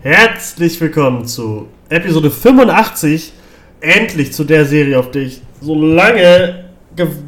[0.00, 3.32] Herzlich willkommen zu Episode 85.
[3.80, 6.66] Endlich zu der Serie, auf die ich so lange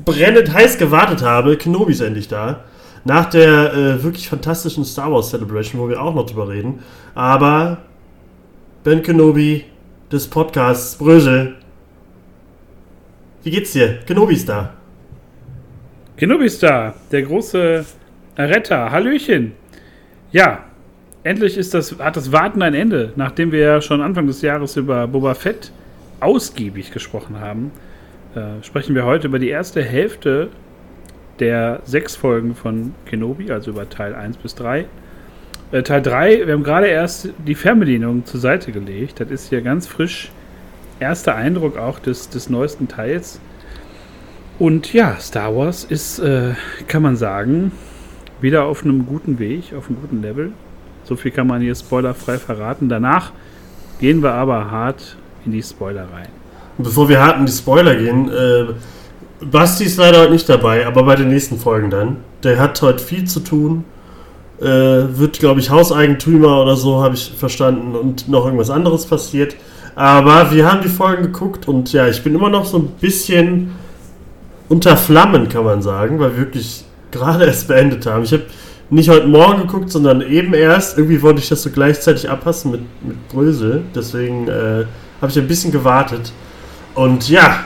[0.04, 1.56] brennend heiß gewartet habe.
[1.56, 2.62] Kenobi ist endlich da.
[3.04, 6.78] Nach der äh, wirklich fantastischen Star Wars Celebration, wo wir auch noch drüber reden.
[7.16, 7.78] Aber
[8.84, 9.64] Ben Kenobi
[10.12, 11.56] des Podcasts Brösel.
[13.42, 13.98] Wie geht's dir?
[14.06, 14.74] Kenobi ist da.
[16.16, 17.84] Kenobi ist da, der große
[18.38, 18.92] Retter.
[18.92, 19.54] Hallöchen.
[20.30, 20.69] Ja,
[21.24, 24.76] endlich ist das, hat das Warten ein Ende, nachdem wir ja schon Anfang des Jahres
[24.76, 25.72] über Boba Fett
[26.20, 27.72] ausgiebig gesprochen haben.
[28.34, 30.48] Äh, sprechen wir heute über die erste Hälfte
[31.40, 34.86] der sechs Folgen von Kenobi, also über Teil 1 bis 3.
[35.72, 39.20] Äh, Teil 3, wir haben gerade erst die Fernbedienung zur Seite gelegt.
[39.20, 40.30] Das ist hier ganz frisch.
[41.00, 43.40] Erster Eindruck auch des, des neuesten Teils.
[44.58, 46.50] Und ja, Star Wars ist, äh,
[46.86, 47.72] kann man sagen,
[48.42, 50.52] wieder auf einem guten Weg, auf einem guten Level.
[51.10, 52.88] So viel kann man hier spoilerfrei verraten.
[52.88, 53.32] Danach
[53.98, 56.28] gehen wir aber hart in die Spoiler rein.
[56.78, 58.66] Bevor wir hart in die Spoiler gehen, äh,
[59.44, 62.18] Basti ist leider heute nicht dabei, aber bei den nächsten Folgen dann.
[62.44, 63.82] Der hat heute viel zu tun.
[64.60, 69.56] Äh, wird, glaube ich, Hauseigentümer oder so, habe ich verstanden, und noch irgendwas anderes passiert.
[69.96, 73.72] Aber wir haben die Folgen geguckt und ja, ich bin immer noch so ein bisschen
[74.68, 78.22] unter Flammen, kann man sagen, weil wir wirklich gerade erst beendet haben.
[78.22, 78.44] Ich habe
[78.90, 80.98] nicht heute Morgen geguckt, sondern eben erst.
[80.98, 83.82] Irgendwie wollte ich das so gleichzeitig abpassen mit, mit Brösel.
[83.94, 84.84] Deswegen äh,
[85.20, 86.32] habe ich ein bisschen gewartet.
[86.94, 87.64] Und ja,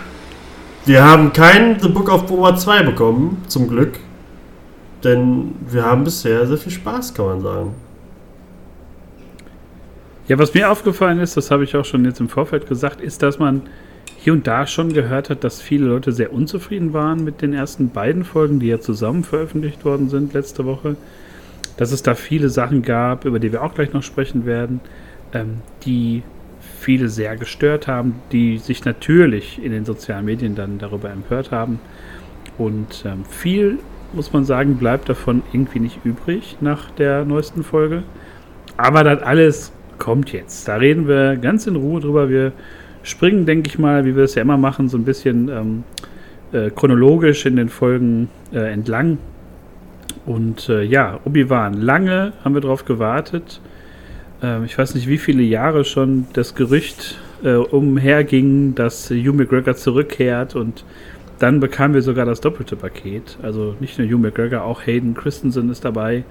[0.84, 3.98] wir haben kein The Book of Boba 2 bekommen, zum Glück.
[5.02, 7.74] Denn wir haben bisher sehr viel Spaß, kann man sagen.
[10.28, 13.22] Ja, was mir aufgefallen ist, das habe ich auch schon jetzt im Vorfeld gesagt, ist,
[13.22, 13.62] dass man
[14.24, 17.90] hier und da schon gehört hat, dass viele Leute sehr unzufrieden waren mit den ersten
[17.90, 20.96] beiden Folgen, die ja zusammen veröffentlicht worden sind letzte Woche.
[21.76, 24.80] Dass es da viele Sachen gab, über die wir auch gleich noch sprechen werden,
[25.34, 26.22] ähm, die
[26.80, 31.78] viele sehr gestört haben, die sich natürlich in den sozialen Medien dann darüber empört haben.
[32.56, 33.78] Und ähm, viel,
[34.14, 38.04] muss man sagen, bleibt davon irgendwie nicht übrig nach der neuesten Folge.
[38.78, 40.66] Aber das alles kommt jetzt.
[40.66, 42.30] Da reden wir ganz in Ruhe drüber.
[42.30, 42.52] Wir
[43.04, 45.84] springen, denke ich mal, wie wir es ja immer machen, so ein bisschen ähm,
[46.52, 49.18] äh, chronologisch in den Folgen äh, entlang.
[50.26, 53.60] Und äh, ja, Obi-Wan, lange haben wir darauf gewartet.
[54.42, 59.76] Ähm, ich weiß nicht, wie viele Jahre schon das Gerücht äh, umherging, dass Hugh McGregor
[59.76, 60.84] zurückkehrt und
[61.38, 63.38] dann bekamen wir sogar das doppelte Paket.
[63.42, 66.24] Also nicht nur Hugh McGregor, auch Hayden Christensen ist dabei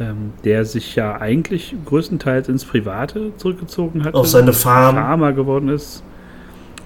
[0.00, 4.14] ähm, der sich ja eigentlich größtenteils ins Private zurückgezogen hat.
[4.14, 4.96] Auf seine Farm.
[4.96, 6.02] Farmer geworden ist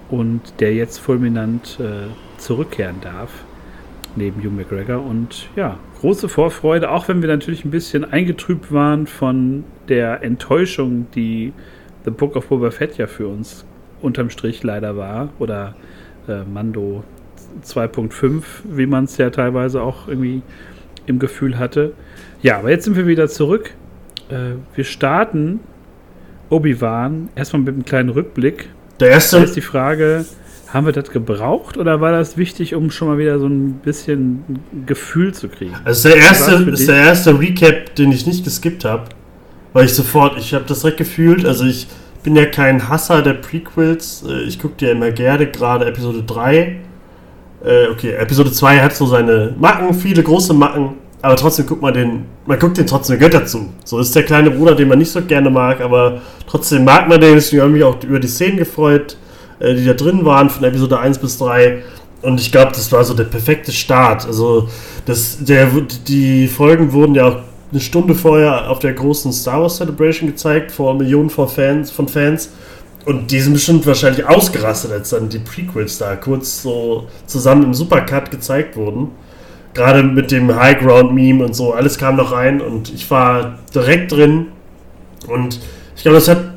[0.09, 3.31] und der jetzt fulminant äh, zurückkehren darf
[4.15, 5.03] neben Hugh McGregor.
[5.03, 11.07] Und ja, große Vorfreude, auch wenn wir natürlich ein bisschen eingetrübt waren von der Enttäuschung,
[11.15, 11.53] die
[12.05, 13.65] The Book of Boba Fett ja für uns
[14.01, 15.29] unterm Strich leider war.
[15.39, 15.75] Oder
[16.27, 17.03] äh, Mando
[17.63, 20.41] 2.5, wie man es ja teilweise auch irgendwie
[21.05, 21.93] im Gefühl hatte.
[22.41, 23.71] Ja, aber jetzt sind wir wieder zurück.
[24.29, 25.59] Äh, wir starten
[26.49, 28.69] Obi-Wan erstmal mit einem kleinen Rückblick.
[28.99, 29.37] Der erste.
[29.37, 30.25] Da ist die Frage,
[30.75, 34.43] haben wir das gebraucht oder war das wichtig, um schon mal wieder so ein bisschen
[34.85, 35.73] Gefühl zu kriegen?
[35.83, 39.05] Also der erste, ist der erste Recap, den ich nicht geskippt habe,
[39.73, 41.87] weil ich sofort, ich habe das direkt gefühlt, also ich
[42.23, 46.77] bin ja kein Hasser der Prequels, äh, ich gucke dir immer gerne, gerade Episode 3.
[47.63, 51.93] Äh, okay, Episode 2 hat so seine Macken, viele große Macken, aber trotzdem guckt man
[51.93, 53.69] den, man guckt den trotzdem Götter zu.
[53.83, 57.19] So ist der kleine Bruder, den man nicht so gerne mag, aber trotzdem mag man
[57.19, 57.33] den.
[57.33, 59.17] Deswegen habe ich mich auch über die Szenen gefreut,
[59.59, 61.81] äh, die da drin waren, von Episode 1 bis 3.
[62.21, 64.25] Und ich glaube, das war so der perfekte Start.
[64.25, 64.69] Also,
[65.05, 65.67] das, der,
[66.07, 67.37] die Folgen wurden ja auch
[67.71, 71.91] eine Stunde vorher auf der großen Star Wars Celebration gezeigt, vor Millionen von Fans.
[71.91, 72.51] Von Fans.
[73.05, 77.73] Und die sind bestimmt wahrscheinlich ausgerastet, als dann die Prequels da kurz so zusammen im
[77.73, 79.11] Supercut gezeigt wurden
[79.75, 83.59] gerade mit dem High Ground Meme und so, alles kam noch rein und ich war
[83.75, 84.47] direkt drin.
[85.27, 85.59] Und
[85.95, 86.53] ich glaube, das hat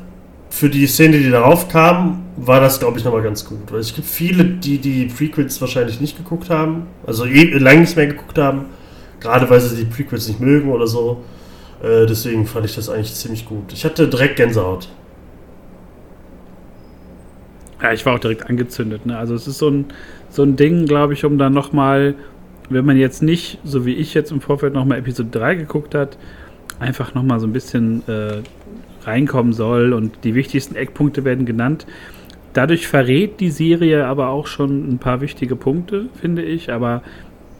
[0.49, 3.71] für die Szene, die darauf kam, war das, glaube ich, nochmal ganz gut.
[3.71, 7.95] Weil es gibt viele, die die Prequels wahrscheinlich nicht geguckt haben, also eh, lange nicht
[7.95, 8.65] mehr geguckt haben,
[9.19, 11.21] gerade weil sie die Prequels nicht mögen oder so.
[11.83, 13.73] Äh, deswegen fand ich das eigentlich ziemlich gut.
[13.73, 14.87] Ich hatte direkt Gänsehaut.
[17.81, 19.05] Ja, ich war auch direkt angezündet.
[19.05, 19.17] Ne?
[19.17, 19.85] Also es ist so ein,
[20.29, 22.15] so ein Ding, glaube ich, um dann nochmal
[22.69, 26.17] wenn man jetzt nicht, so wie ich jetzt im Vorfeld nochmal Episode 3 geguckt hat,
[26.79, 28.41] einfach nochmal so ein bisschen äh,
[29.03, 31.85] reinkommen soll und die wichtigsten Eckpunkte werden genannt.
[32.53, 36.71] Dadurch verrät die Serie aber auch schon ein paar wichtige Punkte, finde ich.
[36.71, 37.03] Aber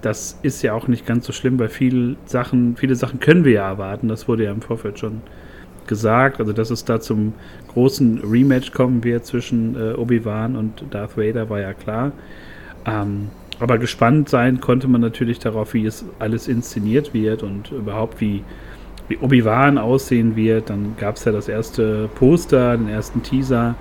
[0.02, 3.54] das ist ja auch nicht ganz so schlimm, weil viele Sachen, viele Sachen können wir
[3.54, 4.08] ja erwarten.
[4.08, 5.22] Das wurde ja im Vorfeld schon
[5.90, 6.40] gesagt.
[6.40, 7.34] Also, dass es da zum
[7.74, 12.14] großen Rematch kommen wird zwischen äh, Obi-Wan und Darth Vader, war ja klar.
[12.86, 13.28] Ähm,
[13.60, 18.44] aber gespannt sein konnte man natürlich darauf, wie es alles inszeniert wird und überhaupt wie,
[19.10, 20.70] wie Obi-Wan aussehen wird.
[20.70, 23.76] Dann gab es ja das erste Poster, den ersten Teaser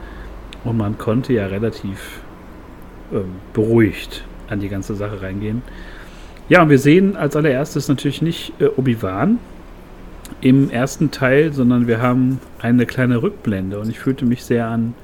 [0.65, 2.23] und man konnte ja relativ
[3.13, 5.63] ähm, beruhigt an die ganze Sache reingehen.
[6.49, 9.39] Ja, und wir sehen als allererstes natürlich nicht äh, Obi-Wan
[10.41, 14.95] im ersten Teil, sondern wir haben eine kleine Rückblende und ich fühlte mich sehr an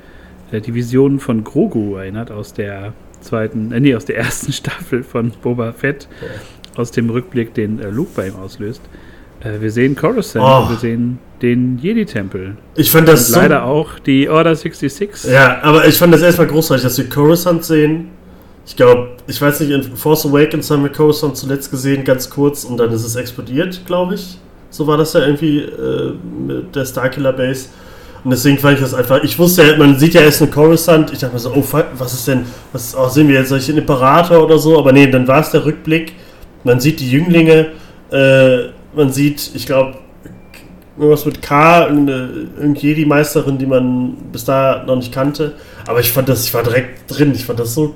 [0.52, 5.02] äh, die Visionen von Grogu erinnert aus der zweiten, äh, nee, aus der ersten Staffel
[5.02, 6.80] von Boba Fett, ja.
[6.80, 8.82] aus dem Rückblick, den äh, Luke bei ihm auslöst.
[9.40, 10.70] Äh, wir sehen Coruscant, oh.
[10.70, 12.56] wir sehen den Jedi-Tempel.
[12.76, 15.30] Ich fand das und leider auch die Order 66.
[15.30, 18.08] Ja, aber ich fand das erstmal großartig, dass wir Coruscant sehen
[18.66, 22.64] ich glaube, ich weiß nicht, in Force Awakens haben wir Coruscant zuletzt gesehen, ganz kurz,
[22.64, 24.38] und dann ist es explodiert, glaube ich.
[24.74, 26.14] So war das ja irgendwie äh,
[26.48, 27.68] mit der Starkiller Base.
[28.24, 29.22] Und deswegen fand ich das einfach.
[29.22, 31.12] Ich wusste ja, man sieht ja erst einen Coruscant.
[31.12, 31.64] Ich dachte mir so, oh,
[31.96, 34.76] was ist denn, was oh, sehen wir jetzt, solche Imperator oder so?
[34.76, 36.14] Aber nee, dann war es der Rückblick.
[36.64, 37.68] Man sieht die Jünglinge,
[38.10, 39.98] äh, man sieht, ich glaube,
[40.98, 45.52] irgendwas mit K, irgendeine Jedi-Meisterin, die man bis da noch nicht kannte.
[45.86, 47.32] Aber ich fand das, ich war direkt drin.
[47.32, 47.94] Ich fand das so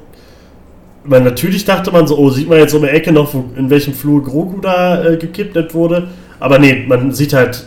[1.05, 3.95] man natürlich dachte man so, oh, sieht man jetzt um die Ecke noch, in welchem
[3.95, 6.09] Flur Grogu da äh, gekidnappt wurde.
[6.41, 7.67] Aber nee, man sieht halt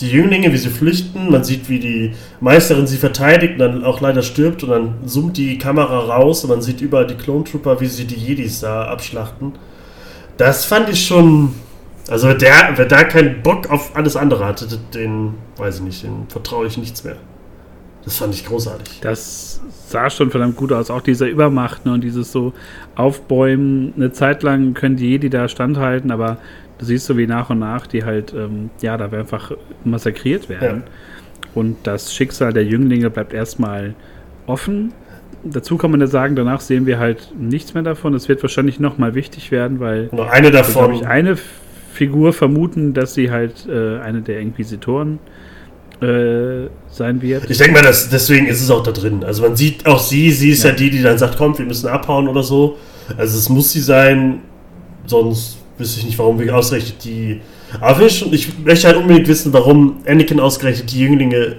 [0.00, 4.00] die Jünglinge, wie sie flüchten, man sieht, wie die Meisterin sie verteidigt und dann auch
[4.00, 7.80] leider stirbt und dann zoomt die Kamera raus und man sieht überall die Clone Trooper,
[7.80, 9.52] wie sie die Jedis da abschlachten.
[10.36, 11.54] Das fand ich schon.
[12.08, 16.02] Also wer, der, wer da keinen Bock auf alles andere hatte, den, weiß ich nicht,
[16.02, 17.16] den vertraue ich nichts mehr.
[18.04, 18.98] Das fand ich großartig.
[19.00, 20.90] Das sah schon verdammt gut aus.
[20.90, 22.52] Auch diese Übermacht ne, und dieses so
[22.96, 23.92] Aufbäumen.
[23.94, 26.38] Eine Zeit lang können die Jedi da standhalten, aber
[26.84, 29.52] siehst so wie nach und nach, die halt, ähm, ja, da einfach
[29.84, 30.84] massakriert werden.
[30.86, 30.92] Ja.
[31.54, 33.94] Und das Schicksal der Jünglinge bleibt erstmal
[34.46, 34.92] offen.
[35.44, 38.14] Dazu kann man ja sagen, danach sehen wir halt nichts mehr davon.
[38.14, 40.94] Es wird wahrscheinlich nochmal wichtig werden, weil noch eine davon.
[40.94, 41.36] Ich eine
[41.92, 45.18] Figur vermuten, dass sie halt äh, eine der Inquisitoren
[46.00, 47.50] äh, sein wird.
[47.50, 49.24] Ich denke mal, dass, deswegen ist es auch da drin.
[49.24, 50.70] Also man sieht auch sie, sie ist ja.
[50.70, 52.76] ja die, die dann sagt, komm, wir müssen abhauen oder so.
[53.16, 54.40] Also es muss sie sein,
[55.06, 57.40] sonst wüsste ich nicht, warum wir ausgerechnet die.
[57.80, 61.56] Aber ich, ich möchte halt unbedingt wissen, warum Anakin ausgerechnet die Jünglinge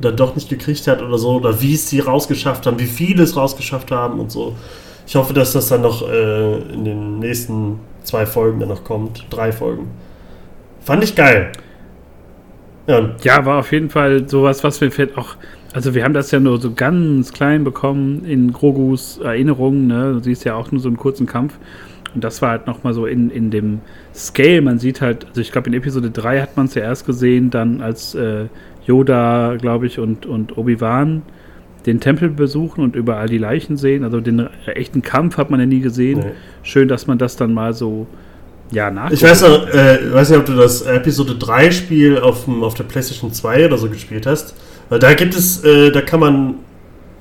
[0.00, 3.22] dann doch nicht gekriegt hat oder so, oder wie es sie rausgeschafft haben, wie viele
[3.22, 4.54] es rausgeschafft haben und so.
[5.06, 9.24] Ich hoffe, dass das dann noch äh, in den nächsten zwei Folgen dann noch kommt.
[9.30, 9.88] Drei Folgen.
[10.80, 11.52] Fand ich geil.
[12.86, 13.10] Ja.
[13.22, 15.36] ja, war auf jeden Fall sowas, was wir vielleicht auch.
[15.72, 19.88] Also, wir haben das ja nur so ganz klein bekommen in Grogus Erinnerungen.
[19.88, 20.12] Ne?
[20.14, 21.58] Du siehst ja auch nur so einen kurzen Kampf.
[22.16, 23.80] Und das war halt nochmal so in, in dem
[24.14, 24.62] Scale.
[24.62, 27.50] Man sieht halt, also ich glaube, in Episode 3 hat man es ja erst gesehen,
[27.50, 28.46] dann als äh,
[28.86, 31.20] Yoda, glaube ich, und, und Obi-Wan
[31.84, 34.02] den Tempel besuchen und überall die Leichen sehen.
[34.02, 36.20] Also den echten Kampf hat man ja nie gesehen.
[36.20, 36.32] Nee.
[36.62, 38.06] Schön, dass man das dann mal so
[38.72, 39.10] ja, nach.
[39.10, 42.84] Ich weiß, noch, äh, weiß nicht, ob du das Episode 3 Spiel auf, auf der
[42.84, 44.54] PlayStation 2 oder so gespielt hast.
[44.88, 46.54] Weil da gibt es, äh, da kann man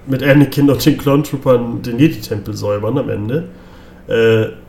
[0.07, 3.49] mit Anakin und den Clone Troopern den Jedi-Tempel säubern am Ende.
[4.07, 4.64] Äh,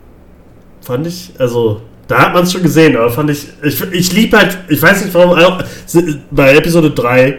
[0.86, 4.38] fand ich, also, da hat man es schon gesehen, aber fand ich, ich, ich liebe
[4.38, 5.36] halt, ich weiß nicht warum,
[6.30, 7.38] bei Episode 3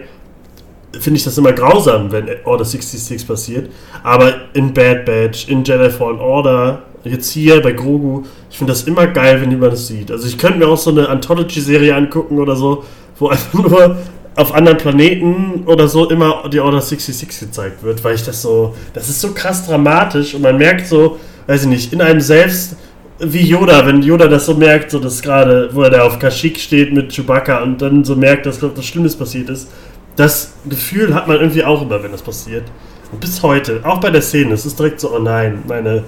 [1.00, 3.70] finde ich das immer grausam, wenn Order 66 passiert,
[4.02, 8.82] aber in Bad Batch, in Jedi Fallen Order, jetzt hier bei Grogu, ich finde das
[8.82, 10.10] immer geil, wenn jemand das sieht.
[10.10, 12.84] Also ich könnte mir auch so eine Anthology-Serie angucken oder so,
[13.18, 13.96] wo einfach nur
[14.36, 18.74] auf anderen Planeten oder so immer die Order 66 gezeigt wird, weil ich das so,
[18.92, 22.76] das ist so krass dramatisch und man merkt so, weiß ich nicht, in einem selbst,
[23.18, 26.58] wie Yoda, wenn Yoda das so merkt, so dass gerade, wo er da auf Kashyyyk
[26.58, 29.68] steht mit Chewbacca und dann so merkt, dass was Schlimmes passiert ist,
[30.16, 32.64] das Gefühl hat man irgendwie auch immer, wenn das passiert.
[33.10, 36.04] Und bis heute, auch bei der Szene, es ist direkt so, oh nein, meine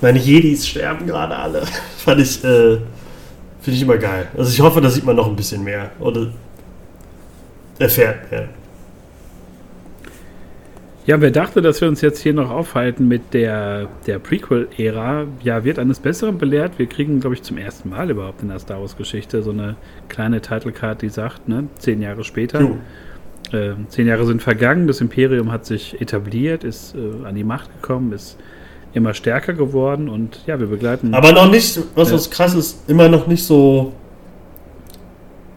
[0.00, 1.62] meine Jedis sterben gerade alle.
[1.98, 2.78] Fand ich, äh,
[3.60, 4.28] finde ich immer geil.
[4.36, 5.90] Also ich hoffe, da sieht man noch ein bisschen mehr.
[5.98, 6.28] Oder
[7.78, 8.48] erfährt mehr.
[11.06, 15.62] Ja, wer dachte, dass wir uns jetzt hier noch aufhalten mit der, der Prequel-Ära, ja,
[15.62, 16.78] wird eines Besseren belehrt.
[16.78, 19.76] Wir kriegen, glaube ich, zum ersten Mal überhaupt in der Star Wars-Geschichte so eine
[20.08, 22.72] kleine Title-Card, die sagt, ne, zehn Jahre später.
[23.52, 27.70] Äh, zehn Jahre sind vergangen, das Imperium hat sich etabliert, ist äh, an die Macht
[27.80, 28.36] gekommen, ist
[28.92, 31.14] immer stärker geworden und ja, wir begleiten.
[31.14, 32.18] Aber noch nicht, was ja.
[32.32, 33.92] krass ist, immer noch nicht so.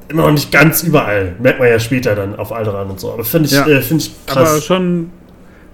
[0.09, 1.35] Immer noch nicht ganz überall.
[1.39, 3.13] Merkt man ja später dann auf Alderan und so.
[3.13, 3.67] Aber finde ich, ja.
[3.67, 4.49] äh, find ich krass.
[4.49, 5.09] Aber schon,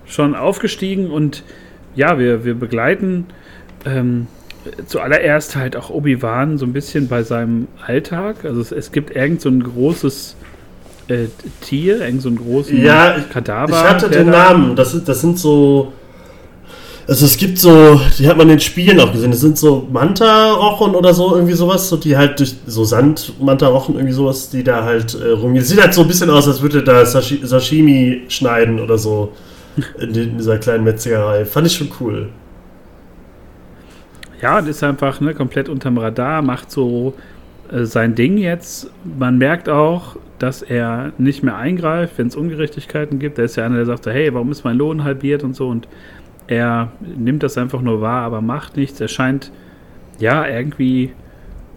[0.05, 1.43] schon aufgestiegen und
[1.95, 3.25] ja, wir, wir begleiten
[3.85, 4.27] ähm,
[4.87, 8.45] zuallererst halt auch Obi-Wan so ein bisschen bei seinem Alltag.
[8.45, 10.35] Also es, es gibt irgend so ein großes
[11.07, 11.27] äh,
[11.61, 13.73] Tier, irgend so ein großen ja, Kadaver.
[13.73, 14.75] Ich hatte den Namen.
[14.75, 15.93] Das, das sind so.
[17.07, 19.87] Also es gibt so, die hat man in den Spielen auch gesehen, das sind so
[19.91, 24.83] Manta-Rochen oder so, irgendwie sowas, so die halt durch so Sand-Manta-Rochen, irgendwie sowas, die da
[24.83, 25.63] halt äh, rumgehen.
[25.63, 29.33] Sieht halt so ein bisschen aus, als würde da Sashi Sashimi schneiden oder so
[29.99, 31.45] in, in, dieser kleinen Metzgerei.
[31.45, 32.29] Fand ich schon cool.
[34.41, 37.13] Ja, und ist einfach ne, komplett unterm Radar, macht so
[37.71, 38.91] äh, sein Ding jetzt.
[39.03, 43.37] Man merkt auch, dass er nicht mehr eingreift, wenn es Ungerechtigkeiten gibt.
[43.37, 45.69] Er ist ja einer, der sagt, hey, warum ist mein Lohn halbiert und so.
[45.69, 45.87] Und
[46.47, 48.99] er nimmt das einfach nur wahr, aber macht nichts.
[48.99, 49.51] Er scheint
[50.19, 51.13] ja irgendwie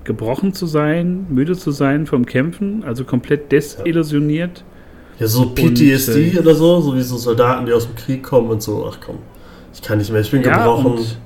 [0.04, 4.64] gebrochen zu sein, müde zu sein vom Kämpfen, also komplett desillusioniert.
[5.18, 8.22] Ja, so PTSD und, äh, oder so, so wie so Soldaten, die aus dem Krieg
[8.22, 9.18] kommen und so, ach komm,
[9.74, 10.92] ich kann nicht mehr, ich bin ja, gebrochen.
[10.92, 11.18] Und,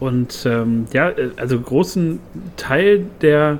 [0.00, 2.20] und ähm, ja, also großen
[2.56, 3.58] Teil der,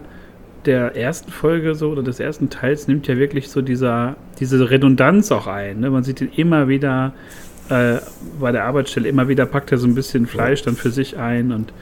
[0.64, 5.33] der ersten Folge so oder des ersten Teils nimmt ja wirklich so dieser, diese Redundanz
[5.33, 5.80] auch ein.
[5.80, 5.90] Ne?
[5.90, 7.12] Man sieht ihn immer wieder
[7.68, 7.97] äh,
[8.40, 11.52] bei der Arbeitsstelle, immer wieder packt er so ein bisschen Fleisch dann für sich ein
[11.52, 11.73] und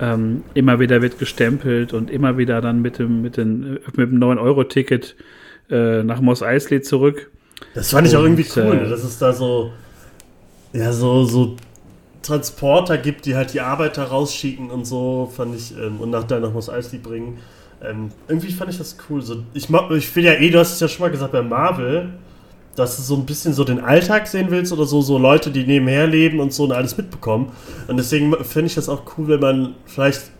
[0.00, 4.18] ähm, immer wieder wird gestempelt und immer wieder dann mit dem, mit den, mit dem
[4.18, 5.16] 9-Euro-Ticket
[5.70, 7.30] äh, nach Moss Eisley zurück.
[7.74, 9.72] Das fand ich auch irgendwie cool, äh, dass es da so,
[10.72, 11.56] ja, so, so
[12.22, 16.40] Transporter gibt, die halt die Arbeiter rausschicken und so, fand ich, ähm, und nach da
[16.40, 17.38] nach Moss Eisley bringen.
[17.82, 19.22] Ähm, irgendwie fand ich das cool.
[19.22, 22.10] So, ich, ich will ja eh, du hast es ja schon mal gesagt, bei Marvel,
[22.74, 25.66] dass du so ein bisschen so den Alltag sehen willst oder so, so Leute, die
[25.66, 27.52] nebenher leben und so und alles mitbekommen.
[27.88, 30.30] Und deswegen finde ich das auch cool, wenn man vielleicht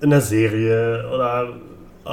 [0.00, 1.54] in der Serie oder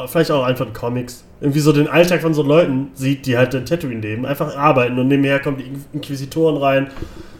[0.07, 3.53] vielleicht auch einfach in Comics irgendwie so den Alltag von so Leuten sieht, die halt
[3.53, 6.87] in Tatooine leben, einfach arbeiten und nebenher kommen die Inquisitoren rein.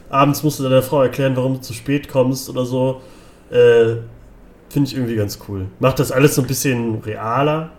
[0.09, 3.01] Abends musst du deiner Frau erklären, warum du zu spät kommst oder so.
[3.49, 3.97] Äh,
[4.69, 5.65] Finde ich irgendwie ganz cool.
[5.79, 7.71] Macht das alles so ein bisschen realer.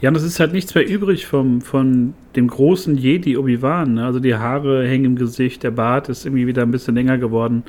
[0.00, 3.94] Ja, und es ist halt nichts mehr übrig vom, von dem großen Jedi Obi-Wan.
[3.94, 4.04] Ne?
[4.04, 7.64] Also die Haare hängen im Gesicht, der Bart ist irgendwie wieder ein bisschen länger geworden.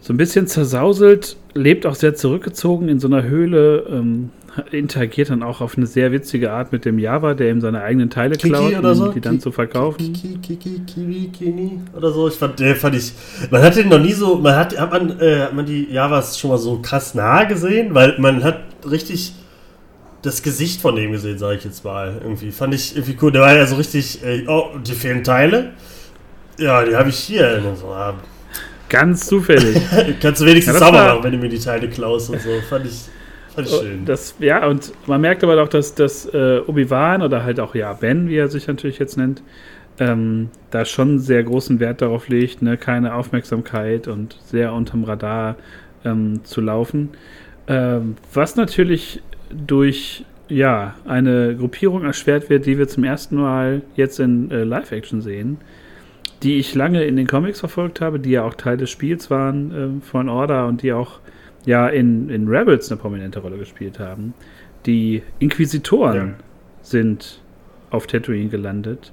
[0.00, 4.30] So ein bisschen zersauselt, lebt auch sehr zurückgezogen in so einer Höhle, ähm,
[4.70, 8.10] interagiert dann auch auf eine sehr witzige Art mit dem Java, der ihm seine eigenen
[8.10, 9.12] Teile Kiki klaut, um so?
[9.12, 10.12] die dann Ki zu verkaufen.
[10.12, 12.28] Kiki, Kiki, Kini oder so.
[12.28, 13.12] Ich fand, der fand ich.
[13.50, 14.36] Man hat den noch nie so.
[14.36, 17.94] Man hat, hat man, äh, hat man die Javas schon mal so krass nah gesehen,
[17.94, 19.32] weil man hat richtig
[20.22, 22.18] das Gesicht von dem gesehen, sage ich jetzt mal.
[22.22, 23.32] Irgendwie fand ich irgendwie cool.
[23.32, 24.24] Der war ja so richtig.
[24.24, 25.72] Äh, oh, die fehlen Teile.
[26.58, 27.60] Ja, die habe ich hier.
[27.78, 28.14] So, ah.
[28.88, 29.76] Ganz zufällig.
[30.20, 32.50] Kannst du wenigstens ja, sauber machen, wenn du mir die Teile klaust und so.
[32.68, 33.06] Fand ich.
[33.54, 34.04] Fand oh, schön.
[34.04, 37.92] Das, ja, und man merkt aber auch, dass, dass äh, Obi-Wan oder halt auch ja
[37.94, 39.42] Ben, wie er sich natürlich jetzt nennt,
[39.98, 45.56] ähm, da schon sehr großen Wert darauf legt, ne, keine Aufmerksamkeit und sehr unterm Radar
[46.04, 47.10] ähm, zu laufen.
[47.66, 54.20] Ähm, was natürlich durch ja, eine Gruppierung erschwert wird, die wir zum ersten Mal jetzt
[54.20, 55.58] in äh, Live-Action sehen,
[56.42, 60.00] die ich lange in den Comics verfolgt habe, die ja auch Teil des Spiels waren
[60.00, 61.20] äh, von Order und die auch
[61.64, 64.34] ja in, in Rebels eine prominente Rolle gespielt haben.
[64.84, 66.34] Die Inquisitoren ja.
[66.82, 67.40] sind
[67.90, 69.12] auf Tatooine gelandet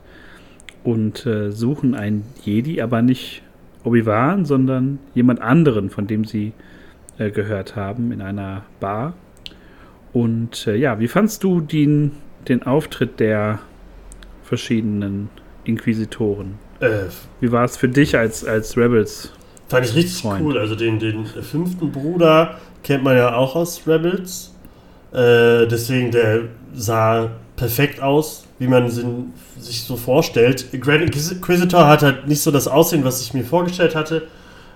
[0.84, 3.42] und äh, suchen einen Jedi, aber nicht
[3.84, 6.54] Obi-Wan, sondern jemand anderen, von dem sie
[7.18, 9.14] äh, gehört haben, in einer Bar.
[10.12, 12.12] Und äh, ja, wie fandst du den,
[12.48, 13.60] den Auftritt der
[14.44, 15.30] verschiedenen
[15.64, 16.60] Inquisitoren?
[16.84, 17.10] Äh,
[17.40, 19.32] wie war es für dich als, als Rebels
[19.74, 20.46] Fand ich richtig Freund.
[20.46, 20.58] cool.
[20.58, 24.54] Also den, den fünften Bruder kennt man ja auch aus Rebels.
[25.12, 26.42] Äh, deswegen, der
[26.76, 30.68] sah perfekt aus, wie man sich so vorstellt.
[30.80, 34.28] Grand Inquisitor hat halt nicht so das Aussehen, was ich mir vorgestellt hatte,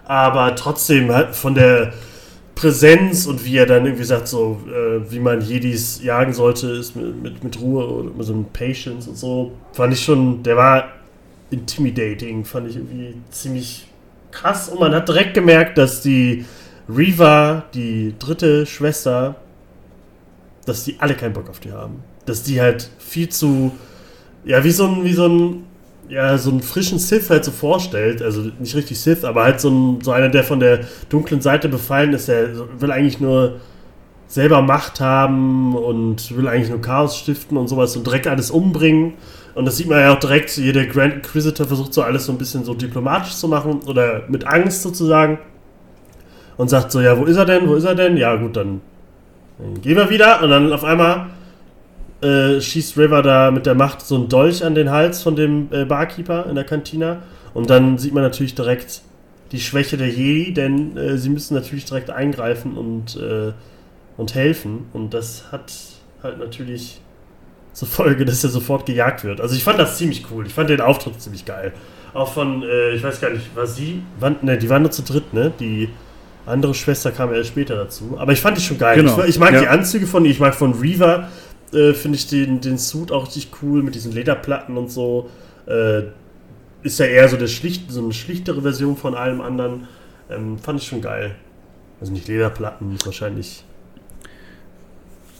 [0.05, 1.93] aber trotzdem halt von der
[2.55, 6.95] Präsenz und wie er dann irgendwie sagt, so äh, wie man Jedis jagen sollte, ist
[6.95, 10.57] mit, mit, mit Ruhe und mit so einem Patience und so, fand ich schon, der
[10.57, 10.85] war
[11.51, 13.87] intimidating, fand ich irgendwie ziemlich
[14.31, 16.45] krass und man hat direkt gemerkt, dass die
[16.89, 19.35] Reva, die dritte Schwester,
[20.65, 22.03] dass die alle keinen Bock auf die haben.
[22.25, 23.71] Dass die halt viel zu,
[24.45, 25.63] ja, wie so ein, wie so ein,
[26.09, 28.21] ja, so einen frischen Sith halt so vorstellt.
[28.21, 31.67] Also nicht richtig Sith, aber halt so, ein, so einer, der von der dunklen Seite
[31.69, 32.49] befallen ist, der
[32.79, 33.59] will eigentlich nur
[34.27, 39.13] selber Macht haben und will eigentlich nur Chaos stiften und sowas und direkt alles umbringen.
[39.57, 42.37] Und das sieht man ja auch direkt, jeder Grand Inquisitor versucht so alles so ein
[42.37, 45.39] bisschen so diplomatisch zu machen oder mit Angst sozusagen.
[46.57, 48.17] Und sagt so, ja, wo ist er denn, wo ist er denn?
[48.17, 48.81] Ja, gut, dann,
[49.57, 50.43] dann gehen wir wieder.
[50.43, 51.31] Und dann auf einmal
[52.21, 55.69] äh, schießt River da mit der Macht so einen Dolch an den Hals von dem
[55.71, 57.23] äh, Barkeeper in der Kantina.
[57.55, 59.01] Und dann sieht man natürlich direkt
[59.51, 63.53] die Schwäche der Jedi, denn äh, sie müssen natürlich direkt eingreifen und, äh,
[64.17, 64.85] und helfen.
[64.93, 65.73] Und das hat
[66.21, 67.01] halt natürlich
[67.77, 69.39] zur Folge, dass er sofort gejagt wird.
[69.39, 70.47] Also ich fand das ziemlich cool.
[70.47, 71.73] Ich fand den Auftritt ziemlich geil.
[72.11, 74.01] Auch von, äh, ich weiß gar nicht, war sie?
[74.19, 75.53] Wann, ne, die waren nur zu dritt, ne?
[75.59, 75.89] Die
[76.47, 78.15] andere Schwester kam erst später dazu.
[78.17, 78.95] Aber ich fand die schon geil.
[78.95, 79.19] Genau.
[79.19, 79.59] Ich, ich mag Ja.
[79.59, 80.31] die Anzüge von ihr.
[80.31, 81.27] Ich mag von Reaver,
[81.71, 85.29] äh, finde ich den, den Suit auch richtig cool mit diesen Lederplatten und so.
[85.67, 86.01] Äh,
[86.81, 89.87] ist ja eher so, schlicht, so eine schlichtere Version von allem anderen.
[90.31, 91.35] Ähm, fand ich schon geil.
[92.01, 93.63] Also nicht Lederplatten, wahrscheinlich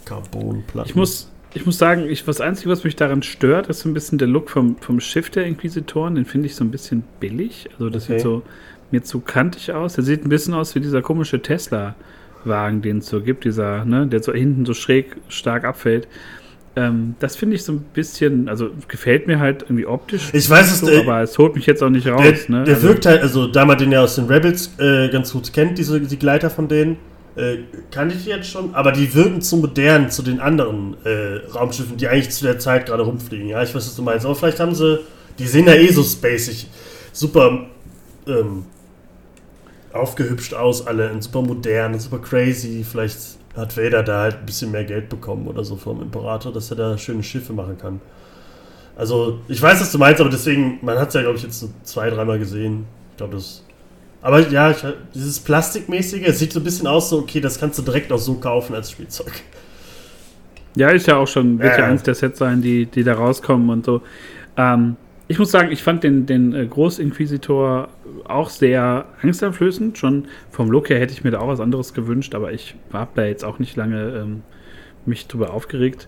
[0.05, 0.87] Carbonplatten.
[0.91, 3.93] Ich muss, ich muss sagen, ich, das Einzige, was mich daran stört, ist so ein
[3.93, 6.15] bisschen der Look vom, vom Schiff der Inquisitoren.
[6.15, 7.67] Den finde ich so ein bisschen billig.
[7.73, 8.13] Also das Okay.
[8.13, 8.43] sieht so
[8.91, 9.93] mir zu kantig aus.
[9.95, 14.07] Der sieht ein bisschen aus wie dieser komische Tesla-Wagen, den es so gibt, dieser, ne,
[14.07, 16.07] der so hinten so schräg stark abfällt.
[16.75, 20.29] Ähm, das finde ich so ein bisschen, also gefällt mir halt irgendwie optisch.
[20.33, 22.21] Ich weiß es, so, äh, aber es holt mich jetzt auch nicht raus.
[22.23, 22.63] Der, ne?
[22.65, 25.51] der Also- wirkt halt, also da man den ja aus den Rebels äh, ganz gut
[25.53, 26.97] kennt, diese die Gleiter von denen,
[27.37, 27.59] äh,
[27.91, 31.95] kannte ich die jetzt schon, aber die wirken zu modern zu den anderen äh, Raumschiffen,
[31.97, 33.47] die eigentlich zu der Zeit gerade rumfliegen.
[33.47, 34.25] Ja, ich weiß, was du meinst.
[34.25, 34.99] Aber vielleicht haben sie,
[35.37, 36.67] die sehen ja eh so spacig,
[37.13, 37.67] super
[38.27, 38.65] ähm,
[39.93, 42.83] aufgehübscht aus, alle und super modern und super crazy.
[42.83, 43.19] Vielleicht
[43.55, 46.77] hat Vader da halt ein bisschen mehr Geld bekommen oder so vom Imperator, dass er
[46.77, 48.01] da schöne Schiffe machen kann.
[48.95, 51.59] Also, ich weiß, was du meinst, aber deswegen, man hat es ja, glaube ich, jetzt
[51.59, 52.85] so zwei, dreimal gesehen.
[53.11, 53.63] Ich glaube, das.
[54.21, 54.77] Aber ja, ich,
[55.13, 58.35] dieses Plastikmäßige, sieht so ein bisschen aus, so, okay, das kannst du direkt auch so
[58.35, 59.31] kaufen als Spielzeug.
[60.75, 61.91] Ja, ist ja auch schon, wird Ja, ja, ja.
[61.91, 64.01] eins der Sets sein, die, die da rauskommen und so.
[64.57, 64.95] Ähm,
[65.27, 67.89] ich muss sagen, ich fand den, den äh, Großinquisitor
[68.25, 69.97] auch sehr angsteinflößend.
[69.97, 73.11] Schon vom Look her hätte ich mir da auch was anderes gewünscht, aber ich habe
[73.15, 74.43] da jetzt auch nicht lange ähm,
[75.05, 76.07] mich drüber aufgeregt.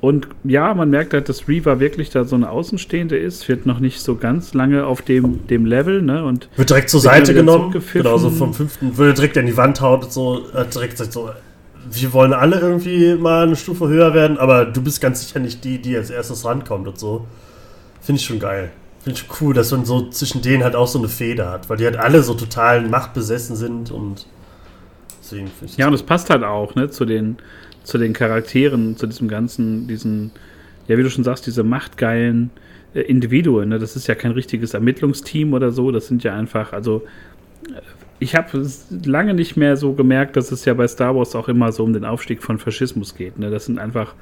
[0.00, 3.80] Und ja, man merkt halt, dass Reaver wirklich da so eine Außenstehende ist, wird noch
[3.80, 6.24] nicht so ganz lange auf dem, dem Level, ne?
[6.24, 9.80] Und Wird direkt zur Seite genommen, genau, so vom fünften, würde direkt an die Wand
[9.80, 11.30] haut und so, hat direkt sagt so,
[11.90, 15.64] wir wollen alle irgendwie mal eine Stufe höher werden, aber du bist ganz sicher nicht
[15.64, 17.26] die, die als erstes rankommt und so.
[18.00, 18.70] Finde ich schon geil.
[19.00, 21.76] Finde ich cool, dass man so zwischen denen halt auch so eine Feder hat, weil
[21.76, 24.26] die halt alle so total machtbesessen sind und
[25.20, 27.38] deswegen finde ich Ja, und das es passt halt auch, ne, zu den,
[27.88, 30.30] zu den Charakteren, zu diesem ganzen, diesen,
[30.88, 32.50] ja, wie du schon sagst, diese machtgeilen
[32.92, 33.78] äh, Individuen, ne?
[33.78, 37.06] Das ist ja kein richtiges Ermittlungsteam oder so, das sind ja einfach, also
[37.66, 37.80] äh,
[38.18, 38.62] ich habe
[39.06, 41.94] lange nicht mehr so gemerkt, dass es ja bei Star Wars auch immer so um
[41.94, 43.48] den Aufstieg von Faschismus geht, ne?
[43.48, 44.14] Das sind einfach,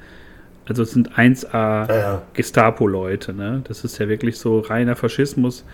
[0.65, 2.21] also es sind 1A ja, ja.
[2.35, 3.33] Gestapo-Leute.
[3.33, 3.63] Ne?
[3.67, 5.65] Das ist ja wirklich so reiner Faschismus.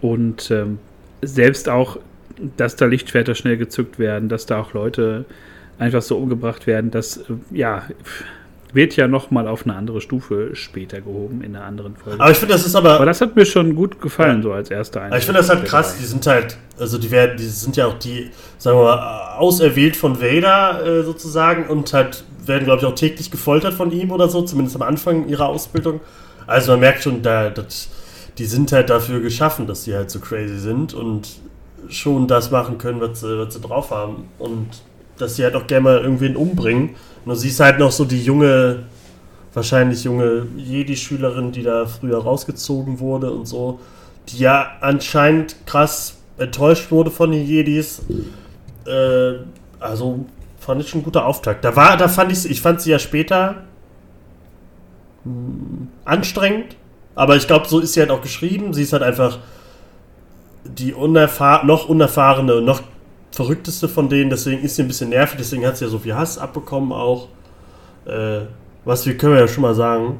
[0.00, 0.78] Und ähm,
[1.22, 1.98] selbst auch,
[2.56, 5.26] dass da Lichtschwerter schnell gezückt werden, dass da auch Leute
[5.80, 7.82] einfach so umgebracht werden, das äh, ja,
[8.72, 12.20] wird ja nochmal auf eine andere Stufe später gehoben in einer anderen Folge.
[12.20, 14.42] Aber ich finde, das ist aber, Aber das hat mir schon gut gefallen, Ja.
[14.42, 17.36] so als erster Aber ich finde das halt krass, die sind halt, also die werden,
[17.36, 22.22] die sind ja auch die, sagen wir mal, auserwählt von Vader äh, sozusagen und halt
[22.46, 26.00] werden, glaube ich, auch täglich gefoltert von ihm oder so, zumindest am Anfang ihrer Ausbildung.
[26.46, 27.88] Also man merkt schon, da, das,
[28.38, 31.28] die sind halt dafür geschaffen, dass die halt so crazy sind und
[31.88, 34.28] schon das machen können, was sie, was sie drauf haben.
[34.38, 34.68] Und
[35.20, 36.90] dass sie halt auch gerne mal irgendwen umbringen.
[37.24, 38.84] Und du siehst halt noch so die junge,
[39.52, 43.80] wahrscheinlich junge Jedi-Schülerin, die da früher rausgezogen wurde und so,
[44.28, 48.02] die ja anscheinend krass enttäuscht wurde von den Jedis.
[48.86, 49.34] Äh,
[49.78, 50.24] also
[50.58, 51.64] fand ich schon ein guter Auftakt.
[51.64, 53.64] Da war, da fand ich, ich fand sie ja später
[55.24, 56.76] mh, anstrengend,
[57.14, 58.72] aber ich glaube, so ist sie halt auch geschrieben.
[58.72, 59.38] Sie ist halt einfach
[60.64, 62.82] die unerfahr noch unerfahrene noch
[63.40, 66.14] verrückteste von denen, deswegen ist sie ein bisschen nervig, deswegen hat sie ja so viel
[66.14, 67.28] Hass abbekommen auch.
[68.04, 68.40] Äh,
[68.84, 70.18] was wir können wir ja schon mal sagen,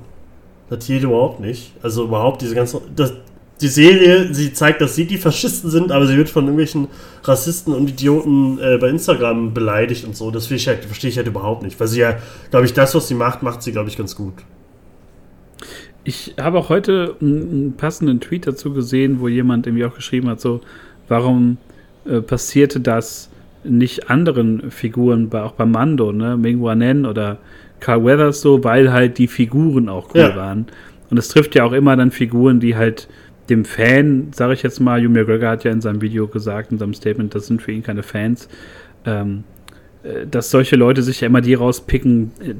[0.71, 1.73] das jede überhaupt nicht.
[1.83, 2.81] Also überhaupt diese ganze.
[2.97, 3.13] Das,
[3.61, 6.89] die Serie, sie zeigt, dass sie die Faschisten sind, aber sie wird von irgendwelchen
[7.23, 10.31] Rassisten und Idioten äh, bei Instagram beleidigt und so.
[10.31, 11.79] Das verstehe ich, halt, verstehe ich halt überhaupt nicht.
[11.79, 12.17] Weil sie ja,
[12.51, 14.33] glaube ich, das, was sie macht, macht sie, glaube ich, ganz gut.
[16.05, 20.41] Ich habe auch heute einen passenden Tweet dazu gesehen, wo jemand irgendwie auch geschrieben hat,
[20.41, 20.63] so,
[21.09, 21.59] warum
[22.07, 23.31] äh, passierte das
[23.63, 27.39] nicht anderen Figuren, auch bei Mando, ne, Ming Nen oder
[27.81, 30.37] Carl Weathers so, weil halt die Figuren auch cool Ja.
[30.37, 30.67] waren.
[31.11, 33.09] Und es trifft ja auch immer dann Figuren, die halt
[33.49, 36.79] dem Fan, sage ich jetzt mal, Hugh McGregor hat ja in seinem Video gesagt, in
[36.79, 38.49] seinem Statement, das sind für ihn keine Fans,
[39.05, 39.45] ähm,
[40.05, 42.55] äh, dass solche Leute sich ja immer die rauspicken, äh,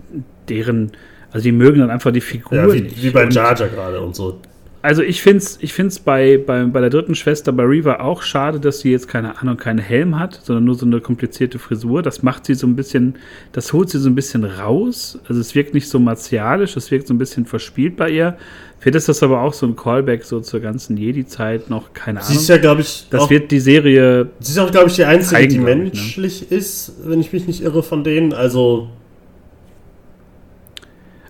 [0.49, 0.91] deren,
[1.31, 4.17] also die mögen dann einfach die Figur Ja, wie, wie bei Jar Jar gerade und
[4.17, 4.41] so.
[4.83, 8.23] Also ich finde es ich find's bei, bei, bei der dritten Schwester, bei Reva, auch
[8.23, 12.03] schade, dass sie jetzt keine Ahnung, keinen Helm hat, sondern nur so eine komplizierte Frisur.
[12.03, 13.17] Das macht sie so ein bisschen,
[13.53, 15.19] das holt sie so ein bisschen raus.
[15.29, 18.37] Also es wirkt nicht so martialisch, es wirkt so ein bisschen verspielt bei ihr.
[18.79, 22.29] Vielleicht ist das aber auch so ein Callback so zur ganzen Jedi-Zeit noch, keine Sie
[22.29, 22.41] Ahnung.
[22.41, 25.05] ist ja, glaube ich, das auch, wird die Serie, sie ist auch, glaube ich, die
[25.05, 25.83] Einzige, zeigen, die glaub ich, ne?
[25.83, 28.33] menschlich ist, wenn ich mich nicht irre von denen.
[28.33, 28.89] Also,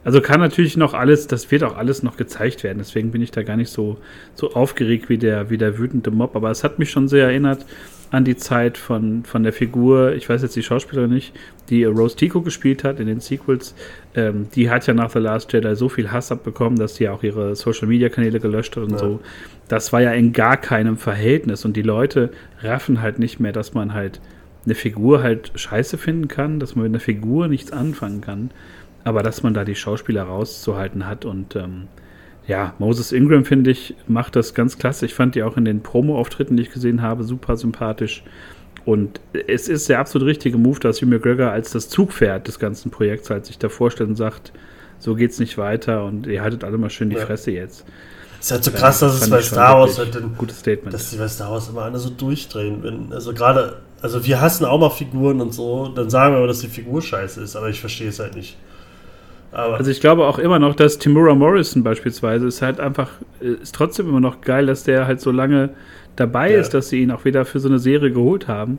[0.02, 2.78] Also kann natürlich noch alles, das wird auch alles noch gezeigt werden.
[2.78, 3.98] Deswegen bin ich da gar nicht so,
[4.34, 6.36] so aufgeregt wie der, wie der wütende Mob.
[6.36, 7.66] Aber es hat mich schon sehr erinnert
[8.10, 11.32] an die Zeit von, von der Figur, ich weiß jetzt die Schauspielerin nicht,
[11.68, 13.74] die Rose Tico gespielt hat in den Sequels.
[14.14, 17.22] Ähm, die hat ja nach The Last Jedi so viel Hass abbekommen, dass sie auch
[17.22, 18.98] ihre Social Media Kanäle gelöscht hat und ja.
[18.98, 19.20] so.
[19.68, 21.64] Das war ja in gar keinem Verhältnis.
[21.64, 22.30] Und die Leute
[22.62, 24.20] raffen halt nicht mehr, dass man halt
[24.64, 28.50] eine Figur halt scheiße finden kann, dass man mit einer Figur nichts anfangen kann
[29.04, 31.88] aber dass man da die Schauspieler rauszuhalten hat und ähm,
[32.46, 35.06] ja, Moses Ingram, finde ich, macht das ganz klasse.
[35.06, 38.24] Ich fand die auch in den Promo-Auftritten, die ich gesehen habe, super sympathisch.
[38.84, 42.90] Und es ist der absolut richtige Move, dass Hugh McGregor als das Zugpferd des ganzen
[42.90, 44.52] Projekts halt sich da vorstellt und sagt,
[44.98, 47.24] so geht's nicht weiter und ihr haltet alle mal schön die ja.
[47.24, 47.84] Fresse jetzt.
[48.40, 50.94] Ist halt so krass, dass es bei Star Wars halt ein gutes Statement.
[50.94, 52.82] Dass die bei Star Wars immer alle so durchdrehen.
[52.82, 56.46] Wenn, also gerade, also wir hassen auch mal Figuren und so, dann sagen wir aber,
[56.46, 58.56] dass die Figur scheiße ist, aber ich verstehe es halt nicht.
[59.52, 63.10] Aber also ich glaube auch immer noch, dass Timura Morrison beispielsweise ist halt einfach,
[63.40, 65.70] ist trotzdem immer noch geil, dass der halt so lange
[66.16, 66.60] dabei ja.
[66.60, 68.78] ist, dass sie ihn auch wieder für so eine Serie geholt haben.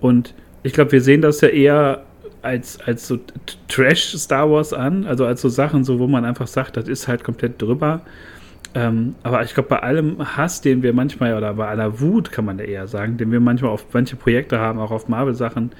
[0.00, 2.02] Und ich glaube, wir sehen das ja eher
[2.42, 3.18] als, als so
[3.68, 7.08] Trash Star Wars an, also als so Sachen, so wo man einfach sagt, das ist
[7.08, 8.00] halt komplett drüber.
[8.74, 12.44] Ähm, aber ich glaube, bei allem Hass, den wir manchmal, oder bei aller Wut, kann
[12.44, 15.72] man ja eher sagen, den wir manchmal auf manche Projekte haben, auch auf Marvel-Sachen,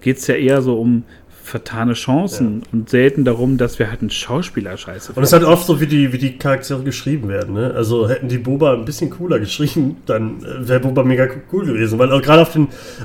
[0.00, 1.04] geht es ja eher so um
[1.42, 2.68] vertane Chancen ja.
[2.72, 5.80] und selten darum, dass wir halt einen Schauspieler scheiße Und es ist halt oft so,
[5.80, 7.54] wie die, wie die Charaktere geschrieben werden.
[7.54, 7.72] Ne?
[7.74, 11.98] Also hätten die Boba ein bisschen cooler geschrieben, dann äh, wäre Boba mega cool gewesen.
[11.98, 12.56] Weil auch gerade auf,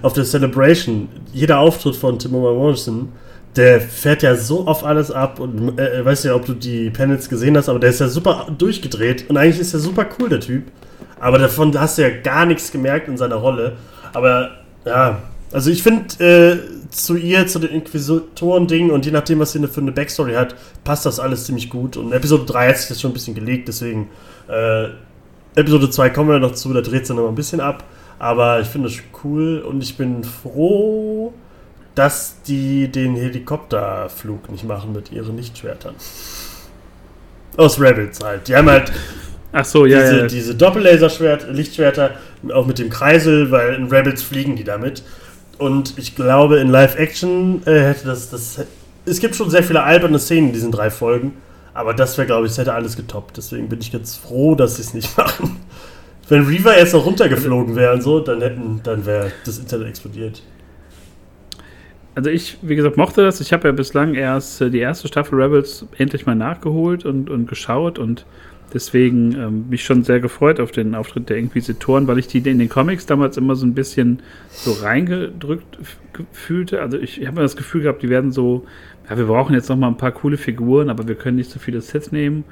[0.04, 3.10] auf der Celebration, jeder Auftritt von Timoma Morrison,
[3.56, 7.28] der fährt ja so auf alles ab und äh, weiß ja, ob du die Panels
[7.28, 10.40] gesehen hast, aber der ist ja super durchgedreht und eigentlich ist er super cool, der
[10.40, 10.64] Typ.
[11.20, 13.78] Aber davon hast du ja gar nichts gemerkt in seiner Rolle.
[14.14, 14.52] Aber
[14.86, 19.66] ja, also ich finde, äh, zu ihr, zu den Inquisitoren-Dingen und je nachdem, was sie
[19.68, 21.98] für eine Backstory hat, passt das alles ziemlich gut.
[21.98, 24.10] Und Episode 3 hat sich das schon ein bisschen gelegt, deswegen
[24.50, 24.88] äh,
[25.56, 27.84] Episode 2 kommen wir noch zu, da dreht es dann noch ein bisschen ab.
[28.20, 31.34] Aber ich finde das cool und ich bin froh,
[31.96, 35.96] dass die den Helikopterflug nicht machen mit ihren Lichtschwertern.
[37.58, 38.48] Aus Rebels halt.
[38.48, 38.92] Die haben halt
[39.52, 40.28] Ach so, ja, diese, ja.
[40.28, 42.12] diese Doppellaser-Lichtschwerter,
[42.54, 45.04] auch mit dem Kreisel, weil in Rebels fliegen die damit.
[45.58, 48.66] Und ich glaube, in Live-Action äh, hätte das, das.
[49.06, 51.34] Es gibt schon sehr viele alberne Szenen in diesen drei Folgen.
[51.74, 53.38] Aber das wäre, glaube ich, das hätte alles getoppt.
[53.38, 55.58] Deswegen bin ich jetzt froh, dass sie es nicht machen.
[56.28, 60.42] Wenn Reaver jetzt noch runtergeflogen wäre und so, dann hätten, dann wäre das Internet explodiert.
[62.16, 63.40] Also ich, wie gesagt, mochte das.
[63.42, 67.48] Ich habe ja bislang erst äh, die erste Staffel Rebels endlich mal nachgeholt und, und
[67.48, 68.26] geschaut und
[68.74, 72.60] Deswegen ähm, mich schon sehr gefreut auf den Auftritt der Inquisitoren, weil ich die in
[72.60, 75.78] den Comics damals immer so ein bisschen so reingedrückt
[76.34, 76.82] fühlte.
[76.82, 78.66] Also ich, ich habe mir das Gefühl gehabt, die werden so,
[79.10, 81.60] ja, wir brauchen jetzt noch mal ein paar coole Figuren, aber wir können nicht so
[81.60, 82.44] viele Sets nehmen.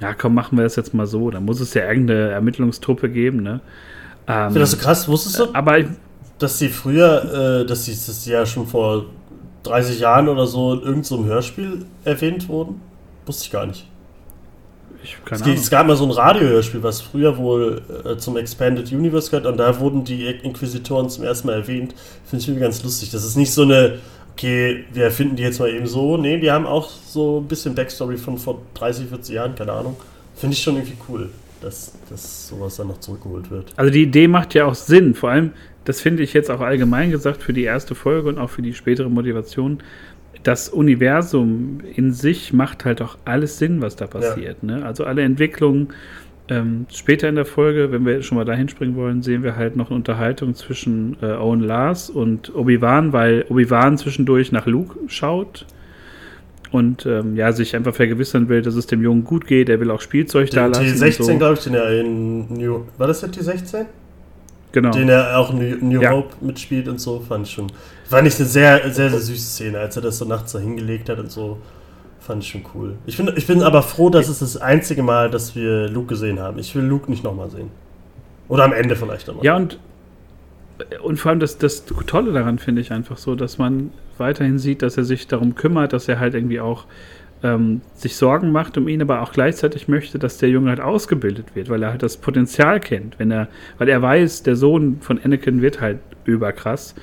[0.00, 1.30] Ja, komm, machen wir das jetzt mal so.
[1.30, 3.60] Da muss es ja irgendeine Ermittlungstruppe geben, ne?
[4.26, 5.46] Ähm, ich finde das so krass, wusstest du?
[5.52, 5.78] Aber
[6.38, 9.06] dass sie früher, äh, dass sie das ja schon vor
[9.62, 12.80] 30 Jahren oder so in irgendeinem so Hörspiel erwähnt wurden?
[13.26, 13.86] Wusste ich gar nicht.
[15.02, 19.30] Ich, es, es, gab mal so ein Radiohörspiel, was früher wohl äh, zum Expanded Universe
[19.30, 21.94] gehört, und da wurden die Inquisitoren zum ersten Mal erwähnt.
[22.24, 23.10] Finde ich irgendwie ganz lustig.
[23.10, 23.98] Das ist nicht so eine,
[24.32, 26.16] okay, wir erfinden die jetzt mal eben so.
[26.16, 29.96] Nee, die haben auch so ein bisschen Backstory von vor 30, 40 Jahren, keine Ahnung.
[30.34, 31.28] Finde ich schon irgendwie cool,
[31.60, 33.72] dass, dass sowas dann noch zurückgeholt wird.
[33.76, 35.14] Also die Idee macht ja auch Sinn.
[35.14, 35.52] Vor allem,
[35.84, 38.74] das finde ich jetzt auch allgemein gesagt für die erste Folge und auch für die
[38.74, 39.82] spätere Motivation
[40.42, 44.58] das Universum in sich macht halt auch alles Sinn, was da passiert.
[44.62, 44.76] Ja.
[44.76, 44.84] Ne?
[44.84, 45.88] Also alle Entwicklungen.
[46.48, 49.76] Ähm, später in der Folge, wenn wir schon mal dahin springen wollen, sehen wir halt
[49.76, 55.64] noch eine Unterhaltung zwischen äh, Owen Lars und Obi-Wan, weil Obi-Wan zwischendurch nach Luke schaut
[56.72, 59.68] und ähm, ja, sich einfach vergewissern will, dass es dem Jungen gut geht.
[59.68, 60.84] Er will auch Spielzeug den da lassen.
[60.84, 61.38] T16, so.
[61.38, 62.82] glaube ich, den er in New.
[62.98, 63.86] War das der T16?
[64.72, 64.90] Genau.
[64.90, 66.10] Den er auch in New ja.
[66.10, 67.66] Hope mitspielt und so, fand ich schon.
[68.10, 71.08] Fand ich eine sehr, sehr, sehr süße Szene, als er das so nachts da hingelegt
[71.08, 71.58] hat und so.
[72.18, 72.96] Fand ich schon cool.
[73.06, 76.40] Ich bin, ich bin aber froh, dass es das einzige Mal, dass wir Luke gesehen
[76.40, 76.58] haben.
[76.58, 77.70] Ich will Luke nicht nochmal sehen.
[78.48, 79.44] Oder am Ende vielleicht nochmal.
[79.44, 79.78] Ja, und,
[81.04, 84.82] und vor allem das, das Tolle daran finde ich einfach so, dass man weiterhin sieht,
[84.82, 86.86] dass er sich darum kümmert, dass er halt irgendwie auch
[87.44, 91.54] ähm, sich Sorgen macht um ihn, aber auch gleichzeitig möchte, dass der Junge halt ausgebildet
[91.54, 93.46] wird, weil er halt das Potenzial kennt, wenn er,
[93.78, 96.96] weil er weiß, der Sohn von Anakin wird halt überkrass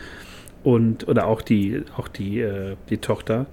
[0.67, 3.45] und oder auch die, auch die, äh, die Tochter.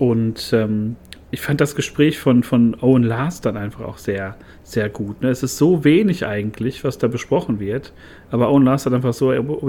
[0.00, 0.96] Und ähm,
[1.30, 4.34] ich fand das Gespräch von, von Owen Lars dann einfach auch sehr,
[4.64, 5.22] sehr gut.
[5.22, 5.28] Ne?
[5.28, 7.92] Es ist so wenig eigentlich, was da besprochen wird,
[8.32, 9.60] aber Owen Lars hat einfach so, also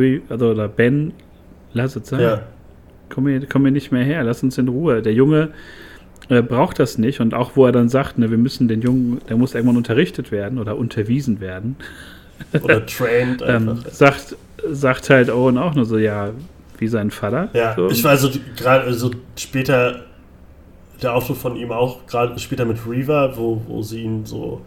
[0.49, 1.13] oder Ben,
[1.71, 2.21] lass es sein.
[2.21, 2.41] Ja.
[3.09, 5.03] Komm mir, komm mir nicht mehr her, lass uns in Ruhe.
[5.03, 5.49] Der Junge
[6.29, 7.19] äh, braucht das nicht.
[7.19, 10.31] Und auch wo er dann sagt, ne, wir müssen den Jungen, der muss irgendwann unterrichtet
[10.31, 11.75] werden oder unterwiesen werden.
[12.59, 14.35] Oder trained ähm, sagt,
[14.67, 16.31] sagt halt Owen auch nur so, ja,
[16.81, 17.49] wie sein Vater.
[17.53, 17.89] Ja, so.
[17.89, 20.01] ich war also gerade also später
[21.01, 24.61] der Auftritt von ihm auch, gerade später mit Reaver, wo, wo sie ihn so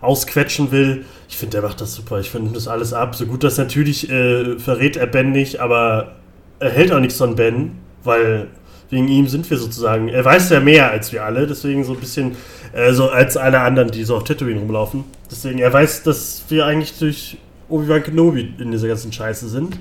[0.00, 1.04] ausquetschen will.
[1.28, 2.20] Ich finde, der macht das super.
[2.20, 3.14] Ich finde das alles ab.
[3.14, 6.12] So gut das natürlich äh, verrät er Ben nicht, aber
[6.60, 7.72] er hält auch nichts von Ben,
[8.04, 8.48] weil
[8.90, 10.08] wegen ihm sind wir sozusagen.
[10.08, 12.36] Er weiß ja mehr als wir alle, deswegen so ein bisschen
[12.72, 15.04] äh, so als alle anderen, die so auf Tatooine rumlaufen.
[15.30, 19.78] Deswegen, er weiß, dass wir eigentlich durch Obi-Wan Kenobi in dieser ganzen Scheiße sind.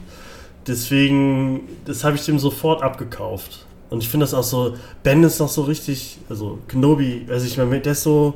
[0.68, 3.66] Deswegen, das habe ich dem sofort abgekauft.
[3.90, 7.58] Und ich finde das auch so, Ben ist noch so richtig, also Kenobi, also ich
[7.58, 8.36] meine, der ist so,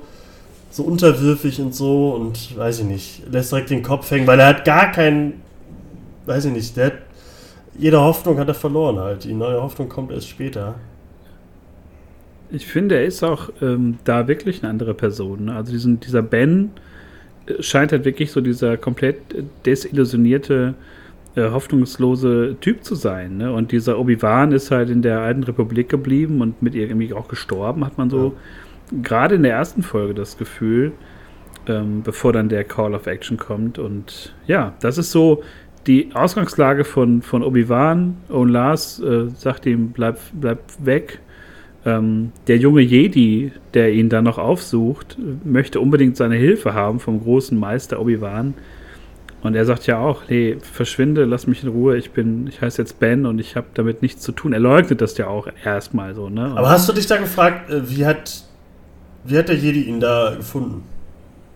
[0.69, 4.47] so unterwürfig und so und weiß ich nicht, lässt direkt den Kopf hängen, weil er
[4.47, 5.41] hat gar keinen,
[6.25, 6.93] weiß ich nicht, der hat,
[7.77, 9.23] jede Hoffnung hat er verloren halt.
[9.23, 10.75] Die neue Hoffnung kommt erst später.
[12.51, 15.45] Ich finde, er ist auch ähm, da wirklich eine andere Person.
[15.45, 15.55] Ne?
[15.55, 16.71] Also diesen, dieser Ben
[17.45, 19.17] äh, scheint halt wirklich so dieser komplett
[19.65, 20.75] desillusionierte,
[21.35, 23.37] äh, hoffnungslose Typ zu sein.
[23.37, 23.51] Ne?
[23.53, 27.27] Und dieser Obi-Wan ist halt in der alten Republik geblieben und mit ihr irgendwie auch
[27.27, 28.35] gestorben, hat man so
[28.91, 28.97] ja.
[29.03, 30.91] gerade in der ersten Folge das Gefühl,
[31.67, 33.79] ähm, bevor dann der Call of Action kommt.
[33.79, 35.43] Und ja, das ist so
[35.87, 38.17] die Ausgangslage von, von Obi-Wan.
[38.29, 41.19] Owen Lars äh, sagt ihm, bleib, bleib weg
[41.85, 47.21] ähm, der junge Jedi, der ihn dann noch aufsucht, möchte unbedingt seine Hilfe haben vom
[47.21, 48.53] großen Meister Obi-Wan.
[49.41, 52.81] Und er sagt ja auch, nee, verschwinde, lass mich in Ruhe, ich bin, ich heiße
[52.81, 54.51] jetzt Ben und ich habe damit nichts zu tun.
[54.51, 56.53] Er leugnet das ja auch erstmal so, ne?
[56.55, 58.43] Aber hast du dich da gefragt, äh, wie hat,
[59.23, 60.83] wie hat der Jedi ihn da gefunden?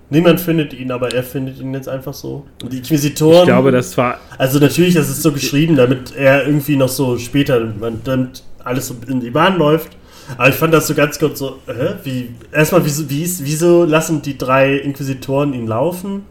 [0.10, 2.46] Niemand findet ihn, aber er findet ihn jetzt einfach so.
[2.62, 3.40] Und die Inquisitoren.
[3.40, 4.20] Ich glaube, das war.
[4.38, 8.96] Also natürlich, das ist so geschrieben, damit er irgendwie noch so später, damit alles so
[9.08, 9.98] in die Bahn läuft.
[10.38, 11.96] Aber ich fand das so ganz kurz so, hä?
[12.04, 16.26] Wie, erstmal, wieso, wie wieso lassen die drei Inquisitoren ihn laufen?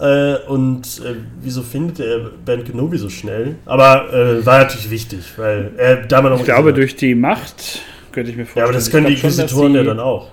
[0.00, 3.56] Äh, und äh, wieso findet er Ben Kenobi so schnell?
[3.66, 6.40] Aber äh, war natürlich wichtig, weil er damals noch.
[6.40, 8.64] Ich glaube, durch die Macht könnte ich mir vorstellen.
[8.64, 10.28] Ja, aber das können die Inquisitoren ja dann auch.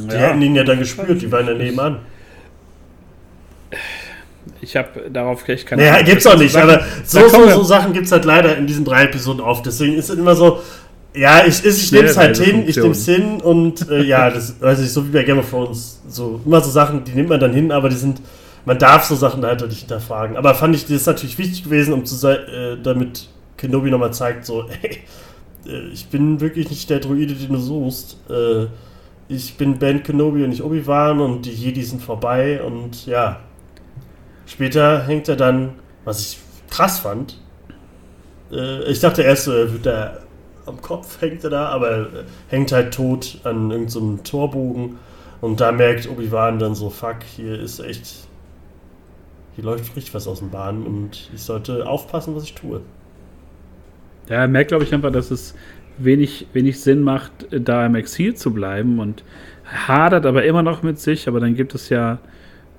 [0.00, 0.20] Die ja.
[0.20, 1.98] hätten ihn ja dann gespürt, die waren ja nebenan.
[4.60, 7.92] Ich habe darauf gleich keine Naja, gibt's auch nicht, Sachen, aber so, so, so Sachen
[7.92, 9.66] gibt es halt leider in diesen drei Episoden oft.
[9.66, 10.60] Deswegen ist es immer so,
[11.16, 14.30] ja, ich, ich, ich nehme es halt hin, ich nehme es hin und äh, ja,
[14.34, 16.02] das weiß ich, so wie bei Game of Thrones.
[16.08, 18.20] So, immer so Sachen, die nimmt man dann hin, aber die sind,
[18.64, 20.36] man darf so Sachen halt nicht hinterfragen.
[20.36, 24.44] Aber fand ich, das ist natürlich wichtig gewesen, um zu äh, damit Kenobi nochmal zeigt,
[24.46, 24.98] so, hey,
[25.66, 28.18] äh, ich bin wirklich nicht der Druide, den du suchst.
[28.30, 28.66] Äh,
[29.28, 33.40] ich bin Ben Kenobi und nicht Obi-Wan und die Jedi sind vorbei und ja,
[34.46, 35.72] Später hängt er dann,
[36.04, 36.38] was ich
[36.70, 37.38] krass fand.
[38.52, 40.20] Äh, ich dachte erst, äh, wird er
[40.66, 42.08] am Kopf hängt er da, aber er
[42.48, 44.96] hängt halt tot an irgendeinem so Torbogen.
[45.40, 48.26] Und da merkt Obi-Wan dann so, fuck, hier ist echt,
[49.54, 52.80] hier läuft richtig was aus dem Bahn und ich sollte aufpassen, was ich tue.
[54.28, 55.54] Ja, er merkt, glaube ich, einfach, dass es
[55.98, 59.24] wenig, wenig Sinn macht, da im Exil zu bleiben und
[59.64, 62.18] hadert aber immer noch mit sich, aber dann gibt es ja,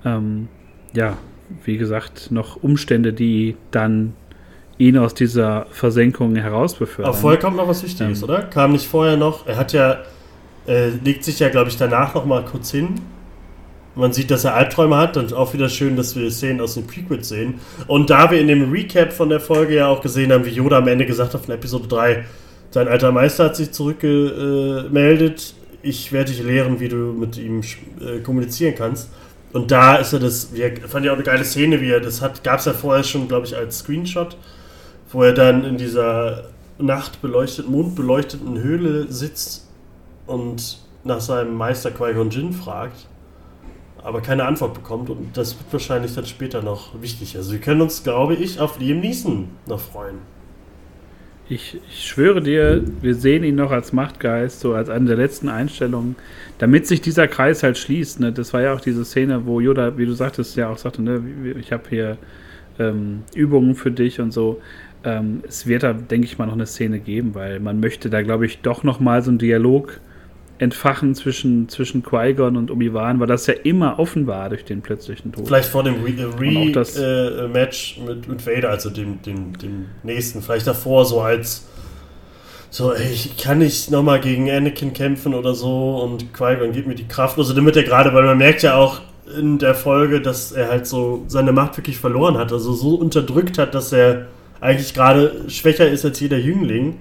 [0.04, 0.48] ähm,
[0.94, 1.16] ja,
[1.64, 4.14] wie gesagt, noch Umstände, die dann
[4.78, 7.12] ihn aus dieser Versenkung herausbefördern.
[7.12, 8.42] Aber vorher kommt noch was Wichtiges, ähm, oder?
[8.42, 9.98] Kam nicht vorher noch, er hat ja,
[10.66, 13.00] äh, legt sich ja, glaube ich, danach noch mal kurz hin.
[13.94, 16.86] Man sieht, dass er Albträume hat und auch wieder schön, dass wir Szenen aus den
[16.86, 17.54] Prequels sehen.
[17.88, 20.78] Und da wir in dem Recap von der Folge ja auch gesehen haben, wie Yoda
[20.78, 22.24] am Ende gesagt hat von Episode 3,
[22.70, 27.62] sein alter Meister hat sich zurückgemeldet, ich werde dich lehren, wie du mit ihm
[28.00, 29.10] äh, kommunizieren kannst.
[29.52, 32.00] Und da ist er das, wie er, fand ich auch eine geile Szene, wie er
[32.00, 34.36] das hat, gab es ja vorher schon, glaube ich, als Screenshot,
[35.10, 36.44] wo er dann in dieser
[36.78, 39.68] nachtbeleuchteten, mondbeleuchteten Höhle sitzt
[40.26, 43.08] und nach seinem Meister Qui-Gon Jinn fragt,
[44.02, 47.36] aber keine Antwort bekommt und das wird wahrscheinlich dann später noch wichtig.
[47.36, 50.16] Also wir können uns, glaube ich, auf Liam Neeson noch freuen.
[51.50, 55.48] Ich, ich, schwöre dir, wir sehen ihn noch als Machtgeist, so als eine der letzten
[55.48, 56.14] Einstellungen,
[56.58, 58.20] damit sich dieser Kreis halt schließt.
[58.20, 58.32] Ne?
[58.32, 61.22] Das war ja auch diese Szene, wo Yoda, wie du sagtest, ja auch sagte, ne,
[61.58, 62.18] ich habe hier
[62.78, 64.60] ähm, Übungen für dich und so.
[65.04, 68.22] Ähm, es wird da, denke ich mal, noch eine Szene geben, weil man möchte da,
[68.22, 70.00] glaube ich, doch noch mal so einen Dialog
[70.58, 75.32] entfachen zwischen, zwischen Qui-Gon und Obi-Wan, weil das ja immer offen war durch den plötzlichen
[75.32, 75.46] Tod.
[75.46, 80.66] Vielleicht vor dem Re-Match Re äh, mit, mit Vader, also dem, dem, dem nächsten, vielleicht
[80.66, 81.68] davor so als
[82.70, 86.94] so, ey, ich kann nicht nochmal gegen Anakin kämpfen oder so und Qui-Gon gibt mir
[86.94, 89.00] die Kraft, also damit er gerade, weil man merkt ja auch
[89.38, 93.58] in der Folge, dass er halt so seine Macht wirklich verloren hat, also so unterdrückt
[93.58, 94.26] hat, dass er
[94.60, 96.98] eigentlich gerade schwächer ist als jeder Jüngling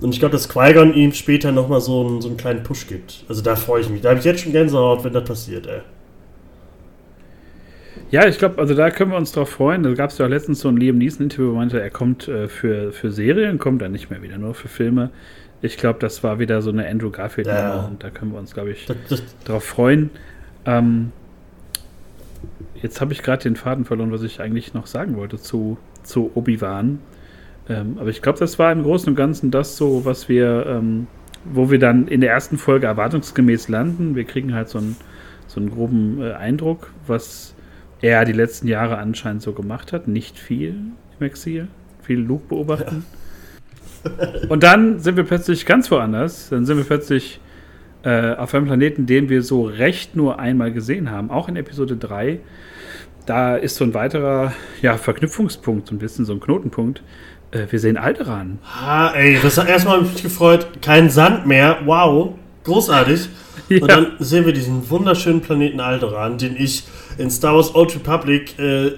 [0.00, 3.24] Und ich glaube, dass Qui-Gon ihm später nochmal so einen, so einen kleinen Push gibt.
[3.28, 4.00] Also da freue ich mich.
[4.00, 5.80] Da habe ich jetzt schon Gänsehaut, wenn das passiert, ey.
[8.10, 9.82] Ja, ich glaube, also da können wir uns drauf freuen.
[9.82, 12.48] Da gab es ja auch letztens so ein Liam Neeson-Interview, wo meinte, er kommt äh,
[12.48, 15.10] für, für Serien, kommt er nicht mehr wieder, nur für Filme.
[15.62, 17.86] Ich glaube, das war wieder so eine Andrew Garfield ja.
[17.86, 20.10] und da können wir uns, glaube ich, das, das drauf freuen.
[20.64, 21.12] Ähm,
[22.82, 26.30] jetzt habe ich gerade den Faden verloren, was ich eigentlich noch sagen wollte zu, zu
[26.34, 26.98] Obi-Wan.
[27.68, 31.06] Ähm, aber ich glaube, das war im Großen und Ganzen das so, was wir, ähm,
[31.44, 34.16] wo wir dann in der ersten Folge erwartungsgemäß landen.
[34.16, 34.96] Wir kriegen halt so einen,
[35.46, 37.54] so einen groben äh, Eindruck, was
[38.00, 40.08] er die letzten Jahre anscheinend so gemacht hat.
[40.08, 40.74] Nicht viel
[41.18, 41.68] im Exil,
[42.02, 43.04] viel Luke beobachten.
[43.04, 44.48] Ja.
[44.48, 46.48] Und dann sind wir plötzlich ganz woanders.
[46.48, 47.40] Dann sind wir plötzlich
[48.02, 51.96] äh, auf einem Planeten, den wir so recht nur einmal gesehen haben, auch in Episode
[51.96, 52.40] 3.
[53.26, 54.52] Da ist so ein weiterer
[54.82, 57.02] ja, Verknüpfungspunkt, so ein bisschen so ein Knotenpunkt.
[57.50, 58.58] Äh, wir sehen Alderan.
[58.64, 60.68] Ah, ey, das hat erstmal mich gefreut.
[60.82, 61.78] Kein Sand mehr.
[61.84, 62.34] Wow.
[62.64, 63.28] Großartig.
[63.68, 63.82] Ja.
[63.82, 66.82] Und dann sehen wir diesen wunderschönen Planeten Alderan, den ich
[67.18, 68.92] in Star Wars Old Republic äh,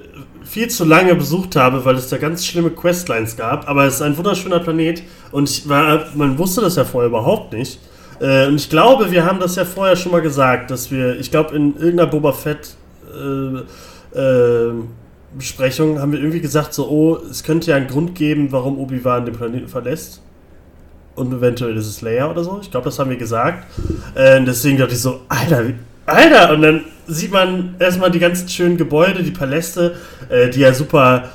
[0.45, 3.69] viel zu lange besucht habe, weil es da ganz schlimme Questlines gab.
[3.69, 7.53] Aber es ist ein wunderschöner Planet und ich war, man wusste das ja vorher überhaupt
[7.53, 7.81] nicht.
[8.21, 11.31] Äh, und ich glaube, wir haben das ja vorher schon mal gesagt, dass wir, ich
[11.31, 12.75] glaube, in irgendeiner Boba Fett
[13.13, 13.63] äh,
[14.15, 14.73] äh,
[15.37, 19.25] Besprechung haben wir irgendwie gesagt, so, oh, es könnte ja einen Grund geben, warum Obi-Wan
[19.25, 20.21] den Planeten verlässt.
[21.15, 22.59] Und eventuell ist es Leia oder so.
[22.63, 23.67] Ich glaube, das haben wir gesagt.
[24.15, 25.65] Äh, deswegen dachte ich so, Alter,
[26.07, 26.53] Alter!
[26.53, 29.97] Und dann sieht man erstmal die ganzen schönen Gebäude, die Paläste,
[30.29, 31.31] äh, die ja super,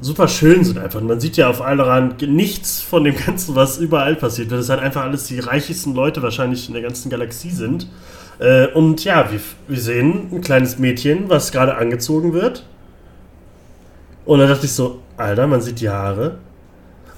[0.00, 1.00] super schön sind einfach.
[1.00, 4.68] Und man sieht ja auf Alderan nichts von dem Ganzen, was überall passiert, weil es
[4.68, 7.88] halt einfach alles die reichsten Leute wahrscheinlich in der ganzen Galaxie sind.
[8.38, 12.64] Äh, und ja, wir, wir sehen ein kleines Mädchen, was gerade angezogen wird.
[14.24, 16.38] Und dann dachte ich so, Alter, man sieht die Haare.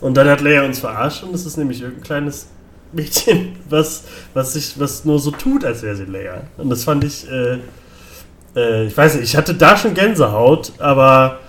[0.01, 2.49] Und dann hat Leia uns verarscht und es ist nämlich irgendein kleines
[2.93, 4.05] Mädchen, was,
[4.35, 6.43] was, sich, was nur so tut, als wäre sie Leia.
[6.57, 7.59] Und das fand ich, äh,
[8.55, 11.41] äh, ich weiß nicht, ich hatte da schon Gänsehaut, aber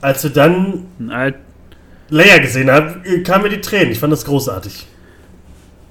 [0.00, 0.86] als wir dann
[2.08, 3.92] Leia gesehen haben, kamen mir die Tränen.
[3.92, 4.86] Ich fand das großartig.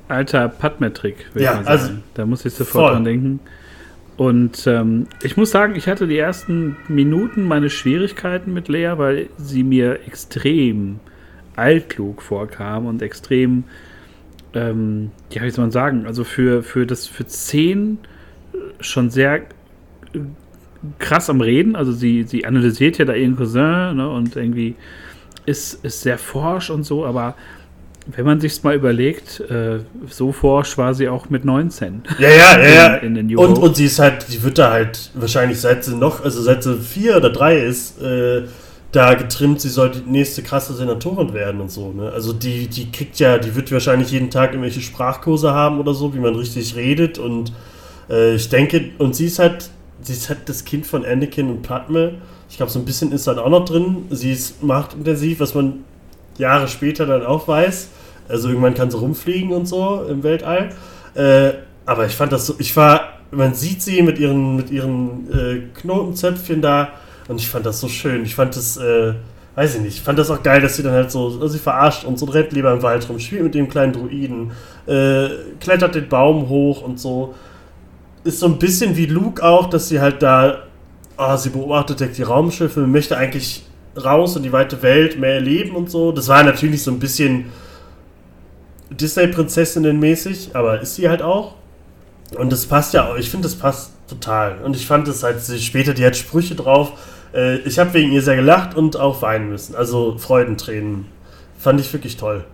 [0.09, 1.79] Alter Padmetrick, würde ja, ich mal sagen.
[1.79, 2.93] Also da muss ich sofort voll.
[2.93, 3.39] dran denken.
[4.17, 9.29] Und ähm, ich muss sagen, ich hatte die ersten Minuten meine Schwierigkeiten mit Lea, weil
[9.37, 10.99] sie mir extrem
[11.55, 13.63] altklug vorkam und extrem,
[14.53, 17.97] ähm, ja, wie soll man sagen, also für, für das für 10
[18.81, 20.19] schon sehr äh,
[20.97, 21.77] krass am Reden.
[21.77, 24.75] Also sie, sie analysiert ja da ihren Cousin ne, und irgendwie
[25.45, 27.35] ist, ist sehr forsch und so, aber
[28.15, 32.03] wenn man sich mal überlegt, äh, so forsch war sie auch mit 19.
[32.17, 32.69] Ja, ja, ja.
[32.69, 32.95] ja.
[32.95, 36.23] In, in und, und sie ist halt, die wird da halt wahrscheinlich seit sie noch,
[36.23, 38.43] also seit sie vier oder drei ist, äh,
[38.91, 41.91] da getrimmt, sie soll die nächste krasse Senatorin werden und so.
[41.91, 42.11] Ne?
[42.11, 46.13] Also die, die kriegt ja, die wird wahrscheinlich jeden Tag irgendwelche Sprachkurse haben oder so,
[46.15, 47.19] wie man richtig redet.
[47.19, 47.53] Und
[48.09, 49.69] äh, ich denke, und sie ist halt,
[50.01, 52.15] sie ist halt das Kind von Anakin und Padme.
[52.49, 54.07] Ich glaube, so ein bisschen ist dann auch noch drin.
[54.09, 55.83] Sie ist machtintensiv, was man
[56.39, 57.89] Jahre später dann auch weiß.
[58.27, 60.69] Also irgendwann kann sie rumfliegen und so im Weltall.
[61.15, 61.51] Äh,
[61.85, 65.61] aber ich fand das so, ich war, man sieht sie mit ihren, mit ihren äh,
[65.81, 66.89] Knotenzöpfchen da
[67.27, 68.23] und ich fand das so schön.
[68.23, 69.13] Ich fand das, äh,
[69.55, 71.57] weiß ich nicht, ich fand das auch geil, dass sie dann halt so, also sie
[71.57, 74.51] verarscht und so rennt lieber im Wald rum, spielt mit dem kleinen Druiden,
[74.85, 77.33] äh, klettert den Baum hoch und so.
[78.23, 80.63] Ist so ein bisschen wie Luke auch, dass sie halt da,
[81.17, 83.63] oh, sie beobachtet die Raumschiffe, möchte eigentlich
[83.95, 86.11] raus in die weite Welt, mehr erleben und so.
[86.11, 87.45] Das war natürlich so ein bisschen
[88.89, 91.55] Disney-Prinzessinnen-mäßig, aber ist sie halt auch.
[92.37, 94.59] Und das passt ja auch, ich finde, das passt total.
[94.63, 96.93] Und ich fand es halt später, die hat Sprüche drauf.
[97.33, 99.75] Äh, ich habe wegen ihr sehr gelacht und auch weinen müssen.
[99.75, 101.05] Also Freudentränen.
[101.57, 102.45] Fand ich wirklich toll.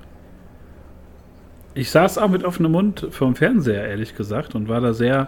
[1.75, 5.27] Ich saß auch mit offenem Mund vorm Fernseher, ehrlich gesagt, und war da sehr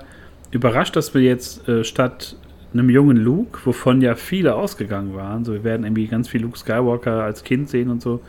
[0.49, 2.37] überrascht, dass wir jetzt äh, statt
[2.73, 6.57] einem jungen Luke, wovon ja viele ausgegangen waren, so wir werden irgendwie ganz viel Luke
[6.57, 8.21] Skywalker als Kind sehen und so,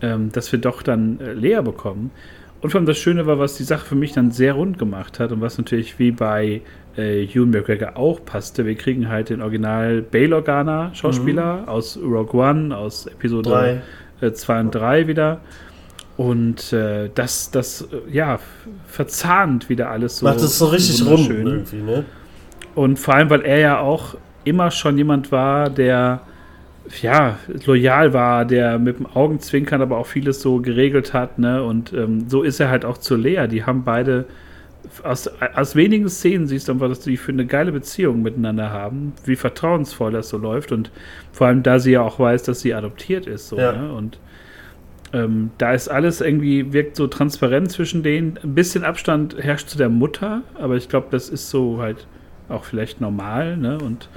[0.00, 2.10] ähm, dass wir doch dann äh, Lea bekommen.
[2.60, 5.20] Und vor allem das Schöne war, was die Sache für mich dann sehr rund gemacht
[5.20, 6.62] hat und was natürlich wie bei
[6.96, 8.64] äh, Ewan McGregor auch passte.
[8.64, 11.68] Wir kriegen halt den Original Bail Organa Schauspieler mhm.
[11.68, 13.82] aus Rogue One, aus Episode
[14.20, 15.40] 2 äh, und 3 wieder.
[16.16, 18.38] Und äh, das, das, äh, ja,
[18.86, 20.26] verzahnt wieder alles so.
[20.26, 22.04] Macht es so richtig rund irgendwie, ne?
[22.74, 26.20] Und vor allem, weil er ja auch immer schon jemand war, der
[27.00, 31.62] ja, loyal war, der mit dem Augenzwinkern aber auch vieles so geregelt hat, ne?
[31.62, 33.46] Und ähm, so ist er halt auch zu Lea.
[33.48, 34.26] Die haben beide
[35.02, 39.14] aus, aus wenigen Szenen siehst du einfach, dass die für eine geile Beziehung miteinander haben,
[39.24, 40.90] wie vertrauensvoll das so läuft und
[41.32, 43.72] vor allem, da sie ja auch weiß, dass sie adoptiert ist, so, ja.
[43.72, 43.92] ne?
[43.92, 44.18] Und
[45.14, 48.36] Ähm, da ist alles irgendwie, wirkt so transparent zwischen denen.
[48.42, 52.08] Ein bisschen Abstand herrscht zu der Mutter, aber ich glaube, das ist so halt
[52.54, 53.78] auch vielleicht normal, ne?
[53.78, 54.08] Und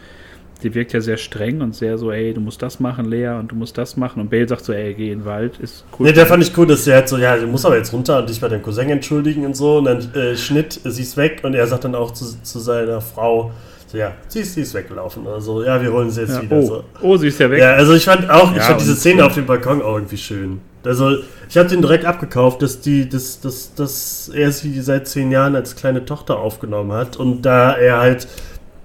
[0.63, 3.51] die wirkt ja sehr streng und sehr so, ey, du musst das machen, Lea, und
[3.51, 4.21] du musst das machen.
[4.21, 6.07] Und Bale sagt so, ey, geh in den Wald, ist cool.
[6.07, 8.19] Ne, der fand ich cool, dass er halt so, ja, du musst aber jetzt runter
[8.19, 9.77] und dich bei deinem Cousin entschuldigen und so.
[9.77, 13.01] Und dann äh, Schnitt, sie ist weg und er sagt dann auch zu, zu seiner
[13.01, 13.51] Frau,
[13.88, 15.63] so, ja, sie ist, sie ist weggelaufen oder so.
[15.63, 16.57] Ja, wir holen sie jetzt ja, wieder.
[16.57, 16.65] Oh.
[16.65, 16.83] So.
[17.01, 17.59] oh, sie ist ja weg.
[17.59, 20.17] Ja, also ich fand auch, ja, ich fand diese Szene auf dem Balkon auch irgendwie
[20.17, 20.59] schön.
[20.84, 21.17] Also
[21.49, 25.55] ich habe den direkt abgekauft, dass die, dass, dass, dass er sie seit zehn Jahren
[25.55, 28.28] als kleine Tochter aufgenommen hat und da er halt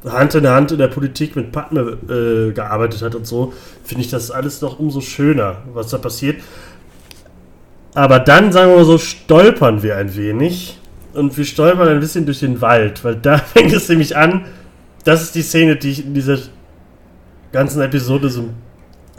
[0.05, 3.53] Hand in Hand in der Politik mit Padme äh, gearbeitet hat und so,
[3.85, 6.43] finde ich das alles noch umso schöner, was da passiert.
[7.95, 10.79] Aber dann, sagen wir mal so, stolpern wir ein wenig
[11.13, 14.47] und wir stolpern ein bisschen durch den Wald, weil da fängt es nämlich an,
[15.05, 16.39] das ist die Szene, die ich in dieser
[17.53, 18.49] ganzen Episode so.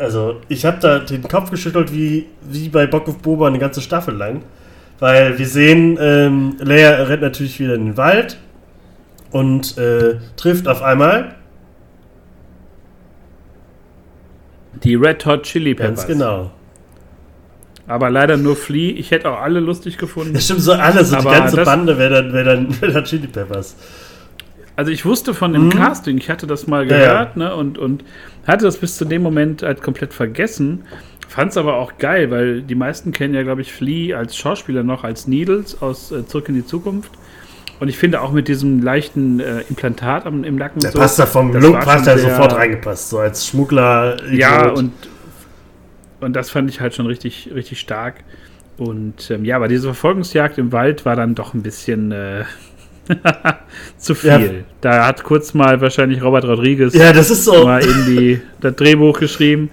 [0.04, 3.82] Also, ich habe da den Kopf geschüttelt, wie, wie bei Bock of Boba eine ganze
[3.82, 4.42] Staffel lang.
[5.00, 8.38] Weil wir sehen, ähm, Leia rennt natürlich wieder in den Wald
[9.32, 11.36] und äh, trifft auf einmal.
[14.84, 16.06] Die Red Hot Chili Peppers.
[16.06, 16.52] Ganz genau.
[17.88, 18.96] Aber leider nur Flea.
[18.98, 20.36] Ich hätte auch alle lustig gefunden.
[20.36, 23.28] Ja, stimmt, so alle, so die ganze Bande wäre dann, wär dann, wär dann Chili
[23.28, 23.76] Peppers.
[24.76, 25.70] Also ich wusste von dem mhm.
[25.72, 27.50] Casting, ich hatte das mal gehört, ja, ja.
[27.50, 28.04] ne, und, und
[28.48, 30.84] hatte das bis zu dem Moment halt komplett vergessen.
[31.28, 34.84] Fand es aber auch geil, weil die meisten kennen ja, glaube ich, Flea als Schauspieler
[34.84, 37.12] noch als Needles aus äh, Zurück in die Zukunft.
[37.80, 40.82] Und ich finde auch mit diesem leichten äh, Implantat am, im Nacken.
[40.82, 44.18] Der so, passt da vom Look passt da sofort reingepasst, so als Schmuggler.
[44.22, 44.36] -Idiot.
[44.36, 44.92] Ja, und,
[46.22, 48.24] und das fand ich halt schon richtig, richtig stark.
[48.78, 52.12] Und ähm, ja, aber diese Verfolgungsjagd im Wald war dann doch ein bisschen.
[52.12, 52.44] Äh,
[53.98, 54.30] Zu viel.
[54.30, 54.40] Ja.
[54.82, 57.66] Da hat kurz mal wahrscheinlich Robert Rodriguez ja, das ist so.
[57.66, 59.70] mal in die, das Drehbuch geschrieben.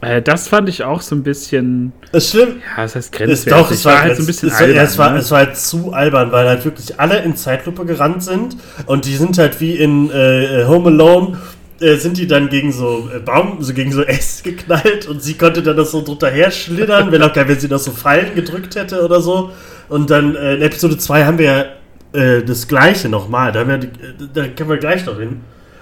[0.00, 1.92] Äh, das fand ich auch so ein bisschen.
[2.10, 2.56] Das ist schlimm.
[2.76, 3.52] Ja, das heißt grenzwertig.
[3.52, 4.76] Doch, es war, war halt so ein bisschen es, albern.
[4.76, 5.18] Ja, es, war, ne?
[5.18, 8.56] es war halt zu albern, weil halt wirklich alle in Zeitlupe gerannt sind
[8.86, 11.38] und die sind halt wie in äh, Home Alone
[11.80, 15.34] äh, sind die dann gegen so äh, Baum, so gegen so Äste geknallt und sie
[15.34, 18.34] konnte dann das so drunter her schlittern, wenn auch geil, wenn sie das so Fallen
[18.34, 19.50] gedrückt hätte oder so.
[19.88, 21.64] Und dann äh, in Episode 2 haben wir ja
[22.12, 23.52] äh, das Gleiche nochmal.
[23.52, 23.88] Da, die,
[24.32, 25.40] da können wir gleich noch hin.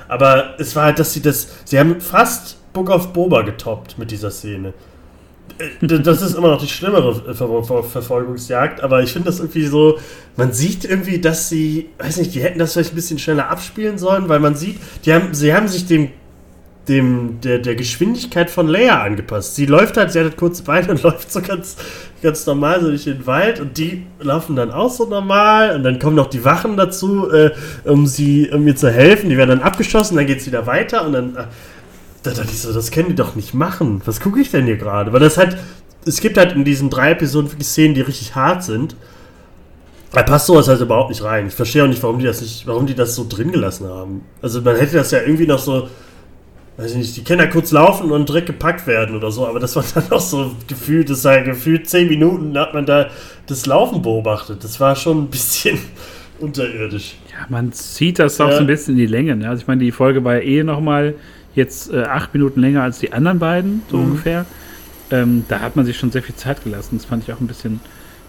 [0.09, 1.49] Aber es war halt, dass sie das.
[1.64, 4.72] Sie haben fast Book of Boba getoppt mit dieser Szene.
[5.59, 9.66] Äh, das ist immer noch die schlimmere Ver Ver Verfolgungsjagd, aber ich finde das irgendwie
[9.66, 9.99] so,
[10.37, 13.99] man sieht irgendwie, dass sie, weiß nicht, die hätten das vielleicht ein bisschen schneller abspielen
[13.99, 16.11] sollen, weil man sieht, die haben, sie haben sich dem
[16.91, 19.55] dem, der, der Geschwindigkeit von Leia angepasst.
[19.55, 21.76] Sie läuft halt, sie hat halt kurze Beine und läuft so ganz,
[22.20, 25.99] ganz normal so durch den Wald und die laufen dann auch so normal und dann
[26.01, 27.53] kommen noch die Wachen dazu, äh,
[27.84, 29.30] um sie, um mir zu helfen.
[29.30, 31.36] Die werden dann abgeschossen, dann geht es wieder weiter und dann.
[31.36, 31.45] Äh,
[32.22, 34.03] da dachte ich so, das können die doch nicht machen.
[34.05, 35.11] Was gucke ich denn hier gerade?
[35.14, 35.57] Weil das halt,
[36.05, 38.95] es gibt halt in diesen drei Episoden wirklich Szenen, die richtig hart sind.
[40.12, 41.47] Da passt sowas halt überhaupt nicht rein.
[41.47, 44.22] Ich verstehe auch nicht, warum die das nicht, warum die das so drin gelassen haben.
[44.43, 45.88] Also man hätte das ja irgendwie noch so
[46.81, 49.76] weiß ich nicht, die Kinder kurz laufen und direkt gepackt werden oder so, aber das
[49.76, 53.11] war dann auch so gefühlt, das sei gefühlt zehn Minuten hat man da
[53.47, 54.64] das Laufen beobachtet.
[54.64, 55.78] Das war schon ein bisschen
[56.41, 57.16] unterirdisch.
[57.31, 58.55] Ja, man zieht das auch ja.
[58.55, 59.37] so ein bisschen in die Länge.
[59.37, 59.49] Ne?
[59.49, 61.14] Also ich meine, die Folge war ja eh nochmal
[61.55, 64.05] jetzt äh, acht Minuten länger als die anderen beiden, so mhm.
[64.05, 64.47] ungefähr.
[65.11, 66.97] Ähm, da hat man sich schon sehr viel Zeit gelassen.
[66.97, 67.81] Das fand ich auch ein bisschen,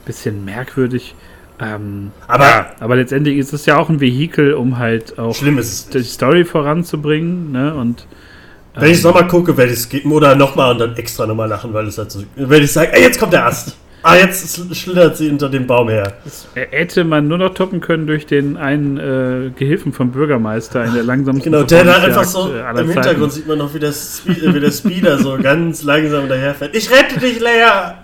[0.06, 1.16] bisschen merkwürdig.
[1.60, 6.04] Ähm, aber, ja, aber letztendlich ist es ja auch ein Vehikel, um halt auch die
[6.04, 7.52] Story voranzubringen.
[7.52, 7.76] Ne?
[7.76, 8.08] Und
[8.74, 11.26] wenn ähm, ich es nochmal gucke, werde ich es geben oder nochmal und dann extra
[11.26, 12.24] nochmal lachen, weil es halt so.
[12.36, 13.76] Werde ich sagen, ey, jetzt kommt der Ast.
[14.04, 16.14] Ah, jetzt schlittert sie hinter dem Baum her.
[16.24, 20.96] Das hätte man nur noch toppen können durch den einen äh, Gehilfen vom Bürgermeister in
[20.96, 23.92] der langsamen Genau, der da einfach so äh, im Hintergrund sieht man noch, wie der,
[23.92, 26.76] Spe wie der Speeder so ganz langsam daherfährt.
[26.76, 28.00] Ich rette dich, Leia!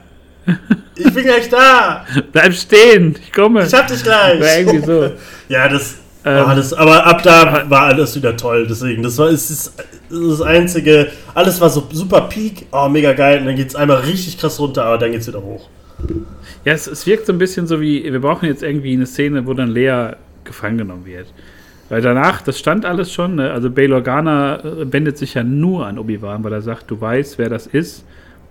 [0.96, 2.06] Ich bin gleich da!
[2.32, 3.66] Bleib stehen, ich komme.
[3.66, 4.40] Ich hab dich gleich!
[4.40, 5.12] War irgendwie so.
[5.50, 5.96] ja, das
[6.26, 9.02] ähm, alles, aber ab da war alles wieder toll, deswegen.
[9.02, 9.74] Das war es ist
[10.10, 11.12] das einzige.
[11.34, 14.60] Alles war so super Peak, oh mega geil, und dann geht es einmal richtig krass
[14.60, 15.70] runter, aber dann geht es wieder hoch.
[16.66, 19.46] Ja, es, es wirkt so ein bisschen so wie, wir brauchen jetzt irgendwie eine Szene,
[19.46, 20.12] wo dann Lea
[20.44, 21.28] gefangen genommen wird.
[21.90, 23.52] Weil danach, das stand alles schon, ne?
[23.52, 27.38] also Bail Organa äh, wendet sich ja nur an Obi-Wan, weil er sagt, du weißt,
[27.38, 28.04] wer das ist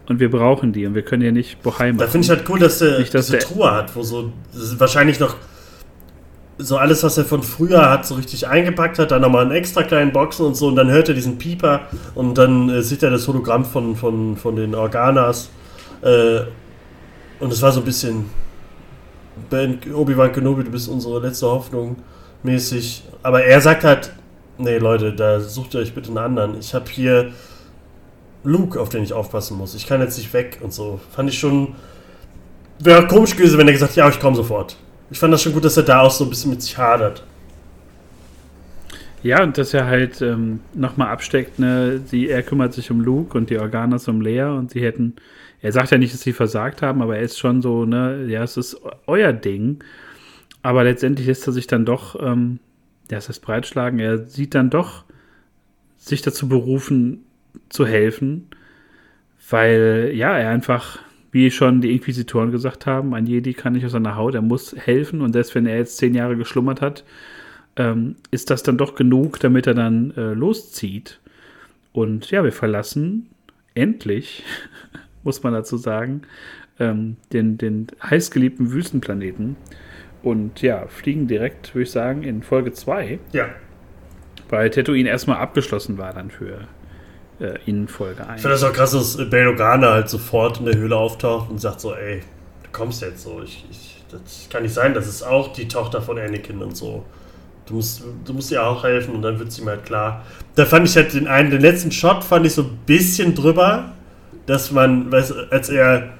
[0.09, 1.99] und wir brauchen die und wir können ja nicht Bohai machen.
[1.99, 4.33] Da finde ich halt cool, dass der nicht, dass diese der Truhe hat, wo so
[4.79, 5.37] wahrscheinlich noch
[6.59, 9.83] so alles, was er von früher hat, so richtig eingepackt hat, dann nochmal einen extra
[9.83, 11.83] kleinen Boxen und so und dann hört er diesen Pieper
[12.15, 15.51] und dann äh, sieht er das Hologramm von, von, von den Organas
[16.03, 16.41] äh,
[17.41, 18.31] und es war so ein bisschen
[19.51, 21.97] Obi-Wan Kenobi, du bist unsere letzte Hoffnung
[22.43, 24.13] mäßig, aber er sagt halt,
[24.57, 26.59] nee Leute, da sucht ihr euch bitte einen anderen.
[26.59, 27.33] Ich habe hier
[28.45, 29.75] Luke, auf den ich aufpassen muss.
[29.75, 31.01] Ich kann jetzt nicht weg und so.
[31.11, 31.75] Fand ich schon.
[32.79, 34.77] Wäre komisch gewesen, wenn er gesagt hätte, ja, ich komme sofort.
[35.11, 37.23] Ich fand das schon gut, dass er da auch so ein bisschen mit sich hadert.
[39.23, 43.37] Ja, und dass er halt ähm, nochmal absteckt, ne, sie, er kümmert sich um Luke
[43.37, 45.17] und die Organas um Lea und sie hätten,
[45.61, 48.43] er sagt ja nicht, dass sie versagt haben, aber er ist schon so, ne, ja,
[48.43, 49.83] es ist euer Ding.
[50.63, 52.59] Aber letztendlich lässt er sich dann doch, ähm,
[53.11, 55.05] ja, es heißt breitschlagen, er sieht dann doch
[55.97, 57.25] sich dazu berufen,
[57.69, 58.49] zu helfen,
[59.51, 60.99] weil, ja, er einfach,
[61.37, 64.75] wie schon die Inquisitoren gesagt haben, ein Jedi kann nicht aus seiner Haut, er muss
[64.75, 67.05] helfen und selbst wenn er jetzt zehn Jahre geschlummert hat,
[67.77, 71.21] ähm, ist das dann doch genug, damit er dann äh, loszieht.
[71.93, 73.27] Und ja, wir verlassen
[73.75, 74.45] endlich,
[75.25, 76.23] muss man dazu sagen,
[76.81, 79.57] ähm, den, den heißgeliebten Wüstenplaneten
[80.23, 83.19] und ja, fliegen direkt, würde ich sagen, in Folge 2.
[83.33, 83.51] Ja.
[84.49, 86.67] Weil Tatooine erstmal abgeschlossen war dann für
[87.41, 88.37] äh, in Folge 1.
[88.37, 91.61] Ich finde das auch krass, dass Bail Organa halt sofort in der Höhle auftaucht und
[91.61, 92.23] sagt so, ey,
[92.63, 93.43] du kommst jetzt so.
[93.45, 97.05] Ich, ich, das kann nicht sein, das ist auch die Tochter von Anakin und so.
[97.67, 100.25] Du musst, du musst ihr auch helfen und dann wird sie mir halt klar.
[100.55, 103.93] Da fand ich halt den einen, den letzten Shot fand ich so ein bisschen drüber,
[104.47, 106.11] dass man, als er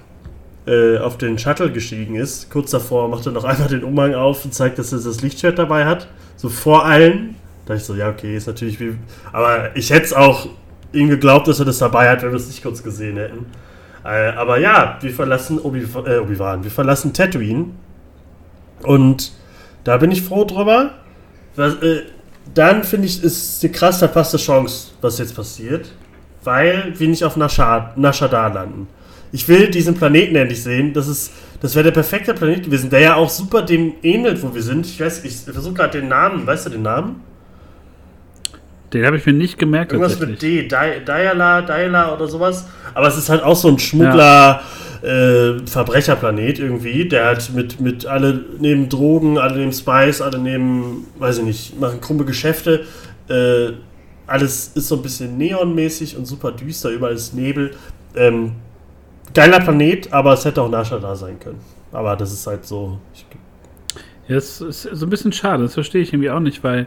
[0.67, 4.45] äh, auf den Shuttle gestiegen ist, kurz davor macht er noch einmal den Umhang auf
[4.45, 6.09] und zeigt, dass er das Lichtschwert dabei hat.
[6.37, 7.37] So vor allen.
[7.65, 8.97] Da dachte ich so, ja, okay, ist natürlich wie.
[9.33, 10.49] Aber ich hätte es auch
[10.93, 13.47] ihm geglaubt, dass er das dabei hat, wenn wir es nicht kurz gesehen hätten.
[14.05, 17.71] Äh, aber ja, wir verlassen Obi-Wan, äh, Obi wir verlassen Tatooine.
[18.83, 19.33] Und
[19.85, 20.91] da bin ich froh drüber.
[21.57, 22.03] Was, äh,
[22.55, 25.93] dann finde ich, ist die krass verpasste Chance, was jetzt passiert.
[26.45, 28.87] Weil wir nicht auf Nashadar landen.
[29.33, 30.93] Ich will diesen Planeten endlich sehen.
[30.93, 34.55] Das ist, das wäre der perfekte Planet gewesen, der ja auch super dem ähnelt, wo
[34.55, 34.87] wir sind.
[34.87, 36.47] Ich weiß, ich versuche gerade den Namen.
[36.47, 37.21] Weißt du den Namen?
[38.93, 39.93] Den habe ich mir nicht gemerkt.
[39.93, 42.69] Irgendwas mit D, Diala, Diala oder sowas.
[42.95, 44.15] Aber es ist halt auch so ein Schmuggler.
[44.17, 44.63] Ja.
[45.03, 51.07] Äh, Verbrecherplanet irgendwie, der halt mit, mit alle nehmen Drogen, alle nehmen Spice, alle nehmen,
[51.19, 52.87] weiß ich nicht, machen krumme Geschäfte.
[53.29, 53.73] Äh,
[54.27, 57.73] alles ist so ein bisschen neonmäßig und super düster, überall ist Nebel.
[58.17, 58.53] Ähm,
[59.35, 61.61] geiler Planet, aber es hätte auch Nasha da sein können.
[61.93, 62.99] Aber das ist halt so.
[64.29, 66.87] Ja, es ist so ein bisschen schade, das verstehe ich irgendwie auch nicht, weil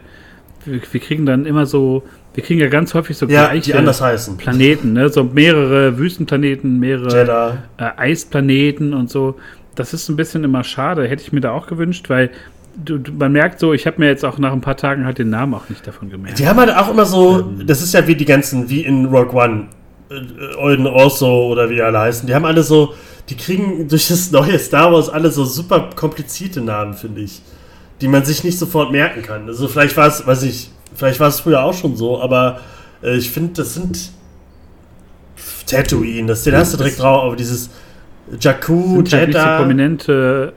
[0.64, 2.02] wir, wir kriegen dann immer so,
[2.34, 4.36] wir kriegen ja ganz häufig so ja, gleiche die anders heißen.
[4.36, 5.08] Planeten, ne?
[5.08, 9.36] so mehrere Wüstenplaneten, mehrere äh, Eisplaneten und so.
[9.74, 12.30] Das ist ein bisschen immer schade, hätte ich mir da auch gewünscht, weil
[12.84, 15.18] du, du, man merkt so, ich habe mir jetzt auch nach ein paar Tagen halt
[15.18, 16.38] den Namen auch nicht davon gemerkt.
[16.38, 19.06] Die haben halt auch immer so, ähm, das ist ja wie die ganzen, wie in
[19.06, 19.68] Rogue One,
[20.10, 22.94] äh, Olden Orso oder wie die alle heißen, die haben alle so,
[23.28, 27.42] die kriegen durch das neue Star Wars alle so super komplizierte Namen, finde ich
[28.00, 29.46] die man sich nicht sofort merken kann.
[29.46, 32.60] Also vielleicht war es, weiß ich, vielleicht war es früher auch schon so, aber
[33.02, 34.10] äh, ich finde, das sind
[35.66, 37.70] Tatooine, das, den hast du direkt drauf, aber dieses
[38.40, 39.18] Jakku, Jeddah.
[39.18, 40.52] Halt so prominente.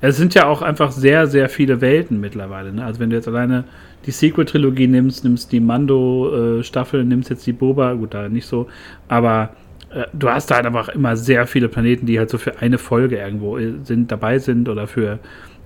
[0.00, 2.72] Es sind ja auch einfach sehr, sehr viele Welten mittlerweile.
[2.72, 2.84] Ne?
[2.84, 3.64] Also wenn du jetzt alleine
[4.04, 8.68] die Sequel-Trilogie nimmst, nimmst die Mando-Staffel, nimmst jetzt die Boba, gut, da nicht so,
[9.08, 9.50] aber
[9.92, 12.78] äh, du hast da halt einfach immer sehr viele Planeten, die halt so für eine
[12.78, 15.18] Folge irgendwo äh, sind, dabei sind oder für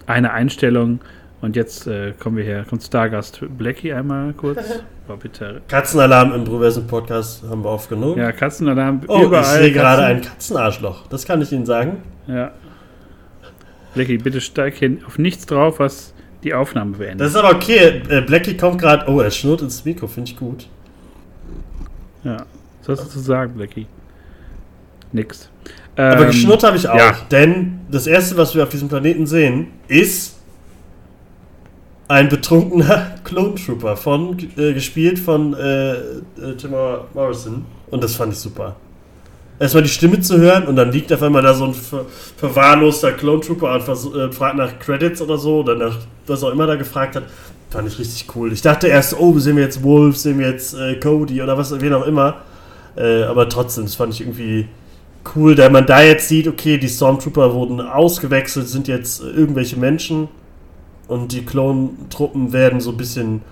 [0.06, 1.00] eine Einstellung.
[1.40, 4.58] Und jetzt äh, kommen wir her, kommt Stargast Blackie einmal kurz.
[5.22, 5.60] Bitte.
[5.66, 8.16] Katzenalarm im Proversen Podcast haben wir oft genug.
[8.16, 9.42] Ja, Katzenalarm oh, überall.
[9.42, 11.08] Ich sehe gerade ein Katzenarschloch.
[11.08, 12.02] Das kann ich Ihnen sagen.
[12.28, 12.52] Ja.
[13.94, 17.22] Blackie, bitte steig hin auf nichts drauf, was die Aufnahme beendet.
[17.22, 18.02] Das ist aber okay.
[18.08, 19.10] Äh, Blackie kommt gerade.
[19.10, 20.68] Oh, er schnurrt ins Mikro, finde ich gut.
[22.22, 22.36] Ja,
[22.86, 23.86] was hast du zu sagen, Blackie?
[25.12, 25.50] Nix.
[26.00, 26.96] Aber ähm, geschnurrt habe ich auch.
[26.96, 27.16] Ja.
[27.30, 30.36] Denn das erste, was wir auf diesem Planeten sehen, ist
[32.08, 37.64] ein betrunkener Clone Trooper von, äh, gespielt von äh, äh, Timur Morrison.
[37.90, 38.76] Und das fand ich super.
[39.58, 42.06] Erstmal die Stimme zu hören und dann liegt auf einmal da so ein ver
[42.38, 46.66] verwahrloster Clone Trooper und äh, fragt nach Credits oder so oder nach was auch immer
[46.66, 47.24] da gefragt hat.
[47.68, 48.52] Fand ich richtig cool.
[48.52, 51.78] Ich dachte erst, oh, sehen wir jetzt Wolf, sehen wir jetzt äh, Cody oder was,
[51.78, 52.38] wen auch immer.
[52.96, 54.66] Äh, aber trotzdem, das fand ich irgendwie
[55.34, 60.28] cool, da man da jetzt sieht, okay, die Stormtrooper wurden ausgewechselt, sind jetzt irgendwelche Menschen
[61.08, 63.42] und die Klontruppen werden so ein bisschen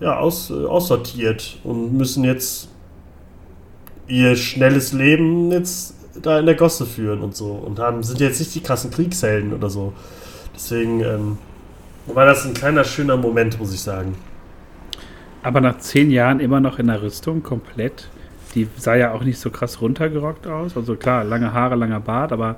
[0.00, 2.68] ja, aus, aussortiert und müssen jetzt
[4.06, 8.38] ihr schnelles Leben jetzt da in der Gosse führen und so und haben, sind jetzt
[8.38, 9.92] nicht die krassen Kriegshelden oder so.
[10.54, 11.38] Deswegen ähm,
[12.06, 14.14] war das ein kleiner schöner Moment, muss ich sagen.
[15.42, 18.08] Aber nach zehn Jahren immer noch in der Rüstung, komplett
[18.54, 20.76] die sah ja auch nicht so krass runtergerockt aus.
[20.76, 22.56] Also klar, lange Haare, langer Bart, aber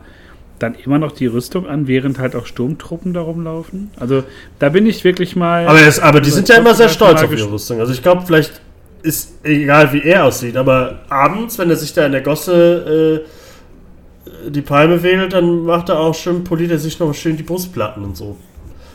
[0.58, 3.90] dann immer noch die Rüstung an, während halt auch Sturmtruppen da rumlaufen.
[3.98, 4.24] Also
[4.58, 5.66] da bin ich wirklich mal.
[5.66, 7.80] Aber, es, aber die sind ja immer sehr stolz auf ihre Rüstung.
[7.80, 8.60] Also ich glaube, vielleicht
[9.02, 14.50] ist egal, wie er aussieht, aber abends, wenn er sich da in der Gosse äh,
[14.50, 18.04] die Palme wählt, dann macht er auch schön, poliert er sich noch schön die Brustplatten
[18.04, 18.36] und so.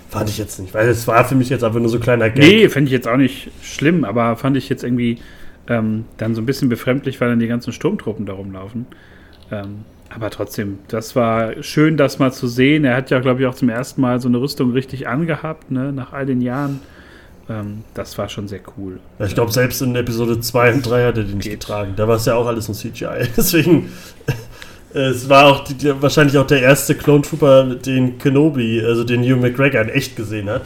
[0.10, 2.44] Fand ich jetzt nicht, weil es war für mich jetzt einfach nur so kleiner Gag.
[2.44, 5.20] Nee, fände ich jetzt auch nicht schlimm, aber fand ich jetzt irgendwie
[5.68, 8.88] ähm, dann so ein bisschen befremdlich, weil dann die ganzen Sturmtruppen da rumlaufen.
[9.52, 12.84] Ähm, aber trotzdem, das war schön, das mal zu sehen.
[12.84, 15.94] Er hat ja, glaube ich, auch zum ersten Mal so eine Rüstung richtig angehabt, ne,
[15.94, 16.82] nach all den Jahren.
[17.50, 19.00] Ähm, das war schon sehr cool.
[19.20, 21.94] Ja, ich glaube, selbst in Episode 2 und 3 hat er den nicht getragen.
[21.96, 23.28] Da war es ja auch alles ein CGI.
[23.38, 23.90] Deswegen,
[24.94, 29.40] es war auch die, wahrscheinlich auch der erste Clone Trooper, den Kenobi, also den Hugh
[29.40, 30.64] McGregor in echt gesehen hat.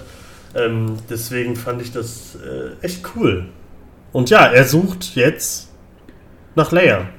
[0.56, 3.46] Ähm, deswegen fand ich das äh, echt cool.
[4.16, 5.74] Und ja, er sucht jetzt
[6.56, 7.10] nach Leia.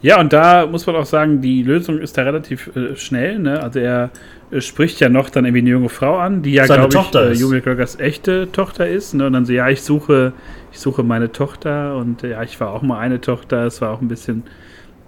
[0.00, 3.40] Ja, und da muss man auch sagen, die Lösung ist da relativ äh, schnell.
[3.40, 3.60] Ne?
[3.60, 4.10] Also er
[4.52, 7.34] äh, spricht ja noch dann irgendwie eine junge Frau an, die ja, glaube ich, äh,
[7.34, 9.14] Hugh McGregors echte Tochter ist.
[9.14, 9.26] Ne?
[9.26, 10.32] Und dann so, ja, ich suche,
[10.70, 13.66] ich suche meine Tochter und ja, ich war auch mal eine Tochter.
[13.66, 14.44] Es war auch ein bisschen,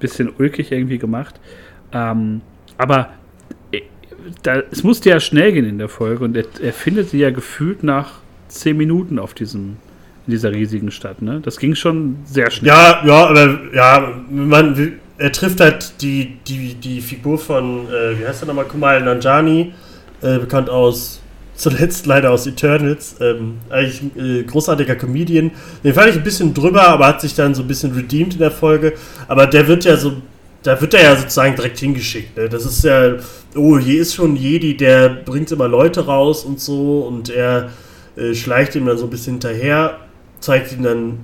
[0.00, 1.38] bisschen ulkig irgendwie gemacht.
[1.92, 2.40] Ähm,
[2.76, 3.10] aber
[3.70, 3.82] äh,
[4.42, 7.30] da, es musste ja schnell gehen in der Folge und er, er findet sie ja
[7.30, 9.76] gefühlt nach zehn Minuten auf diesem
[10.28, 11.40] in dieser riesigen Stadt, ne?
[11.42, 12.68] Das ging schon sehr schnell.
[12.68, 18.26] Ja, ja, aber ja, man, er trifft halt die, die, die Figur von, äh, wie
[18.26, 19.72] heißt er nochmal, Kumail Nanjani,
[20.20, 21.22] äh, bekannt aus,
[21.54, 25.50] zuletzt leider aus Eternals, ähm, eigentlich äh, großartiger Comedian.
[25.82, 28.40] Den fand ich ein bisschen drüber, aber hat sich dann so ein bisschen redeemed in
[28.40, 28.92] der Folge.
[29.28, 30.12] Aber der wird ja so,
[30.62, 32.36] da wird er ja sozusagen direkt hingeschickt.
[32.36, 32.50] Ne?
[32.50, 33.14] Das ist ja,
[33.56, 37.70] oh, hier ist schon Jedi, der bringt immer Leute raus und so und er
[38.18, 39.98] äh, schleicht ihm dann so ein bisschen hinterher
[40.40, 41.20] zeigt ihm dann,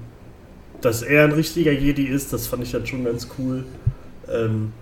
[0.81, 2.33] dass er ein richtiger Jedi ist.
[2.33, 3.65] Das fand ich dann schon ganz cool.
[4.31, 4.73] Ähm,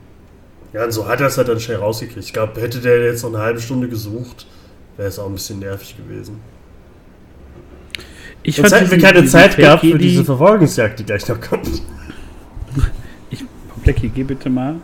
[0.72, 2.24] ja, und so hat er es halt dann schnell rausgekriegt.
[2.24, 4.46] Ich glaube, hätte der jetzt noch eine halbe Stunde gesucht,
[4.96, 6.40] wäre es auch ein bisschen nervig gewesen.
[8.42, 11.82] Ich Jetzt hätten wir keine Zeit gehabt für diese Verfolgungsjagd, die gleich noch kommt.
[13.30, 13.44] Ich,
[13.84, 14.76] Blackie, geh bitte mal.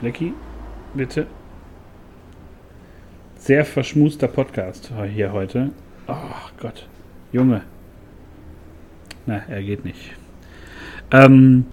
[0.00, 0.32] Blackie,
[0.94, 1.26] bitte.
[3.36, 5.70] Sehr verschmuster Podcast hier heute.
[6.08, 6.14] Oh
[6.60, 6.86] Gott.
[7.32, 7.62] Junge.
[9.26, 10.12] Na, er geht nicht.
[11.10, 11.66] Ähm,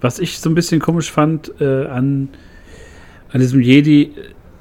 [0.00, 2.28] was ich so ein bisschen komisch fand äh, an,
[3.32, 4.12] an diesem Jedi,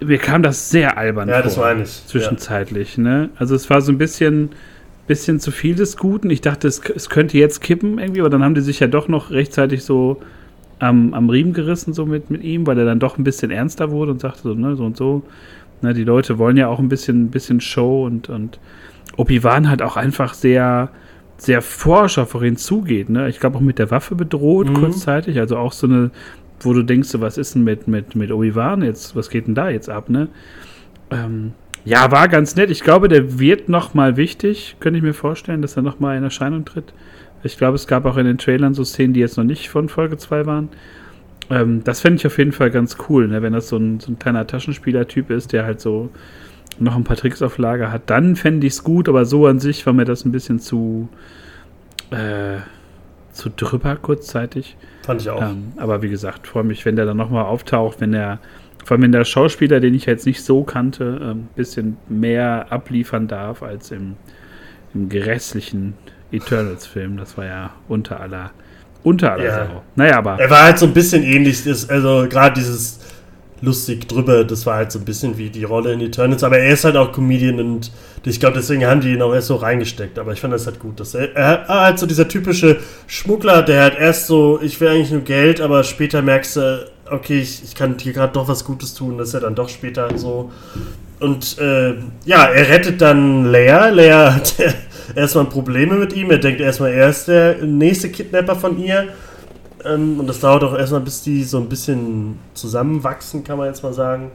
[0.01, 1.43] mir kam das sehr albern ja, vor.
[1.43, 2.07] das war ich.
[2.07, 3.03] Zwischenzeitlich, ja.
[3.03, 3.30] ne?
[3.38, 4.49] Also es war so ein bisschen,
[5.07, 6.30] bisschen zu viel des Guten.
[6.30, 9.07] Ich dachte, es, es könnte jetzt kippen irgendwie, aber dann haben die sich ja doch
[9.07, 10.22] noch rechtzeitig so
[10.80, 13.91] am, am Riemen gerissen, so mit, mit ihm, weil er dann doch ein bisschen ernster
[13.91, 15.24] wurde und sagte so, ne, so und so.
[15.82, 18.59] Ne, die Leute wollen ja auch ein bisschen, bisschen Show und, und
[19.18, 20.89] Obi-Wan hat auch einfach sehr
[21.38, 23.09] sehr forsch auf ihn zugeht.
[23.09, 23.30] Ne?
[23.30, 24.76] Ich glaube auch mit der Waffe bedroht, mhm.
[24.76, 25.39] kurzzeitig.
[25.39, 26.11] Also auch so eine,
[26.61, 29.16] wo du denkst, was ist denn mit, mit, mit Obi-Wan jetzt?
[29.16, 30.09] Was geht denn da jetzt ab?
[30.09, 30.30] Ne?
[31.11, 31.53] Ähm,
[31.84, 32.72] ja, war ganz nett.
[32.72, 34.78] Ich glaube, der wird noch mal wichtig.
[34.80, 36.93] Könnte ich mir vorstellen, dass er noch mal in Erscheinung tritt.
[37.43, 39.88] Ich glaube, es gab auch in den Trailern so Szenen, die jetzt noch nicht von
[39.88, 40.70] Folge 2 waren.
[41.51, 43.43] Ähm, das fände ich auf jeden Fall ganz cool, ne?
[43.43, 46.09] wenn das so ein, so ein kleiner Taschenspieler-Typ ist, der halt so
[46.80, 49.59] noch ein paar Tricks auf Lager hat, dann fände ich es gut, aber so an
[49.59, 51.09] sich war mir das ein bisschen zu,
[52.11, 52.57] äh,
[53.32, 54.76] zu drüber kurzzeitig.
[55.03, 55.41] Fand ich auch.
[55.41, 58.39] Ähm, aber wie gesagt, freue mich, wenn der dann nochmal auftaucht, wenn der,
[58.84, 62.67] vor allem wenn der Schauspieler, den ich jetzt nicht so kannte, ein ähm, bisschen mehr
[62.71, 64.15] abliefern darf als im,
[64.93, 65.93] im grässlichen
[66.32, 67.17] Eternals-Film.
[67.17, 68.51] Das war ja unter aller,
[69.03, 69.65] unter aller ja.
[69.67, 69.84] Sau.
[69.95, 70.39] Naja, aber.
[70.39, 72.99] Er war halt so ein bisschen ähnlich, also gerade dieses
[73.66, 74.43] lustig drüber.
[74.43, 76.43] Das war halt so ein bisschen wie die Rolle in Eternals.
[76.43, 77.91] Aber er ist halt auch Comedian und
[78.24, 80.18] ich glaube, deswegen haben die ihn auch erst so reingesteckt.
[80.18, 80.99] Aber ich fand das halt gut.
[80.99, 85.11] Dass er, er halt so dieser typische Schmuggler, der halt erst so, ich will eigentlich
[85.11, 88.93] nur Geld, aber später merkst du, okay, ich, ich kann hier gerade doch was Gutes
[88.93, 89.18] tun.
[89.18, 90.51] Das ist ja dann doch später so.
[91.20, 91.95] Und äh,
[92.26, 93.89] ja, er rettet dann Leia.
[93.89, 94.55] Leia hat
[95.16, 96.32] erstmal Probleme mit ihm.
[96.32, 99.07] Er denkt erstmal, er ist der nächste Kidnapper von ihr.
[99.86, 103.83] Ähm, und das dauert auch erstmal, bis die so ein bisschen zusammenwachsen, kann man jetzt
[103.83, 104.31] mal sagen.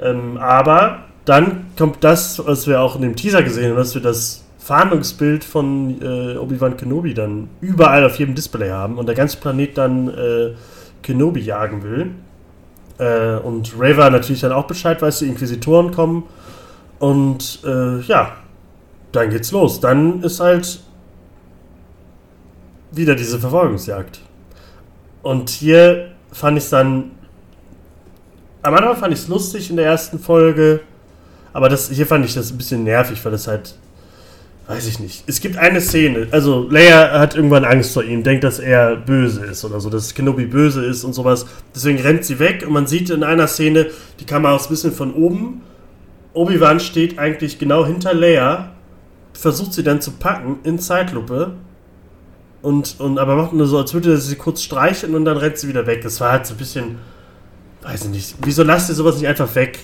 [0.00, 4.02] Ähm, aber dann kommt das, was wir auch in dem Teaser gesehen haben, dass wir
[4.02, 9.38] das Fahndungsbild von äh, Obi-Wan Kenobi dann überall auf jedem Display haben und der ganze
[9.38, 10.54] Planet dann äh,
[11.02, 12.10] Kenobi jagen will.
[12.98, 16.24] Äh, und Raver natürlich dann auch Bescheid weiß, die Inquisitoren kommen.
[16.98, 18.32] Und äh, ja,
[19.12, 19.80] dann geht's los.
[19.80, 20.80] Dann ist halt
[22.90, 24.20] wieder diese Verfolgungsjagd.
[25.22, 27.12] Und hier fand ich es dann.
[28.62, 30.80] Am Anfang fand ich es lustig in der ersten Folge.
[31.52, 33.74] Aber das, hier fand ich das ein bisschen nervig, weil es halt.
[34.66, 35.24] Weiß ich nicht.
[35.26, 36.26] Es gibt eine Szene.
[36.30, 40.12] Also, Leia hat irgendwann Angst vor ihm, denkt, dass er böse ist oder so, dass
[40.12, 41.46] Kenobi böse ist und sowas.
[41.74, 43.86] Deswegen rennt sie weg und man sieht in einer Szene,
[44.20, 45.62] die Kamera ist ein bisschen von oben.
[46.34, 48.72] Obi-Wan steht eigentlich genau hinter Leia,
[49.32, 51.54] versucht sie dann zu packen in Zeitlupe.
[52.60, 55.68] Und, und aber macht nur so, als würde sie kurz streicheln und dann rennt sie
[55.68, 56.02] wieder weg.
[56.02, 56.98] Das war halt so ein bisschen,
[57.82, 59.78] weiß ich nicht, wieso lasst ihr sowas nicht einfach weg?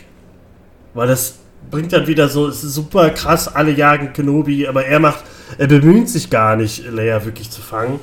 [0.92, 1.38] Weil das
[1.70, 5.24] bringt dann wieder so, es ist super krass, alle jagen Kenobi, aber er macht,
[5.58, 8.00] er bemüht sich gar nicht, Leia wirklich zu fangen.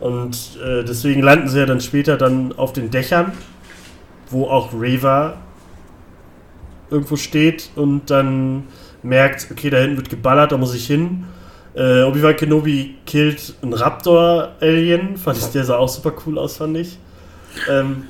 [0.00, 3.32] Und äh, deswegen landen sie ja dann später dann auf den Dächern,
[4.30, 5.36] wo auch Reva
[6.90, 8.64] irgendwo steht und dann
[9.02, 11.24] merkt, okay, da hinten wird geballert, da muss ich hin.
[11.74, 16.76] Äh, Obi-Wan Kenobi killt einen Raptor-Alien, fand ich, der sah auch super cool aus, fand
[16.76, 16.98] ich.
[17.68, 18.04] Ähm,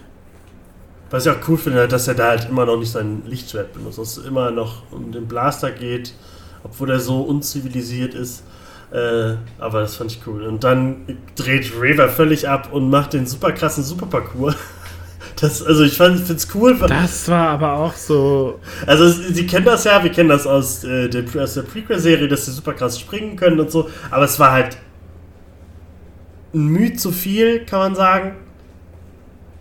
[1.11, 3.99] was ich auch cool finde, dass er da halt immer noch nicht sein Lichtschwert benutzt,
[3.99, 6.13] dass es immer noch um den Blaster geht,
[6.63, 8.43] obwohl er so unzivilisiert ist.
[8.91, 10.43] Äh, aber das fand ich cool.
[10.43, 14.57] Und dann dreht Raver völlig ab und macht den super krassen Superparcours.
[15.41, 16.77] Das, also ich finde es cool.
[16.87, 18.61] Das war aber auch so.
[18.87, 22.47] Also sie kennen das ja, wir kennen das aus, äh, der, aus der Prequel-Serie, dass
[22.47, 23.89] sie super krass springen können und so.
[24.11, 24.77] Aber es war halt
[26.55, 28.37] ein Mühe zu viel, kann man sagen.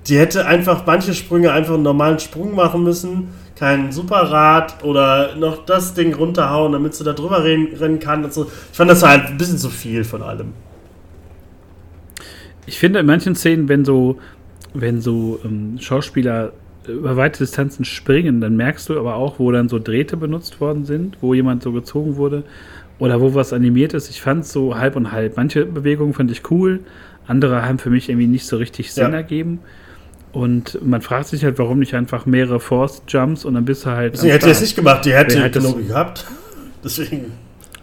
[0.07, 5.66] Die hätte einfach manche Sprünge einfach einen normalen Sprung machen müssen, kein Superrad oder noch
[5.66, 8.51] das Ding runterhauen, damit sie da drüber rennen kann und so.
[8.72, 10.53] Ich fand das halt ein bisschen zu viel von allem.
[12.66, 14.18] Ich finde in manchen Szenen, wenn so,
[14.74, 16.53] wenn so ähm, Schauspieler
[16.88, 20.86] über weite Distanzen springen, dann merkst du aber auch, wo dann so Drähte benutzt worden
[20.86, 22.43] sind, wo jemand so gezogen wurde
[22.99, 24.09] oder wo was animiert ist.
[24.09, 25.38] Ich fand es so halb und halb.
[25.38, 26.82] Manche Bewegungen fand ich cool,
[27.26, 29.17] andere haben für mich irgendwie nicht so richtig Sinn ja.
[29.17, 29.59] ergeben.
[30.34, 33.91] Und man fragt sich halt, warum nicht einfach mehrere Force Jumps und dann bist du
[33.91, 34.17] halt.
[34.17, 36.26] Sie hätte es nicht gemacht, die hätte genug gehabt.
[36.84, 37.32] Deswegen.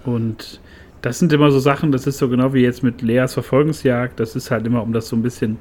[0.04, 0.60] Und
[1.00, 4.18] das sind immer so Sachen, das ist so genau wie jetzt mit Leas Verfolgungsjagd.
[4.18, 5.58] Das ist halt immer, um das so ein bisschen,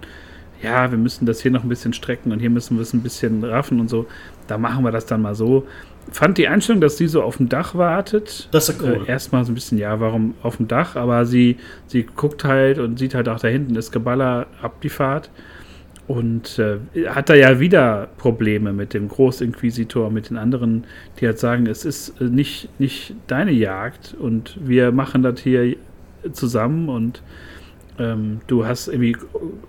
[0.62, 3.01] ja, wir müssen das hier noch ein bisschen strecken und hier müssen wir es ein
[3.01, 4.07] bisschen raffen und so.
[4.47, 5.66] Da machen wir das dann mal so.
[6.12, 8.49] Fand die Einstellung, dass sie so auf dem Dach wartet.
[8.51, 9.03] Das ist cool.
[9.05, 10.95] Äh, erstmal so ein bisschen, ja, warum auf dem Dach?
[10.95, 11.57] Aber sie,
[11.88, 15.30] sie guckt halt und sieht halt auch da hinten ist Geballer ab die Fahrt.
[16.07, 20.86] Und äh, hat da ja wieder Probleme mit dem Großinquisitor, mit den anderen,
[21.20, 25.76] die halt sagen, es ist äh, nicht, nicht deine Jagd und wir machen das hier
[26.34, 27.22] zusammen und
[27.99, 29.15] ähm, du hast irgendwie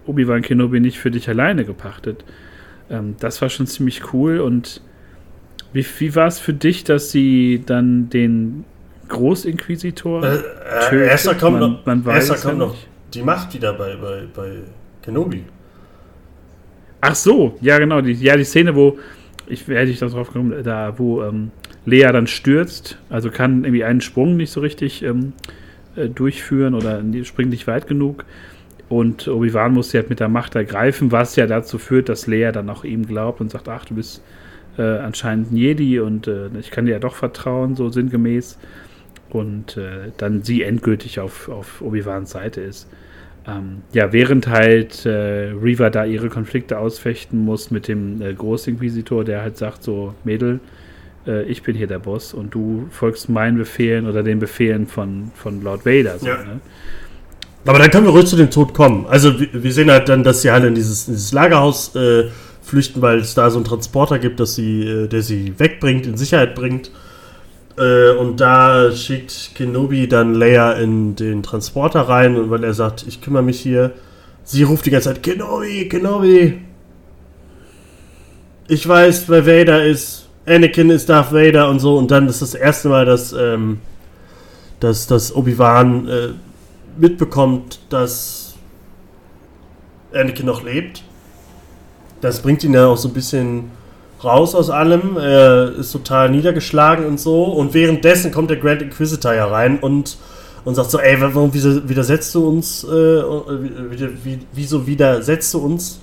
[0.07, 2.25] Obi-Wan Kenobi nicht für dich alleine gepachtet.
[2.89, 4.83] Ähm, das war schon ziemlich cool und
[5.73, 8.65] wie, wie war es für dich, dass sie dann den
[9.09, 12.77] Großinquisitor äh, äh, Erster kommt, man, man noch, erster kommt noch
[13.13, 14.59] die Macht wieder bei, bei, bei
[15.03, 15.45] Kenobi.
[17.01, 18.99] Ach so, ja genau, die, ja die Szene, wo
[19.47, 21.51] ich werde ich darauf gekommen, da wo ähm,
[21.85, 25.33] Lea dann stürzt, also kann irgendwie einen Sprung nicht so richtig ähm,
[26.01, 28.25] äh, durchführen oder springt nicht weit genug
[28.89, 32.51] und Obi-Wan muss sie halt mit der Macht ergreifen, was ja dazu führt, dass Lea
[32.53, 34.23] dann auch ihm glaubt und sagt, ach du bist
[34.79, 38.59] äh, anscheinend ein Jedi und äh, ich kann dir ja doch vertrauen, so sinngemäß
[39.31, 42.89] und äh, dann sie endgültig auf, auf Obi-Wans Seite ist.
[43.47, 49.25] Ähm, ja, während halt äh, Reaver da ihre Konflikte ausfechten muss mit dem äh, Großinquisitor,
[49.25, 50.61] der halt sagt so, Mädel,
[51.27, 55.31] äh, ich bin hier der Boss und du folgst meinen Befehlen oder den Befehlen von,
[55.35, 56.19] von Lord Vader.
[56.19, 56.37] So, ja.
[56.37, 56.61] ne?
[57.67, 59.07] Aber dann können wir ruhig zu dem Tod kommen.
[59.07, 62.29] Also wir sehen halt dann, dass sie halt in dieses, in dieses Lagerhaus äh,
[62.63, 66.17] flüchten, weil es da so einen Transporter gibt, dass sie, äh, der sie wegbringt, in
[66.17, 66.91] Sicherheit bringt.
[67.77, 73.05] Äh, und da schickt Kenobi dann Leia in den Transporter rein und weil er sagt,
[73.07, 73.93] ich kümmere mich hier.
[74.43, 76.59] Sie ruft die ganze Zeit, Kenobi, Kenobi.
[78.69, 80.30] Ich weiß, wer Vader ist.
[80.47, 81.97] Anakin ist Darth Vader und so.
[81.97, 83.81] Und dann ist das erste Mal, dass, ähm,
[84.81, 86.29] dass, dass Obi-Wan äh,
[86.99, 88.55] mitbekommt, dass
[90.13, 91.03] Anakin noch lebt.
[92.21, 93.71] Das bringt ihn ja auch so ein bisschen
[94.23, 97.45] raus aus allem, er ist total niedergeschlagen und so.
[97.45, 100.19] Und währenddessen kommt der Grand Inquisitor ja rein und,
[100.65, 106.01] und sagt so, ey, warum widersetzt du uns, äh, wie, wieso widersetzt du uns?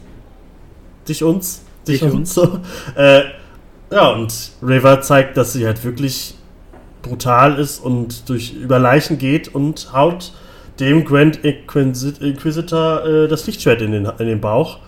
[1.08, 1.62] Dich uns?
[1.88, 2.34] Dich, Dich uns?
[2.34, 2.60] So.
[2.96, 3.22] Äh,
[3.92, 6.36] ja, und River zeigt, dass sie halt wirklich
[7.02, 10.34] brutal ist und durch über Leichen geht und haut
[10.80, 14.80] dem Grand Inquisitor äh, das Lichtschwert in den, in den Bauch.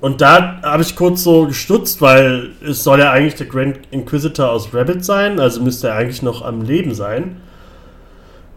[0.00, 4.50] Und da habe ich kurz so gestutzt, weil es soll ja eigentlich der Grand Inquisitor
[4.50, 7.40] aus Rabbit sein, also müsste er eigentlich noch am Leben sein,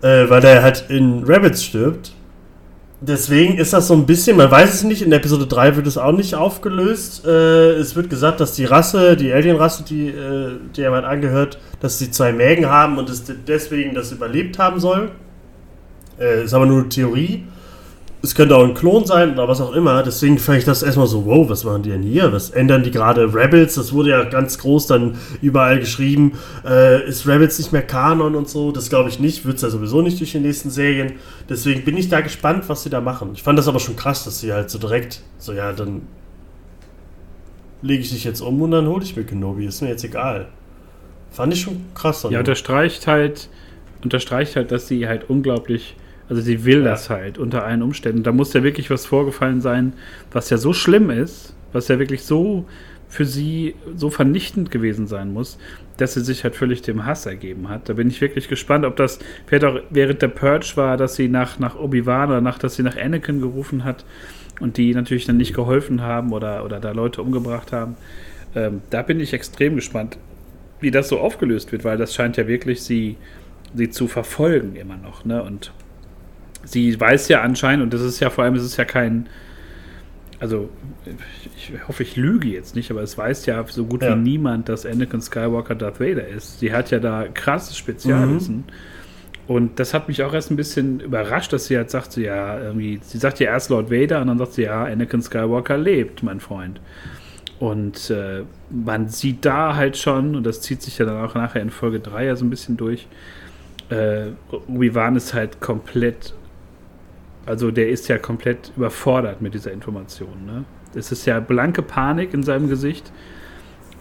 [0.01, 2.11] äh, weil er halt in Rabbits stirbt.
[2.99, 5.99] Deswegen ist das so ein bisschen, man weiß es nicht, in Episode 3 wird es
[5.99, 7.25] auch nicht aufgelöst.
[7.27, 11.99] Äh, es wird gesagt, dass die Rasse, die Alien-Rasse, die, äh, der man angehört, dass
[11.99, 15.11] sie zwei Mägen haben und es deswegen das überlebt haben soll.
[16.19, 17.43] Äh, ist aber nur eine Theorie
[18.27, 20.03] es könnte auch ein Klon sein oder was auch immer.
[20.03, 22.33] Deswegen fand ich das erstmal so, wow, was machen die denn hier?
[22.33, 23.75] Was ändern die gerade Rebels?
[23.75, 26.33] Das wurde ja ganz groß dann überall geschrieben.
[26.65, 28.73] Äh, ist Rebels nicht mehr Kanon und so?
[28.73, 29.45] Das glaube ich nicht.
[29.45, 31.13] Wird es ja sowieso nicht durch die nächsten Serien.
[31.47, 33.29] Deswegen bin ich da gespannt, was sie da machen.
[33.33, 36.01] Ich fand das aber schon krass, dass sie halt so direkt, so ja, dann
[37.81, 39.65] lege ich dich jetzt um und dann hole ich mir Kenobi.
[39.65, 40.49] Ist mir jetzt egal.
[41.31, 42.27] Fand ich schon krass.
[42.29, 43.47] Ja, unterstreicht halt,
[44.03, 45.95] unterstreicht halt, dass sie halt unglaublich
[46.29, 46.91] also sie will ja.
[46.91, 48.23] das halt unter allen Umständen.
[48.23, 49.93] Da muss ja wirklich was vorgefallen sein,
[50.31, 52.65] was ja so schlimm ist, was ja wirklich so
[53.09, 55.57] für sie so vernichtend gewesen sein muss,
[55.95, 57.87] dass sie sich halt völlig dem Hass ergeben hat.
[57.89, 61.29] Da bin ich wirklich gespannt, ob das vielleicht auch während der Purge war, dass sie
[61.29, 64.03] nach, nach Obi-Wan oder nach, dass sie nach Anakin gerufen hat
[64.59, 67.95] und die natürlich dann nicht geholfen haben oder, oder da Leute umgebracht haben.
[68.55, 70.17] Ähm, da bin ich extrem gespannt,
[70.79, 73.15] wie das so aufgelöst wird, weil das scheint ja wirklich sie,
[73.73, 75.25] sie zu verfolgen immer noch.
[75.25, 75.41] Ne?
[75.41, 75.71] Und
[76.67, 79.27] sie weiß ja anscheinend, und das ist ja vor allem, es ist ja kein,
[80.39, 80.69] also
[81.55, 84.15] ich hoffe, ich lüge jetzt nicht, aber es weiß ja so gut ja.
[84.15, 86.59] wie niemand, dass Anakin Skywalker Darth Vader ist.
[86.59, 88.57] Sie hat ja da krasses Spezialwissen.
[88.57, 88.63] Mhm.
[89.47, 92.59] Und das hat mich auch erst ein bisschen überrascht, dass sie halt sagt, so, ja,
[92.59, 96.21] irgendwie, sie sagt ja erst Lord Vader und dann sagt sie, ja, Anakin Skywalker lebt,
[96.21, 96.81] mein Freund.
[97.57, 101.61] Und äh, man sieht da halt schon, und das zieht sich ja dann auch nachher
[101.61, 103.07] in Folge 3 ja so ein bisschen durch,
[103.89, 104.27] äh,
[104.67, 106.33] Obi-Wan ist halt komplett
[107.47, 110.45] also der ist ja komplett überfordert mit dieser Information.
[110.45, 110.65] Ne?
[110.93, 113.11] Es ist ja blanke Panik in seinem Gesicht.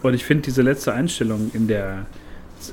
[0.03, 2.05] Und ich finde diese letzte Einstellung in der,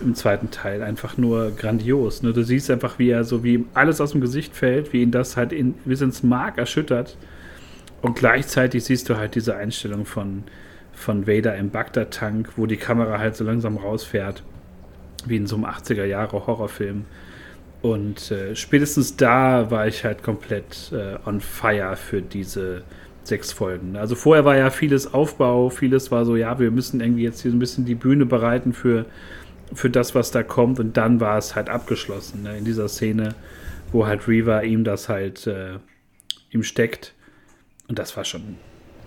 [0.02, 2.22] im zweiten Teil einfach nur grandios.
[2.22, 2.32] Ne?
[2.32, 5.12] Du siehst einfach, wie er so, wie ihm alles aus dem Gesicht fällt, wie ihn
[5.12, 7.16] das halt in, bis ins Mark erschüttert.
[8.02, 10.42] Und gleichzeitig siehst du halt diese Einstellung von,
[10.92, 14.42] von Vader im Bagdad-Tank, wo die Kamera halt so langsam rausfährt,
[15.24, 17.04] wie in so einem 80er-Jahre-Horrorfilm.
[17.84, 22.82] Und äh, spätestens da war ich halt komplett äh, on fire für diese
[23.24, 23.96] sechs Folgen.
[23.96, 27.50] Also vorher war ja vieles Aufbau, vieles war so, ja, wir müssen irgendwie jetzt hier
[27.50, 29.04] so ein bisschen die Bühne bereiten für,
[29.74, 30.80] für das, was da kommt.
[30.80, 33.34] Und dann war es halt abgeschlossen ne, in dieser Szene,
[33.92, 35.74] wo halt Reaver ihm das halt äh,
[36.48, 37.12] ihm steckt.
[37.88, 38.56] Und das war schon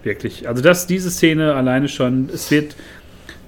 [0.04, 2.76] wirklich, also das, diese Szene alleine schon, es wird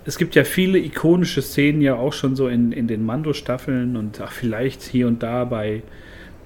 [0.05, 4.19] es gibt ja viele ikonische Szenen ja auch schon so in, in den Mando-Staffeln und
[4.21, 5.83] ach, vielleicht hier und da bei,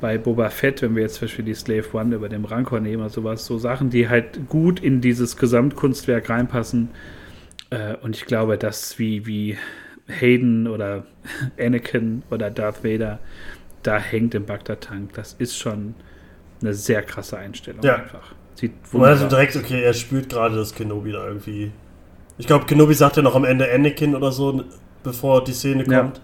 [0.01, 3.01] bei Boba Fett, wenn wir jetzt zum Beispiel die Slave One über dem Rancor nehmen
[3.01, 6.89] oder sowas, so Sachen, die halt gut in dieses Gesamtkunstwerk reinpassen.
[7.69, 9.57] Äh, und ich glaube, dass wie, wie
[10.07, 11.05] Hayden oder
[11.59, 13.19] Anakin oder Darth Vader
[13.83, 15.95] da hängt im Bagdad-Tank, das ist schon
[16.61, 17.95] eine sehr krasse Einstellung ja.
[17.95, 18.33] einfach.
[18.55, 18.71] Sieht.
[18.93, 21.71] Man also direkt, okay, er spürt gerade, dass Kenobi da irgendwie
[22.37, 24.63] ich glaube, Kenobi sagt ja noch am Ende Anakin oder so,
[25.03, 26.17] bevor die Szene kommt.
[26.17, 26.23] Ja.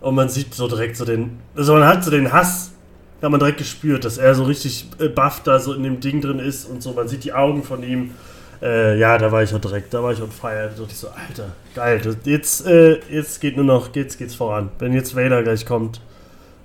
[0.00, 1.38] Und man sieht so direkt so den.
[1.54, 2.72] Also man hat so den Hass,
[3.20, 6.20] hat man direkt gespürt, dass er so richtig äh, buff da so in dem Ding
[6.20, 6.92] drin ist und so.
[6.92, 8.12] Man sieht die Augen von ihm.
[8.60, 10.70] Äh, ja, da war ich auch direkt, da war ich on fire.
[10.74, 12.00] Da dachte ich so, Alter, geil.
[12.24, 14.70] Jetzt, äh, jetzt geht nur noch, geht's, geht's voran.
[14.78, 16.00] Wenn jetzt Vader gleich kommt,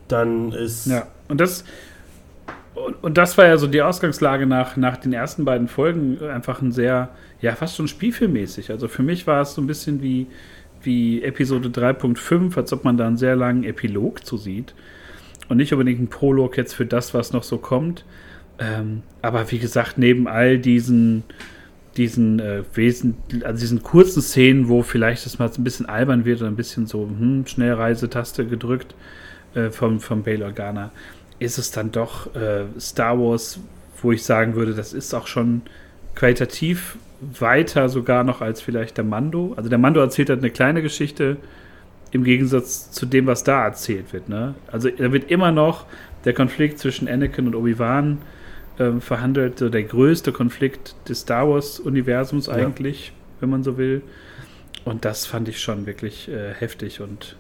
[0.07, 0.88] dann ist.
[0.88, 1.63] Ja, und das.
[2.86, 6.21] Und, und das war ja so die Ausgangslage nach, nach den ersten beiden Folgen.
[6.21, 7.09] Einfach ein sehr
[7.41, 8.69] ja, fast schon spielfilmmäßig.
[8.69, 10.28] Also für mich war es so ein bisschen wie,
[10.82, 14.73] wie Episode 3.5, als ob man da einen sehr langen Epilog zu sieht.
[15.49, 18.05] Und nicht unbedingt ein Prolog jetzt für das, was noch so kommt.
[18.59, 21.23] Ähm, aber wie gesagt, neben all diesen,
[21.95, 26.41] diesen äh, Wesen, also diesen kurzen Szenen, wo vielleicht das mal ein bisschen albern wird
[26.41, 28.95] oder ein bisschen so hm, Schnellreisetaste gedrückt
[29.53, 30.91] äh, vom, vom Bail Organa,
[31.39, 33.59] ist es dann doch äh, Star Wars,
[34.01, 35.61] wo ich sagen würde, das ist auch schon
[36.15, 39.53] qualitativ weiter sogar noch als vielleicht der Mando.
[39.57, 41.38] Also der Mando erzählt halt eine kleine Geschichte
[42.11, 44.29] im Gegensatz zu dem, was da erzählt wird.
[44.29, 44.55] Ne?
[44.71, 45.85] Also da wird immer noch
[46.25, 48.19] der Konflikt zwischen Anakin und Obi-Wan
[48.77, 53.13] äh, verhandelt, so der größte Konflikt des Star Wars-Universums eigentlich, ja.
[53.41, 54.01] wenn man so will.
[54.85, 57.35] Und das fand ich schon wirklich äh, heftig und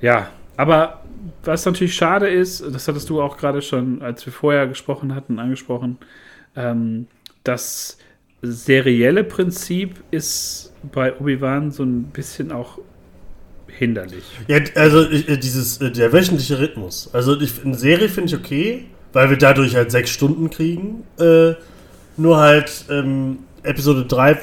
[0.00, 0.28] ja,
[0.58, 1.04] aber
[1.44, 5.38] was natürlich schade ist, das hattest du auch gerade schon, als wir vorher gesprochen hatten,
[5.38, 5.98] angesprochen,
[6.56, 7.06] ähm,
[7.44, 7.96] dass
[8.42, 12.78] serielle Prinzip ist bei Obi-Wan so ein bisschen auch
[13.68, 14.24] hinderlich.
[14.48, 17.08] Ja, also äh, dieses, äh, der wöchentliche Rhythmus.
[17.12, 21.04] Also ich, eine Serie finde ich okay, weil wir dadurch halt sechs Stunden kriegen.
[21.20, 21.54] Äh,
[22.16, 24.36] nur halt ähm, Episode 3 äh,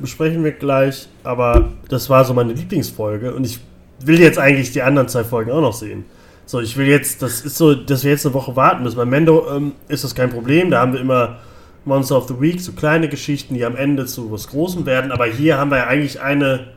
[0.00, 3.60] besprechen wir gleich, aber das war so meine Lieblingsfolge und ich
[4.04, 6.04] will jetzt eigentlich die anderen zwei Folgen auch noch sehen.
[6.46, 8.96] So, ich will jetzt, das ist so, dass wir jetzt eine Woche warten müssen.
[8.96, 11.38] Bei Mendo ähm, ist das kein Problem, da haben wir immer
[11.84, 15.12] Monster of the Week, so kleine Geschichten, die am Ende zu was Großem werden.
[15.12, 16.68] Aber hier haben wir ja eigentlich eine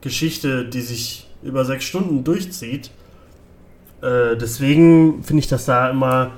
[0.00, 2.90] Geschichte, die sich über sechs Stunden durchzieht.
[4.02, 6.32] Äh, deswegen finde ich das da immer.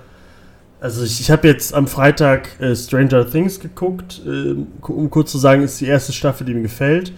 [0.80, 5.38] Also ich, ich habe jetzt am Freitag äh, Stranger Things geguckt, äh, um kurz zu
[5.38, 7.12] sagen, ist die erste Staffel, die mir gefällt.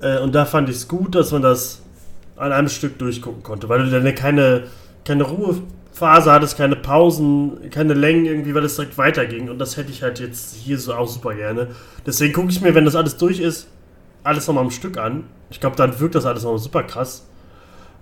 [0.00, 1.82] Äh, und da fand ich es gut, dass man das
[2.40, 4.64] an einem Stück durchgucken konnte, weil du dann keine,
[5.04, 9.50] keine Ruhephase hattest, keine Pausen, keine Längen irgendwie, weil es direkt weiterging.
[9.50, 11.68] Und das hätte ich halt jetzt hier so auch super gerne.
[12.06, 13.68] Deswegen gucke ich mir, wenn das alles durch ist,
[14.24, 15.24] alles nochmal am Stück an.
[15.50, 17.26] Ich glaube, dann wirkt das alles nochmal super krass.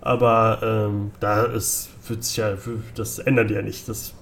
[0.01, 2.55] Aber ähm, da ist, wird sich ja,
[2.95, 3.89] das ändern die ja nicht.
[3.89, 4.15] Das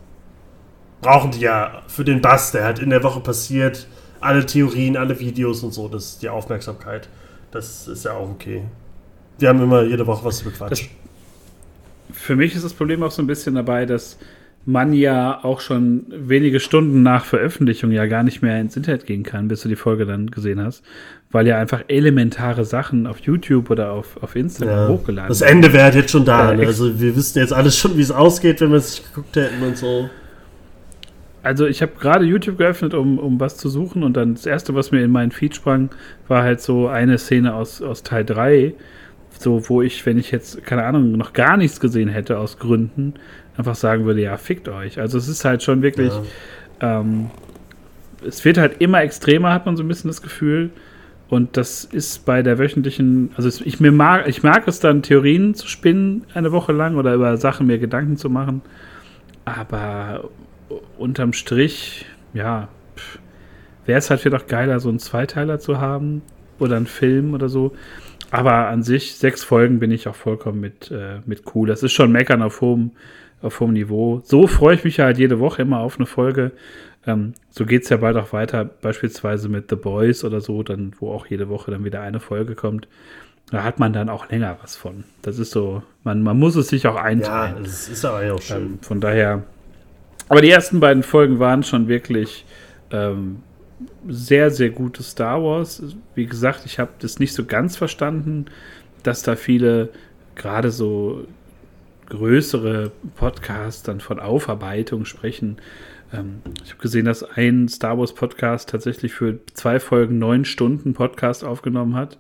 [1.03, 3.87] brauchen die ja für den Bass, der halt in der Woche passiert.
[4.21, 7.09] Alle Theorien, alle Videos und so, das ist die Aufmerksamkeit.
[7.51, 8.65] Das ist ja auch okay.
[9.39, 10.89] Wir haben immer jede Woche was zu bequatschen.
[12.13, 14.19] Für mich ist das Problem auch so ein bisschen dabei, dass
[14.67, 19.23] man ja auch schon wenige Stunden nach Veröffentlichung ja gar nicht mehr ins Internet gehen
[19.23, 20.83] kann, bis du die Folge dann gesehen hast,
[21.31, 25.73] weil ja einfach elementare Sachen auf YouTube oder auf, auf Instagram ja, hochgeladen Das Ende
[25.73, 26.53] wäre halt jetzt schon da.
[26.53, 26.67] Äh, ne?
[26.67, 29.77] Also wir wüssten jetzt alles schon, wie es ausgeht, wenn wir es geguckt hätten und
[29.77, 30.11] so.
[31.45, 34.75] Also ich habe gerade YouTube geöffnet, um, um was zu suchen und dann das erste,
[34.75, 35.91] was mir in meinen Feed sprang,
[36.27, 38.75] war halt so eine Szene aus, aus Teil 3,
[39.43, 43.15] so wo ich, wenn ich jetzt, keine Ahnung, noch gar nichts gesehen hätte aus Gründen,
[43.57, 44.99] einfach sagen würde, ja, fickt euch.
[45.01, 46.13] Also es ist halt schon wirklich,
[46.81, 47.01] ja.
[47.01, 47.31] ähm,
[48.27, 50.71] es wird halt immer extremer, hat man so ein bisschen das Gefühl.
[51.29, 55.55] Und das ist bei der wöchentlichen, also ich, mir mag, ich mag es dann, Theorien
[55.55, 58.63] zu spinnen eine Woche lang oder über Sachen mir Gedanken zu machen.
[59.45, 60.31] Aber
[60.99, 62.69] unterm Strich, ja,
[63.87, 66.23] wäre es halt vielleicht auch geiler, so einen Zweiteiler zu haben
[66.59, 67.73] oder einen Film oder so.
[68.31, 71.69] Aber an sich, sechs Folgen bin ich auch vollkommen mit, äh, mit cool.
[71.69, 72.93] Das ist schon Meckern auf hohem,
[73.41, 74.21] auf hohem Niveau.
[74.25, 76.53] So freue ich mich halt jede Woche immer auf eine Folge.
[77.07, 80.93] Ähm, so geht es ja bald auch weiter, beispielsweise mit The Boys oder so, dann,
[80.99, 82.89] wo auch jede Woche dann wieder eine Folge kommt.
[83.51, 85.05] Da hat man dann auch länger was von.
[85.23, 87.57] Das ist so, man, man muss es sich auch einteilen.
[87.57, 88.57] Ja, das ist aber auch schön.
[88.57, 89.45] Ähm, von daher
[90.29, 92.45] aber die ersten beiden Folgen waren schon wirklich
[92.91, 93.43] ähm,
[94.09, 95.83] sehr, sehr gute Star Wars.
[96.15, 98.47] Wie gesagt, ich habe das nicht so ganz verstanden,
[99.03, 99.91] dass da viele
[100.35, 101.27] gerade so
[102.07, 105.57] größere Podcasts dann von Aufarbeitung sprechen.
[106.13, 110.95] Ähm, ich habe gesehen, dass ein Star Wars Podcast tatsächlich für zwei Folgen neun Stunden
[110.95, 112.19] Podcast aufgenommen hat,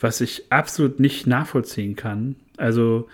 [0.00, 2.36] was ich absolut nicht nachvollziehen kann.
[2.56, 3.08] Also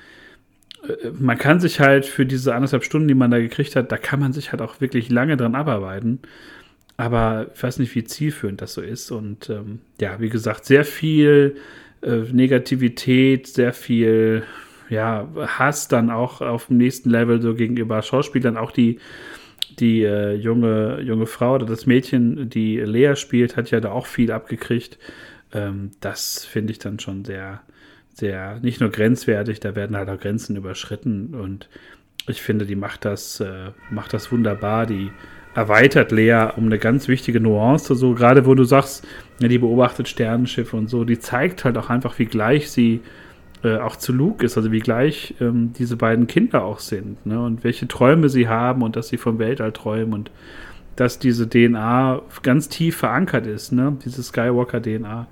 [0.87, 3.97] äh, man kann sich halt für diese anderthalb Stunden, die man da gekriegt hat, da
[3.97, 6.21] kann man sich halt auch wirklich lange dran abarbeiten.
[7.01, 9.11] Aber ich weiß nicht, wie zielführend das so ist.
[9.11, 11.57] Und ähm, ja, wie gesagt, sehr viel
[12.03, 14.43] äh, Negativität, sehr viel
[14.91, 18.59] ja, Hass dann auch auf dem nächsten Level so gegenüber Schauspielern.
[18.59, 18.99] Auch die,
[19.79, 24.05] die äh, junge, junge Frau oder das Mädchen, die Lea spielt, hat ja da auch
[24.05, 24.99] viel abgekriegt.
[25.55, 27.63] Ähm, das finde ich dann schon sehr,
[28.13, 31.71] sehr, nicht nur grenzwertig, da werden halt auch Grenzen überschritten und
[32.29, 34.87] ich finde, die macht das, äh, macht das wunderbar.
[34.87, 35.11] Die
[35.55, 39.07] erweitert Lea um eine ganz wichtige Nuance, so gerade wo du sagst,
[39.41, 43.01] ja, die beobachtet Sternenschiffe und so, die zeigt halt auch einfach, wie gleich sie
[43.65, 47.43] äh, auch zu Luke ist, also wie gleich ähm, diese beiden Kinder auch sind, ne?
[47.43, 50.31] Und welche Träume sie haben und dass sie vom Weltall träumen und
[50.97, 53.97] dass diese DNA ganz tief verankert ist, ne?
[54.05, 55.27] Diese Skywalker-DNA.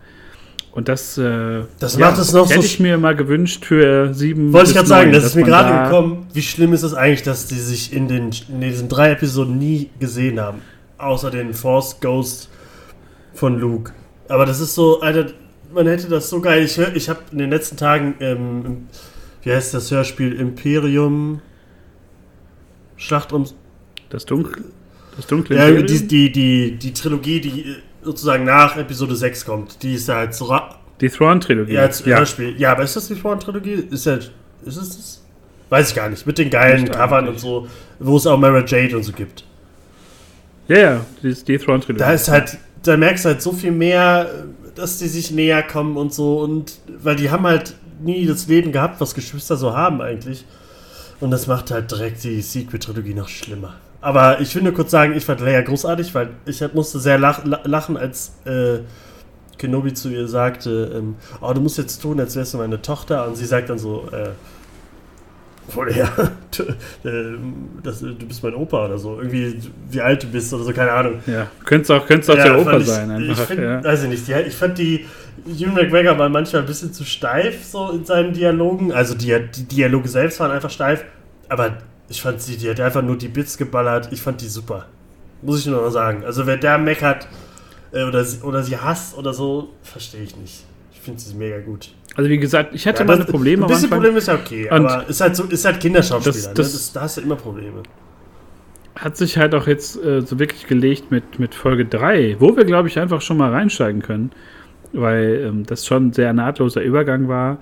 [0.72, 4.14] Und das, äh, das ja, macht es noch hätte so ich mir mal gewünscht für
[4.14, 4.52] sieben.
[4.52, 6.26] Wollte ich gerade sagen, das ist mir gerade da gekommen.
[6.32, 9.90] Wie schlimm ist es eigentlich, dass die sich in, den, in diesen drei Episoden nie
[9.98, 10.60] gesehen haben?
[10.98, 12.48] Außer den Force Ghost
[13.34, 13.92] von Luke.
[14.28, 15.32] Aber das ist so, Alter,
[15.72, 16.64] man hätte das so geil.
[16.64, 18.88] Ich, ich habe in den letzten Tagen, ähm,
[19.42, 20.38] wie heißt das Hörspiel?
[20.38, 21.40] Imperium.
[22.96, 23.54] Schlacht ums.
[24.10, 24.64] Das Dunkel.
[25.16, 29.82] Das dunkle Ja, die, die, die, die Trilogie, die sozusagen nach Episode 6 kommt.
[29.82, 30.58] Die ist ja halt so.
[31.00, 31.74] Die Thrawn-Trilogie.
[31.74, 32.18] Ja, als ja.
[32.18, 32.54] Hörspiel.
[32.58, 33.86] Ja, aber ist das die Thrawn-Trilogie?
[33.90, 35.22] Ist, ja, ist es das?
[35.68, 36.26] Weiß ich gar nicht.
[36.26, 37.68] Mit den geilen Covern und so,
[37.98, 39.44] wo es auch Mara Jade und so gibt.
[40.66, 41.98] Ja, ja, die, die Thrawn-Trilogie.
[41.98, 45.96] Da ist halt, da merkst du halt so viel mehr, dass die sich näher kommen
[45.96, 46.40] und so.
[46.40, 50.44] Und weil die haben halt nie das Leben gehabt, was Geschwister so haben eigentlich.
[51.20, 53.74] Und das macht halt direkt die Secret-Trilogie noch schlimmer.
[54.00, 57.44] Aber ich will nur kurz sagen, ich fand Leia großartig, weil ich musste sehr lach,
[57.44, 58.78] lachen, als äh,
[59.58, 63.26] Kenobi zu ihr sagte, ähm, oh, du musst jetzt tun, als wärst du meine Tochter.
[63.26, 64.30] Und sie sagt dann so, äh,
[65.76, 66.08] Leia,
[66.56, 66.62] du,
[67.08, 67.38] äh,
[67.82, 69.18] das, du bist mein Opa oder so.
[69.18, 69.58] Irgendwie,
[69.90, 71.20] wie alt du bist oder so, keine Ahnung.
[71.26, 73.10] Ja, könntest auch, könntest auch ja, der Opa ich, sein.
[73.10, 73.84] Einfach, ich find, ja.
[73.84, 75.06] Weiß ich nicht, ich fand die,
[75.46, 78.92] Ewan McGregor war manchmal ein bisschen zu steif so in seinen Dialogen.
[78.92, 81.04] Also die, die Dialoge selbst waren einfach steif,
[81.48, 81.78] aber
[82.08, 84.08] ich fand sie, die hat einfach nur die Bits geballert.
[84.12, 84.86] Ich fand die super.
[85.42, 86.24] Muss ich nur noch sagen.
[86.24, 87.28] Also wer da meckert
[87.92, 90.64] äh, oder, sie, oder sie hasst oder so, verstehe ich nicht.
[90.92, 91.90] Ich finde sie mega gut.
[92.14, 93.64] Also wie gesagt, ich hatte ja, meine Probleme.
[93.64, 96.32] Ein bisschen Probleme ist ja okay, aber ist halt, so, ist halt Kinderschauspieler.
[96.32, 96.72] Das, das, ne?
[96.72, 97.82] das, da hast du immer Probleme.
[98.96, 102.64] hat sich halt auch jetzt äh, so wirklich gelegt mit, mit Folge 3, wo wir,
[102.64, 104.32] glaube ich, einfach schon mal reinsteigen können,
[104.92, 107.58] weil ähm, das schon ein sehr nahtloser Übergang war.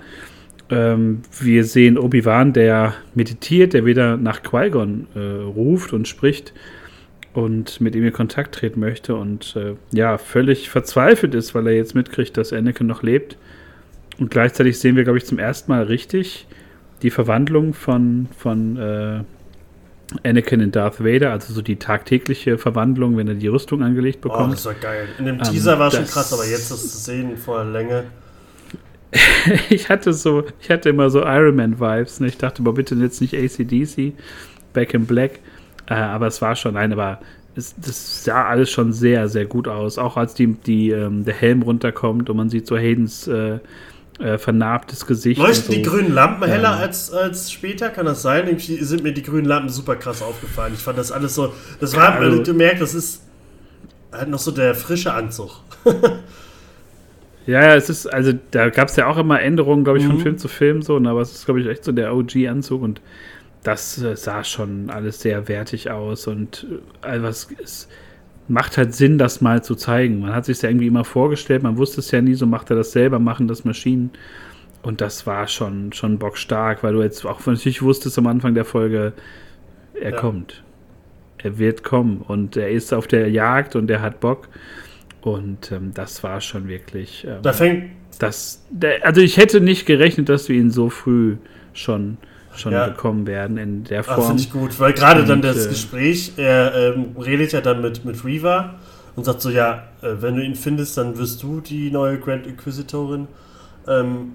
[0.69, 6.53] Ähm, wir sehen Obi-Wan, der meditiert, der wieder nach Qui-Gon äh, ruft und spricht
[7.33, 11.73] und mit ihm in Kontakt treten möchte und äh, ja, völlig verzweifelt ist, weil er
[11.73, 13.37] jetzt mitkriegt, dass Anakin noch lebt.
[14.19, 16.47] Und gleichzeitig sehen wir, glaube ich, zum ersten Mal richtig
[17.03, 19.23] die Verwandlung von, von äh,
[20.23, 24.49] Anakin in Darth Vader, also so die tagtägliche Verwandlung, wenn er die Rüstung angelegt bekommt.
[24.49, 25.07] Oh, das war geil.
[25.19, 28.05] In dem ähm, Teaser ähm, war schon krass, aber jetzt das zu sehen vor Länge.
[29.69, 32.19] ich hatte so, ich hatte immer so Iron Man Vibes.
[32.19, 32.27] Ne?
[32.27, 34.13] Ich dachte, aber bitte jetzt nicht ACDC,
[34.73, 35.39] Back in Black.
[35.87, 37.19] Äh, aber es war schon, nein, aber
[37.55, 39.97] es, das sah alles schon sehr, sehr gut aus.
[39.97, 43.59] Auch als die, die, ähm, der Helm runterkommt und man sieht so Haydens äh,
[44.19, 45.39] äh, vernarbtes Gesicht.
[45.39, 45.73] Leuchten so.
[45.73, 46.81] die grünen Lampen heller ähm.
[46.81, 47.89] als, als später?
[47.89, 48.47] Kann das sein?
[48.47, 50.73] Irgendwie sind mir die grünen Lampen super krass aufgefallen.
[50.73, 51.53] Ich fand das alles so.
[51.79, 53.23] Das war, also, du merkst, das ist
[54.11, 55.61] halt noch so der frische Anzug.
[57.47, 60.11] ja, ja, es ist, also da gab es ja auch immer Änderungen, glaube ich, mhm.
[60.11, 63.01] von Film zu Film so, aber es ist, glaube ich, echt so der OG-Anzug und
[63.63, 66.67] das äh, sah schon alles sehr wertig aus und
[67.01, 67.87] was es
[68.47, 70.21] macht halt Sinn, das mal zu zeigen.
[70.21, 72.75] Man hat sich ja irgendwie immer vorgestellt, man wusste es ja nie, so macht er
[72.75, 74.11] das selber, machen das Maschinen.
[74.83, 78.63] Und das war schon, schon bockstark, weil du jetzt auch natürlich wusstest am Anfang der
[78.65, 79.13] Folge,
[79.93, 80.17] er ja.
[80.17, 80.63] kommt.
[81.39, 84.47] Er wird kommen und er ist auf der Jagd und er hat Bock.
[85.27, 87.25] Und ähm, das war schon wirklich.
[87.27, 87.91] Ähm, da fängt.
[88.19, 91.37] Das, der, also ich hätte nicht gerechnet, dass wir ihn so früh
[91.73, 92.17] schon
[92.55, 92.87] schon ja.
[92.87, 94.25] bekommen werden in der Form.
[94.25, 98.03] Finde ich gut, weil gerade dann das äh, Gespräch, er ähm, redet ja dann mit,
[98.03, 98.75] mit Reaver
[99.15, 102.47] und sagt so, ja, äh, wenn du ihn findest, dann wirst du die neue Grand
[102.47, 103.27] Inquisitorin.
[103.87, 104.33] Ähm,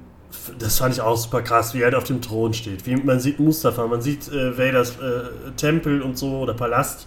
[0.59, 2.87] das fand ich auch super krass, wie er halt auf dem Thron steht.
[2.87, 7.07] Wie, man sieht Mustafa, man sieht äh, Vaders äh, Tempel und so oder Palast.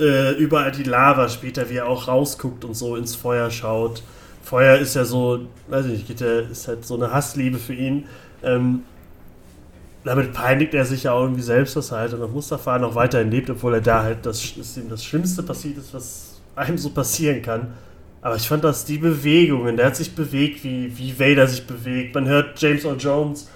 [0.00, 4.02] Äh, überall die Lava später, wie er auch rausguckt und so ins Feuer schaut.
[4.42, 8.06] Feuer ist ja so, weiß ich nicht, der, ist halt so eine Hassliebe für ihn.
[8.42, 8.82] Ähm,
[10.04, 13.30] damit peinigt er sich ja auch irgendwie selbst, dass er halt auf Mustafa noch weiterhin
[13.30, 16.90] lebt, obwohl er da halt das, ist ihm das Schlimmste passiert ist, was einem so
[16.90, 17.74] passieren kann.
[18.22, 22.14] Aber ich fand das die Bewegungen, der hat sich bewegt, wie, wie Vader sich bewegt.
[22.14, 23.48] Man hört James Earl Jones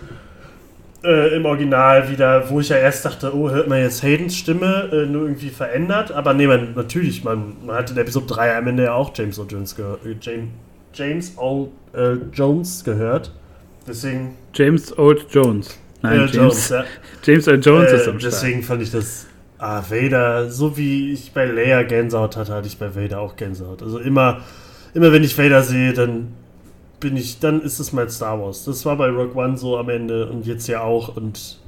[1.04, 4.88] äh, im Original wieder, wo ich ja erst dachte, oh, hört man jetzt Haydens Stimme
[4.92, 6.12] äh, nur irgendwie verändert.
[6.12, 9.38] Aber nee, man, natürlich, man, man hatte in Episode 3 am Ende ja auch James
[9.38, 10.48] Earl Jones, ge äh, James,
[10.94, 13.32] James Earl äh, Jones gehört.
[13.86, 14.36] Deswegen.
[14.54, 15.78] James Old Jones.
[16.02, 16.84] Nein, ja, James, Jones, ja.
[17.24, 18.32] James Earl Jones äh, ist am Start.
[18.32, 19.26] Deswegen fand ich das.
[19.58, 23.82] Ah, Vader, so wie ich bei Leia Gänsehaut hatte, hatte ich bei Vader auch Gänsehaut.
[23.82, 24.40] Also immer,
[24.92, 26.34] immer wenn ich Vader sehe, dann
[27.04, 28.64] bin ich, dann ist es mein Star Wars.
[28.64, 31.14] Das war bei Rogue One so am Ende und jetzt ja auch.
[31.14, 31.58] Und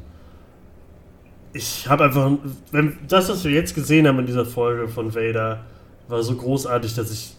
[1.53, 2.33] ich habe einfach,
[2.73, 5.61] wenn, das, was wir jetzt gesehen haben in dieser Folge von Vader,
[6.09, 7.35] war so großartig, dass ich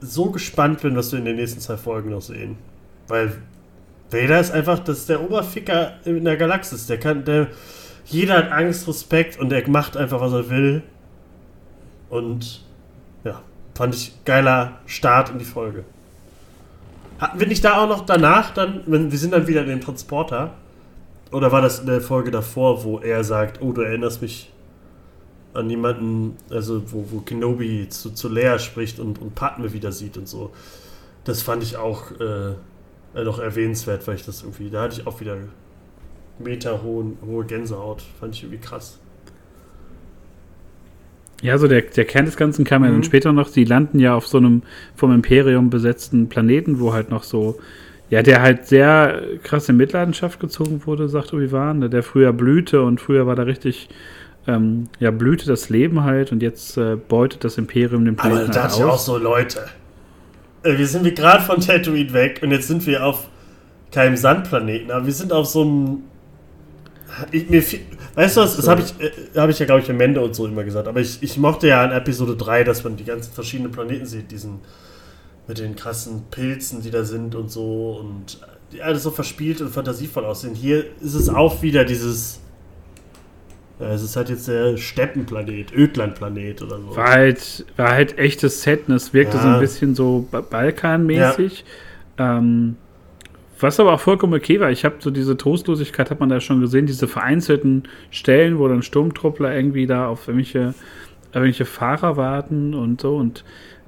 [0.00, 2.58] so gespannt bin, was wir in den nächsten zwei Folgen noch sehen.
[3.08, 3.32] Weil
[4.10, 6.86] Vader ist einfach, das ist der Oberficker in der Galaxis.
[6.86, 7.48] Der kann, der,
[8.04, 10.82] jeder hat Angst, Respekt und er macht einfach, was er will.
[12.10, 12.66] Und
[13.24, 13.40] ja,
[13.74, 15.84] fand ich geiler Start in die Folge.
[17.24, 19.80] Hatten wir nicht da auch noch danach dann, wenn wir sind dann wieder in dem
[19.80, 20.52] Transporter?
[21.32, 24.52] Oder war das in der Folge davor, wo er sagt, oh, du erinnerst mich
[25.54, 30.18] an jemanden, also wo, wo Kenobi zu, zu Leia spricht und, und Padme wieder sieht
[30.18, 30.52] und so.
[31.24, 35.18] Das fand ich auch äh, noch erwähnenswert, weil ich das irgendwie, da hatte ich auch
[35.18, 35.38] wieder
[36.38, 38.02] Meter hohe, hohe Gänsehaut.
[38.20, 38.98] Fand ich irgendwie krass.
[41.42, 42.86] Ja, so der, der Kern des Ganzen kam mhm.
[42.86, 43.04] ja dann mhm.
[43.04, 43.48] später noch.
[43.48, 44.62] Sie landen ja auf so einem
[44.96, 47.58] vom Imperium besetzten Planeten, wo halt noch so,
[48.10, 52.82] ja, der halt sehr krass in Mitleidenschaft gezogen wurde, sagt Obi-Wan, ne, der früher blühte
[52.82, 53.88] und früher war da richtig,
[54.46, 58.52] ähm, ja, blühte das Leben halt und jetzt äh, beutet das Imperium den Planeten Aber
[58.52, 59.66] da halt auch so Leute.
[60.62, 63.28] Äh, wir sind gerade von Tatooine weg und jetzt sind wir auf
[63.92, 66.02] keinem Sandplaneten, aber wir sind auf so einem.
[67.30, 67.62] Ich, mir,
[68.14, 70.34] weißt du was, das habe ich, äh, hab ich ja, glaube ich, im Mende und
[70.34, 73.32] so immer gesagt, aber ich, ich mochte ja in Episode 3, dass man die ganzen
[73.32, 74.60] verschiedenen Planeten sieht, diesen
[75.46, 78.40] mit den krassen Pilzen, die da sind und so und
[78.72, 80.54] die alles so verspielt und fantasievoll aussehen.
[80.54, 82.40] Hier ist es auch wieder dieses
[83.80, 86.96] ja, es ist halt jetzt der Steppenplanet, Ödlandplanet oder so.
[86.96, 89.42] War halt, war halt echtes Set und es wirkte ja.
[89.42, 91.64] so ein bisschen so Balkanmäßig.
[92.18, 92.38] Ja.
[92.38, 92.76] Ähm,
[93.64, 94.70] was aber auch vollkommen okay war.
[94.70, 98.82] Ich habe so diese Trostlosigkeit, hat man da schon gesehen, diese vereinzelten Stellen, wo dann
[98.82, 100.74] Sturmtruppler irgendwie da auf irgendwelche,
[101.32, 103.16] irgendwelche Fahrer warten und so.
[103.16, 103.42] Und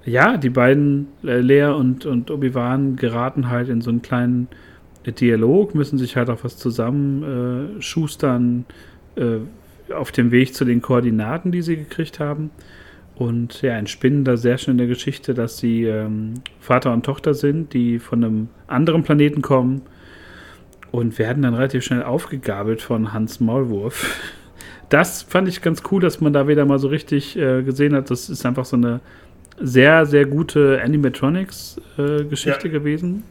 [0.04, 4.48] ja, die beiden, äh, Lea und, und Obi-Wan, geraten halt in so einen kleinen
[5.04, 7.80] Dialog, müssen sich halt auch was zusammen äh.
[9.16, 9.40] Äh,
[9.92, 12.50] auf dem Weg zu den Koordinaten, die sie gekriegt haben.
[13.16, 17.32] Und ja, entspinnen da sehr schön in der Geschichte, dass sie ähm, Vater und Tochter
[17.32, 19.82] sind, die von einem anderen Planeten kommen
[20.92, 24.32] und werden dann relativ schnell aufgegabelt von Hans Maulwurf.
[24.88, 28.08] Das fand ich ganz cool, dass man da wieder mal so richtig äh, gesehen hat.
[28.08, 29.00] Das ist einfach so eine
[29.60, 32.78] sehr, sehr gute Animatronics-Geschichte äh, ja.
[32.78, 33.24] gewesen.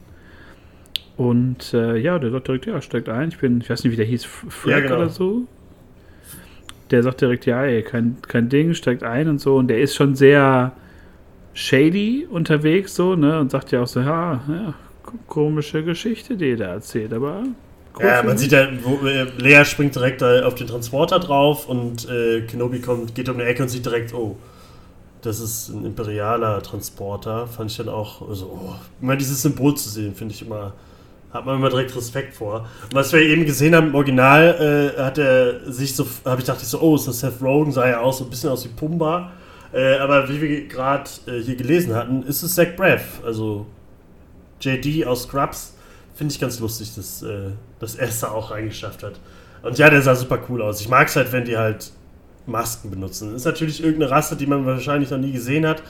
[1.16, 3.30] Und äh, ja, der sagt direkt, ja, steigt ein.
[3.30, 4.98] Ich bin, ich weiß nicht, wie der hieß, Frank ja, genau.
[4.98, 5.48] oder so.
[6.92, 9.56] Der sagt direkt, ja, ey, kein, kein Ding, steigt ein und so.
[9.56, 10.74] Und der ist schon sehr
[11.54, 13.40] shady unterwegs, so, ne?
[13.40, 14.74] Und sagt ja auch so, ja, ja
[15.28, 17.44] komische Geschichte, die er da erzählt, aber.
[18.00, 22.42] Ja, man sieht ja, wo, äh, Lea springt direkt auf den Transporter drauf und äh,
[22.42, 24.36] Kenobi kommt, geht um die Ecke und sieht direkt, oh,
[25.22, 27.48] das ist ein imperialer Transporter.
[27.48, 30.74] Fand ich dann auch, also, oh, immer dieses Symbol zu sehen, finde ich immer
[31.36, 32.68] hat man immer direkt Respekt vor.
[32.84, 36.48] Und was wir eben gesehen haben im Original, äh, hat er sich so, habe ich
[36.48, 38.70] dachte so, oh, ist das Seth Rogen, sah ja auch so ein bisschen aus wie
[38.70, 39.32] Pumba.
[39.74, 43.66] Äh, aber wie wir gerade äh, hier gelesen hatten, ist es Zach Braff, also
[44.62, 45.76] JD aus Scrubs.
[46.16, 49.20] Finde ich ganz lustig, dass, äh, dass er es da auch reingeschafft hat.
[49.62, 50.80] Und ja, der sah super cool aus.
[50.80, 51.92] Ich mag es halt, wenn die halt
[52.46, 53.36] Masken benutzen.
[53.36, 55.84] Ist natürlich irgendeine Rasse, die man wahrscheinlich noch nie gesehen hat.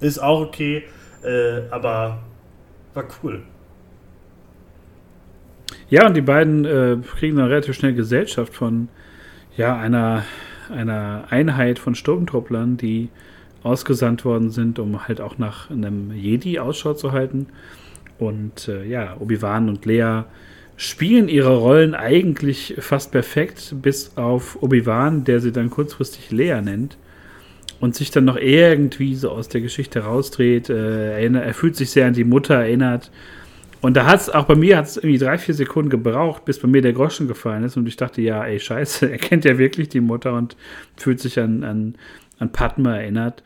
[0.00, 0.84] Ist auch okay,
[1.22, 2.18] äh, aber
[2.94, 3.42] war cool.
[5.90, 8.88] Ja, und die beiden äh, kriegen dann relativ schnell Gesellschaft von
[9.56, 10.24] ja, einer,
[10.70, 13.08] einer Einheit von Sturmtrupplern, die
[13.62, 17.46] ausgesandt worden sind, um halt auch nach einem Jedi Ausschau zu halten.
[18.18, 20.22] Und äh, ja, Obi-Wan und Lea
[20.76, 26.98] spielen ihre Rollen eigentlich fast perfekt, bis auf Obi-Wan, der sie dann kurzfristig Lea nennt
[27.80, 30.68] und sich dann noch irgendwie so aus der Geschichte rausdreht.
[30.68, 33.10] Äh, er fühlt sich sehr an die Mutter erinnert
[33.80, 36.68] und da hat es auch bei mir hat's irgendwie drei, vier Sekunden gebraucht, bis bei
[36.68, 37.76] mir der Groschen gefallen ist.
[37.76, 40.56] Und ich dachte, ja, ey, scheiße, er kennt ja wirklich die Mutter und
[40.96, 41.94] fühlt sich an, an,
[42.38, 43.42] an Padma erinnert.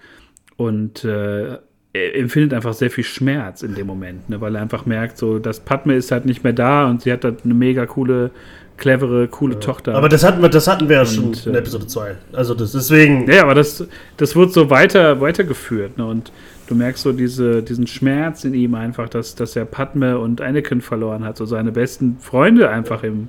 [0.56, 1.58] Und äh,
[1.94, 5.38] er empfindet einfach sehr viel Schmerz in dem Moment, ne, weil er einfach merkt, so,
[5.38, 8.30] dass Padme ist halt nicht mehr da und sie hat halt eine mega coole,
[8.78, 9.60] clevere, coole ja.
[9.60, 9.94] Tochter.
[9.94, 12.16] Aber das hatten wir, das hatten wir ja schon in äh, Episode 2.
[12.32, 13.30] Also das, deswegen.
[13.30, 13.86] Ja, aber das,
[14.16, 15.98] das wird so weiter, weitergeführt.
[15.98, 16.06] Ne?
[16.06, 16.32] Und
[16.72, 20.80] du merkst so diese, diesen Schmerz in ihm einfach, dass, dass er Padme und Anakin
[20.80, 23.28] verloren hat, so seine besten Freunde einfach im,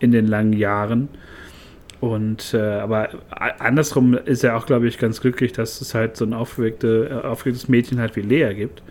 [0.00, 1.08] in den langen Jahren.
[2.00, 3.10] Und äh, aber
[3.58, 7.26] andersrum ist er auch, glaube ich, ganz glücklich, dass es halt so ein aufgeweckte, äh,
[7.26, 8.82] aufgewecktes Mädchen halt wie Lea gibt.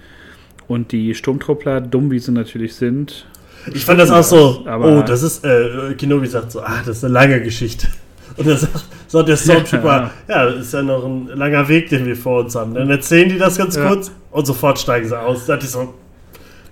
[0.67, 3.25] Und die Sturmtruppler, dumm wie sie natürlich sind.
[3.73, 7.03] Ich fand das auch so, oh, das ist, äh, Kenobi sagt so, ah, das ist
[7.03, 7.87] eine lange Geschichte.
[8.37, 12.05] Und dann sagt, sagt der Stormtrooper, ja, das ist ja noch ein langer Weg, den
[12.05, 12.73] wir vor uns haben.
[12.73, 13.87] Dann erzählen die das ganz ja.
[13.87, 15.45] kurz und sofort steigen sie aus.
[15.45, 15.93] Da ich so,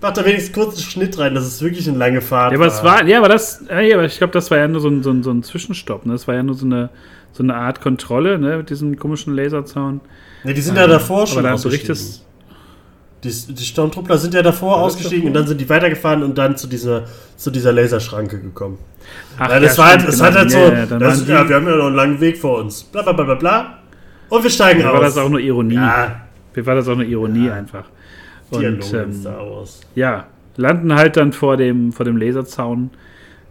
[0.01, 2.51] mach da wenigstens kurz einen Schnitt rein, das ist wirklich eine lange Fahrt.
[2.51, 4.81] Ja, aber, es war, ja, aber, das, ja, aber ich glaube, das war ja nur
[4.81, 6.05] so ein, so ein, so ein Zwischenstopp.
[6.05, 6.13] Ne?
[6.13, 6.89] Das war ja nur so eine,
[7.31, 8.57] so eine Art Kontrolle ne?
[8.57, 10.01] mit diesem komischen Laserzaun.
[10.43, 11.39] Ne, die sind ähm, ja davor schon.
[11.39, 12.21] Aber da so richtig
[13.23, 16.55] die, die Sturmtruppler sind ja davor ja, ausgestiegen und dann sind die weitergefahren und dann
[16.55, 18.77] zu dieser, zu dieser Laserschranke gekommen.
[19.37, 21.67] Ach, ja, das ja, war halt, es hat halt so, ja, das, ja, wir haben
[21.67, 22.83] ja noch einen langen Weg vor uns.
[22.83, 23.79] Bla bla bla bla bla.
[24.29, 24.93] Und wir steigen Mir aus.
[24.93, 25.75] war das auch nur Ironie.
[25.75, 26.21] Ja.
[26.53, 27.85] Mir war das auch nur Ironie einfach.
[28.49, 29.25] Und ähm,
[29.95, 32.91] ja, landen halt dann vor dem, vor dem Laserzaun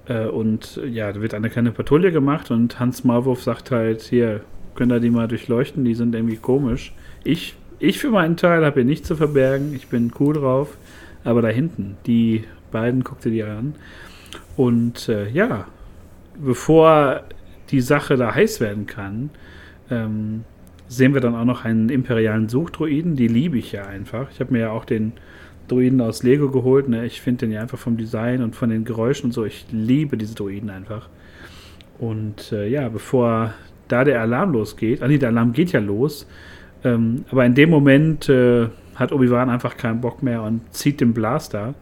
[0.06, 4.40] äh, und ja, da wird eine kleine Patrouille gemacht und Hans Marwurf sagt halt, hier,
[4.74, 6.92] könnt ihr die mal durchleuchten, die sind irgendwie komisch.
[7.24, 9.74] Ich ich für meinen Teil habe hier nichts zu verbergen.
[9.74, 10.76] Ich bin cool drauf.
[11.24, 13.74] Aber da hinten, die beiden guckte die an.
[14.56, 15.66] Und äh, ja,
[16.38, 17.22] bevor
[17.70, 19.30] die Sache da heiß werden kann,
[19.90, 20.44] ähm,
[20.88, 23.16] sehen wir dann auch noch einen imperialen Suchdruiden.
[23.16, 24.30] Die liebe ich ja einfach.
[24.30, 25.12] Ich habe mir ja auch den
[25.68, 26.88] Druiden aus Lego geholt.
[26.88, 27.04] Ne?
[27.06, 29.44] Ich finde den ja einfach vom Design und von den Geräuschen und so.
[29.44, 31.08] Ich liebe diese Druiden einfach.
[31.98, 33.54] Und äh, ja, bevor
[33.88, 36.26] da der Alarm losgeht, ah nee, der Alarm geht ja los,
[36.86, 41.12] ähm, aber in dem Moment äh, hat Obi-Wan einfach keinen Bock mehr und zieht den
[41.12, 41.74] Blaster.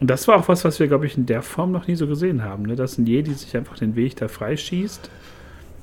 [0.00, 2.06] Und das war auch was, was wir, glaube ich, in der Form noch nie so
[2.06, 2.64] gesehen haben.
[2.64, 2.76] Ne?
[2.76, 5.08] Dass ein Jedi sich einfach den Weg da freischießt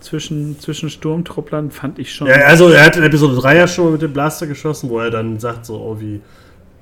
[0.02, 2.28] zwischen, zwischen Sturmtrupplern, fand ich schon.
[2.28, 5.12] Ja, also er hat in Episode 3 ja schon mit dem Blaster geschossen, wo er
[5.12, 6.22] dann sagt, so, oh, wie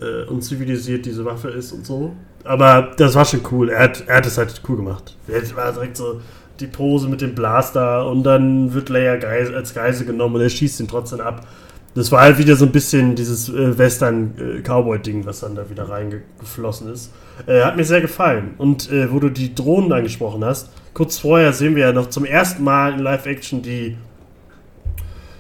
[0.02, 2.16] äh, unzivilisiert diese Waffe ist und so.
[2.44, 3.70] Aber das war schon cool.
[3.70, 5.16] Er hat, er hat es halt cool gemacht.
[5.28, 6.22] Er war direkt so,
[6.60, 10.50] die Pose mit dem Blaster und dann wird Leia Geise, als Geise genommen und er
[10.50, 11.48] schießt ihn trotzdem ab.
[11.96, 16.92] Das war halt wieder so ein bisschen dieses äh, Western-Cowboy-Ding, was dann da wieder reingeflossen
[16.94, 17.12] ist.
[17.48, 18.54] Äh, hat mir sehr gefallen.
[18.58, 22.26] Und äh, wo du die Drohnen angesprochen hast, kurz vorher sehen wir ja noch zum
[22.26, 23.98] ersten Mal in Live-Action die,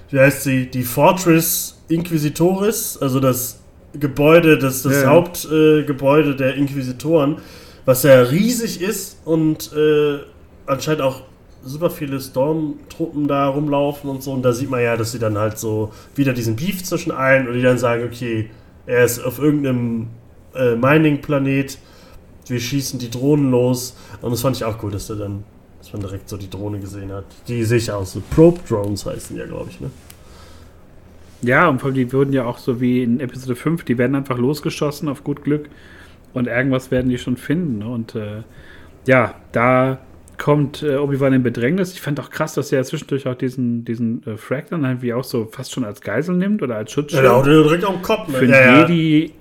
[0.10, 3.60] wie heißt sie, die Fortress Inquisitoris, also das
[3.94, 5.10] Gebäude, das, das ja.
[5.10, 7.38] Hauptgebäude der Inquisitoren,
[7.86, 10.20] was ja riesig ist und äh,
[10.70, 11.24] anscheinend auch
[11.64, 14.32] super viele Stormtruppen da rumlaufen und so.
[14.32, 17.48] Und da sieht man ja, dass sie dann halt so wieder diesen Beef zwischen allen
[17.48, 18.50] und die dann sagen, okay,
[18.86, 20.08] er ist auf irgendeinem
[20.56, 21.78] äh, Mining-Planet,
[22.48, 23.96] wir schießen die Drohnen los.
[24.22, 25.44] Und das fand ich auch cool, dass er dann,
[25.80, 27.26] dass man direkt so die Drohne gesehen hat.
[27.48, 29.90] Die sehe ich aus, so Probe-Drones heißen ja, glaube ich, ne?
[31.42, 34.16] Ja, und vor allem die wurden ja auch so wie in Episode 5, die werden
[34.16, 35.70] einfach losgeschossen auf gut Glück
[36.34, 37.82] und irgendwas werden die schon finden.
[37.82, 38.44] Und äh,
[39.08, 40.00] ja, da
[40.40, 41.94] kommt äh, Obi-Wan in Bedrängnis.
[41.94, 45.14] Ich fand auch krass, dass er zwischendurch auch diesen, diesen äh, Frag dann halt wie
[45.14, 47.24] auch so fast schon als Geisel nimmt oder als Schutzschild.
[47.24, 48.30] Ja, der direkt auf den Kopf.
[48.30, 48.34] Ne?
[48.34, 49.34] Für einen ja, Jedi,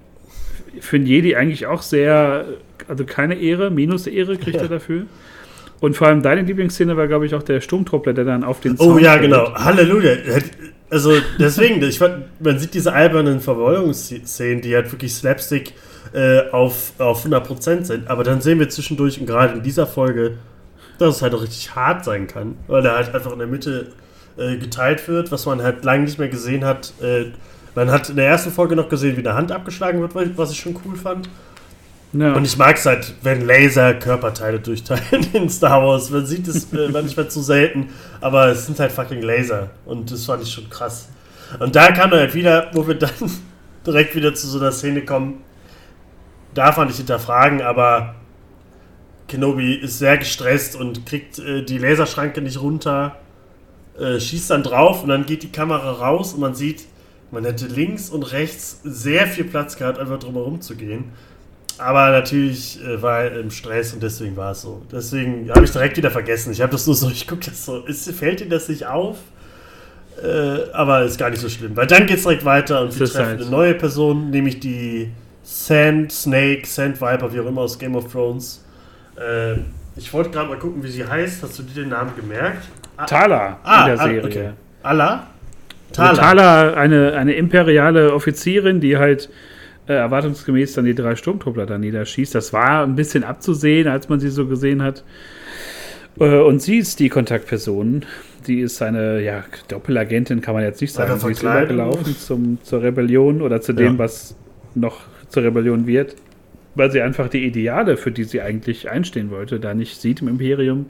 [0.81, 2.45] für einen Jedi eigentlich auch sehr,
[2.89, 4.65] also keine Ehre, minus Ehre kriegt ja.
[4.65, 5.05] er dafür.
[5.81, 8.73] Und vor allem deine Lieblingsszene war, glaube ich, auch der Sturmtruppler, der dann auf den
[8.73, 9.23] oh Zaun Oh ja, fällt.
[9.23, 9.55] genau.
[9.55, 10.11] Halleluja.
[10.91, 15.75] Also deswegen, ich fand, man sieht diese albernen Verfolgungsszenen, die halt wirklich Slapstick
[16.13, 18.09] äh, auf, auf 100% sind.
[18.09, 20.39] Aber dann sehen wir zwischendurch, und gerade in dieser Folge,
[20.99, 23.93] dass es halt auch richtig hart sein kann, weil er halt einfach in der Mitte
[24.37, 26.93] äh, geteilt wird, was man halt lange nicht mehr gesehen hat.
[27.01, 27.27] Äh,
[27.75, 30.61] man hat in der ersten Folge noch gesehen, wie eine Hand abgeschlagen wird, was ich
[30.61, 31.29] schon cool fand.
[32.13, 32.33] Ja.
[32.33, 36.11] Und ich mag es halt, wenn Laser Körperteile durchteilen in Star Wars.
[36.11, 39.71] Man sieht es äh, manchmal zu selten, aber es sind halt fucking Laser.
[39.85, 41.09] Und das fand ich schon krass.
[41.59, 43.11] Und da kam er halt wieder, wo wir dann
[43.87, 45.43] direkt wieder zu so einer Szene kommen.
[46.55, 48.15] Darf man nicht hinterfragen, aber
[49.29, 53.17] Kenobi ist sehr gestresst und kriegt äh, die Laserschranke nicht runter,
[53.99, 56.87] äh, schießt dann drauf und dann geht die Kamera raus und man sieht,
[57.31, 61.13] man hätte links und rechts sehr viel Platz gehabt, einfach drumherum zu gehen.
[61.77, 64.83] Aber natürlich äh, war er im Stress und deswegen war es so.
[64.91, 66.51] Deswegen habe ich direkt wieder vergessen.
[66.51, 69.19] Ich habe das nur so, ich gucke das so, ist, fällt dir das nicht auf?
[70.23, 73.07] Äh, aber ist gar nicht so schlimm, weil dann geht es direkt weiter und wir
[73.07, 73.41] treffen halt.
[73.41, 75.13] eine neue Person, nämlich die
[75.45, 78.65] Sand Snake, Sand Viper, wie auch immer aus Game of Thrones.
[79.19, 79.61] Äh,
[79.97, 81.43] ich wollte gerade mal gucken, wie sie heißt.
[81.43, 82.69] Hast du dir den Namen gemerkt?
[83.07, 84.25] Tala ah, in der Serie.
[84.25, 84.51] Okay.
[84.83, 85.27] Allah?
[85.93, 86.09] Tala.
[86.11, 89.29] Also Tala, eine, eine imperiale Offizierin, die halt
[89.89, 92.35] äh, erwartungsgemäß dann die drei Sturmtruppler da niederschießt.
[92.35, 95.03] Das war ein bisschen abzusehen, als man sie so gesehen hat.
[96.21, 98.05] Äh, und sie ist die Kontaktperson.
[98.47, 101.19] Die ist eine ja, Doppelagentin, kann man jetzt nicht sagen.
[101.19, 103.99] Sie ist übergelaufen zum, zur Rebellion oder zu dem, ja.
[103.99, 104.37] was
[104.75, 106.17] noch zur Rebellion wird,
[106.79, 110.29] weil sie einfach die Ideale, für die sie eigentlich einstehen wollte, da nicht sieht im
[110.29, 110.87] Imperium.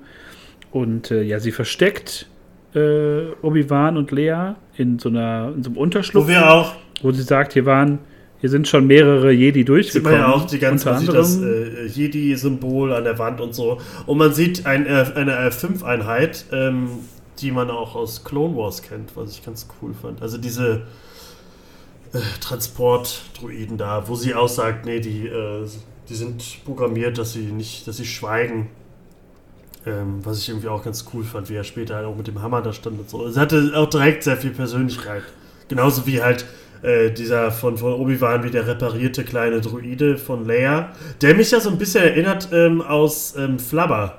[0.71, 2.29] Und äh, ja, sie versteckt
[2.75, 6.27] äh, Obi-Wan und Lea in so, einer, in so einem Unterschlupf.
[6.27, 6.75] Wo wir auch.
[7.03, 8.01] Wo sie sagt, hier waren
[8.41, 10.15] hier sind schon mehrere Jedi durchgekommen.
[10.15, 13.81] Sieht man ja auch die ganze Zeit das äh, Jedi-Symbol an der Wand und so.
[14.07, 16.89] Und man sieht ein, äh, eine R5-Einheit, ähm,
[17.41, 20.23] die man auch aus Clone Wars kennt, was ich ganz cool fand.
[20.23, 20.83] Also diese
[22.13, 25.67] äh, Transport-Druiden da, wo sie aussagt, nee, die, äh,
[26.09, 28.71] die sind programmiert, dass sie nicht, dass sie schweigen.
[29.87, 32.43] Ähm, was ich irgendwie auch ganz cool fand, wie er später halt auch mit dem
[32.43, 33.29] Hammer da stand und so.
[33.29, 35.23] Sie hatte auch direkt sehr viel Persönlichkeit.
[35.69, 36.45] Genauso wie halt
[36.83, 41.61] äh, dieser von, von Obi-Wan wie der reparierte kleine Druide von Leia, der mich ja
[41.61, 44.19] so ein bisschen erinnert ähm, aus ähm, Flubber.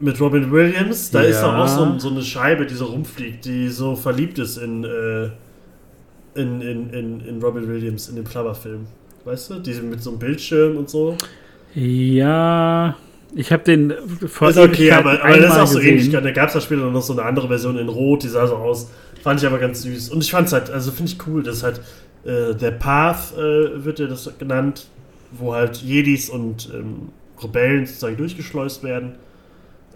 [0.00, 1.28] Mit Robin Williams, da ja.
[1.28, 5.30] ist auch so, so, eine Scheibe, die so rumfliegt, die so verliebt ist in, äh,
[6.34, 8.86] in, in, in, in Robin Williams, in dem Flubber-Film.
[9.24, 9.58] Weißt du?
[9.60, 11.16] Die mit so einem Bildschirm und so.
[11.74, 12.96] Ja,
[13.34, 13.92] ich habe den
[14.28, 15.98] vor Ist okay, aber, aber das ist auch so gesehen.
[15.98, 16.12] ähnlich.
[16.12, 18.56] Da gab es ja später noch so eine andere Version in Rot, die sah so
[18.56, 18.90] aus.
[19.22, 20.10] Fand ich aber ganz süß.
[20.10, 21.80] Und ich fand es halt, also finde ich cool, dass halt
[22.24, 24.86] äh, der Path äh, wird ja das genannt,
[25.32, 27.08] wo halt Jedis und ähm,
[27.42, 29.14] Rebellen sozusagen durchgeschleust werden.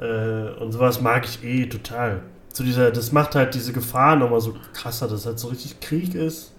[0.01, 2.23] Äh, und sowas mag ich eh total.
[2.59, 6.17] Zu dieser, das macht halt diese Gefahr nochmal so krasser, dass halt so richtig Krieg
[6.17, 6.53] ist.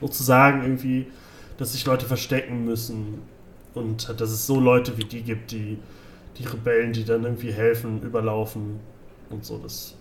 [0.00, 1.06] Sozusagen irgendwie,
[1.58, 3.20] dass sich Leute verstecken müssen.
[3.72, 5.78] Und halt, dass es so Leute wie die gibt, die
[6.38, 8.80] die Rebellen, die dann irgendwie helfen, überlaufen
[9.30, 9.60] und so.
[9.62, 9.94] Das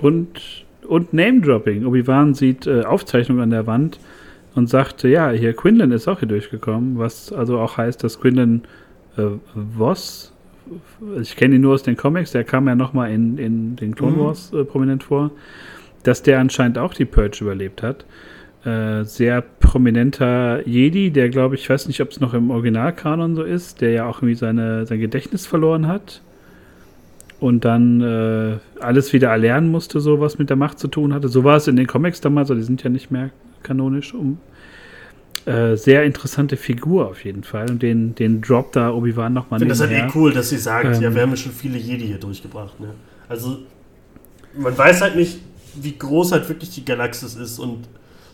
[0.00, 1.84] und und Name-Dropping.
[1.84, 4.00] Obi-Wan sieht äh, Aufzeichnungen an der Wand
[4.54, 8.62] und sagt, ja, hier Quinlan ist auch hier durchgekommen, was also auch heißt, dass Quinlan
[9.18, 9.26] äh,
[9.76, 10.32] Voss,
[11.20, 14.16] ich kenne ihn nur aus den Comics, der kam ja nochmal in, in den Clone
[14.16, 14.20] mhm.
[14.20, 15.30] Wars äh, prominent vor,
[16.02, 18.04] dass der anscheinend auch die Purge überlebt hat.
[18.64, 23.34] Äh, sehr prominenter Jedi, der glaube ich, ich weiß nicht, ob es noch im Originalkanon
[23.34, 26.20] so ist, der ja auch irgendwie seine, sein Gedächtnis verloren hat
[27.40, 31.28] und dann äh, alles wieder erlernen musste, so was mit der Macht zu tun hatte.
[31.28, 33.30] So war es in den Comics damals, die sind ja nicht mehr
[33.62, 34.14] kanonisch.
[34.14, 34.38] Um,
[35.46, 37.70] äh, sehr interessante Figur auf jeden Fall.
[37.70, 40.58] Und den, den Drop da Obi-Wan nochmal Ich finde das halt eh cool, dass sie
[40.58, 42.78] sagt, ähm, ja, wir haben ja schon viele Jedi hier durchgebracht.
[42.80, 42.90] Ne?
[43.28, 43.58] Also,
[44.56, 45.40] man weiß halt nicht,
[45.74, 47.88] wie groß halt wirklich die Galaxis ist und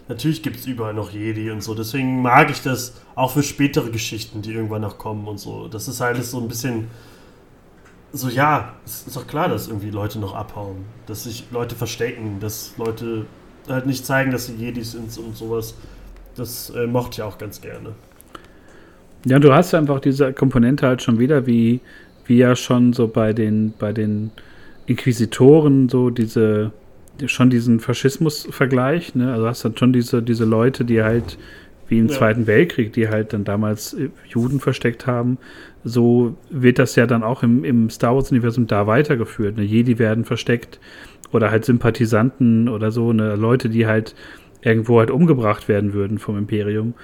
[0.08, 1.74] natürlich gibt es überall noch Jedi und so.
[1.74, 5.68] Deswegen mag ich das auch für spätere Geschichten, die irgendwann noch kommen und so.
[5.68, 6.88] Das ist halt so ein bisschen
[8.12, 12.40] so, ja, es ist doch klar, dass irgendwie Leute noch abhauen, dass sich Leute verstecken,
[12.40, 13.26] dass Leute
[13.68, 15.74] halt nicht zeigen, dass sie Jedis sind und sowas.
[16.36, 17.90] Das äh, mochte ich auch ganz gerne.
[19.24, 21.80] Ja, du hast einfach diese Komponente halt schon wieder, wie,
[22.26, 24.30] wie ja schon so bei den, bei den
[24.86, 26.70] Inquisitoren so diese,
[27.26, 29.32] schon diesen Faschismus-Vergleich, ne?
[29.32, 31.38] Also hast dann schon diese, diese Leute, die halt
[31.88, 32.14] wie im ja.
[32.14, 35.38] Zweiten Weltkrieg, die halt dann damals äh, Juden versteckt haben.
[35.84, 39.56] So wird das ja dann auch im, im Star Wars-Universum da weitergeführt.
[39.56, 39.62] Ne?
[39.62, 40.80] Jedi werden versteckt
[41.32, 43.34] oder halt Sympathisanten oder so, ne?
[43.36, 44.14] Leute, die halt
[44.62, 46.94] irgendwo halt umgebracht werden würden vom Imperium.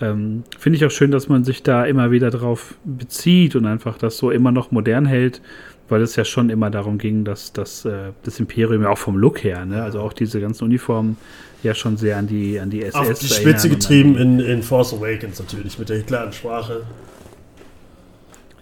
[0.00, 3.98] Ähm, Finde ich auch schön, dass man sich da immer wieder drauf bezieht und einfach
[3.98, 5.42] das so immer noch modern hält,
[5.88, 9.16] weil es ja schon immer darum ging, dass, dass äh, das Imperium ja auch vom
[9.16, 9.82] Look her, ne?
[9.82, 11.16] also auch diese ganzen Uniformen
[11.62, 14.94] ja schon sehr an die, an die SS Auf die Spitze getrieben in, in Force
[14.94, 16.82] Awakens natürlich mit der klaren Sprache.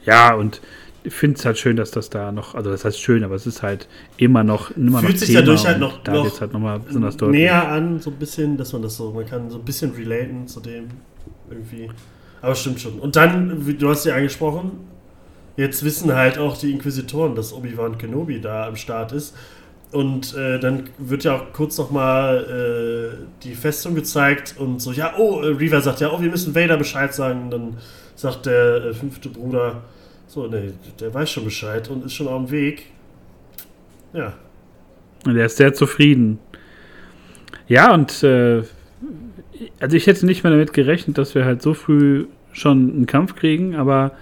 [0.06, 0.62] Ja, und
[1.08, 3.62] finde es halt schön, dass das da noch, also das heißt schön, aber es ist
[3.62, 6.60] halt immer noch immer Fühlt noch sich Thema dadurch halt noch, da noch halt noch
[6.60, 7.40] mal besonders deutlich.
[7.40, 10.46] näher an, so ein bisschen, dass man das so, man kann so ein bisschen relaten
[10.46, 10.88] zu dem
[11.50, 11.90] irgendwie.
[12.42, 12.98] Aber stimmt schon.
[12.98, 14.72] Und dann, wie, du hast ja angesprochen,
[15.56, 19.34] jetzt wissen halt auch die Inquisitoren, dass Obi-Wan Kenobi da am Start ist.
[19.92, 25.14] Und äh, dann wird ja auch kurz nochmal äh, die Festung gezeigt und so, ja,
[25.16, 27.44] oh, äh, Reaver sagt ja, oh, wir müssen Vader Bescheid sagen.
[27.44, 27.76] Und dann
[28.16, 29.82] sagt der äh, fünfte Bruder,
[30.26, 32.86] so, nee, der weiß schon Bescheid und ist schon auf dem Weg.
[34.12, 34.34] Ja.
[35.24, 36.38] Und er ist sehr zufrieden.
[37.68, 38.62] Ja, und äh,
[39.80, 43.34] also ich hätte nicht mehr damit gerechnet, dass wir halt so früh schon einen Kampf
[43.34, 44.12] kriegen, aber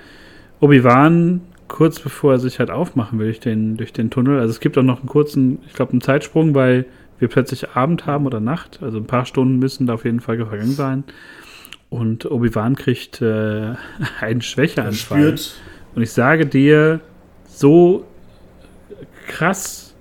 [0.61, 4.61] Obi-Wan, kurz bevor er sich halt aufmachen will durch den, durch den Tunnel, also es
[4.61, 6.87] gibt auch noch einen kurzen, ich glaube, einen Zeitsprung, weil
[7.19, 10.37] wir plötzlich Abend haben oder Nacht, also ein paar Stunden müssen da auf jeden Fall
[10.37, 11.05] vergangen sein.
[11.91, 13.75] Und Obi-Wan kriegt äh,
[14.21, 15.37] einen Schwächeanfall.
[15.95, 17.01] Und ich sage dir,
[17.47, 18.05] so
[19.27, 19.95] krass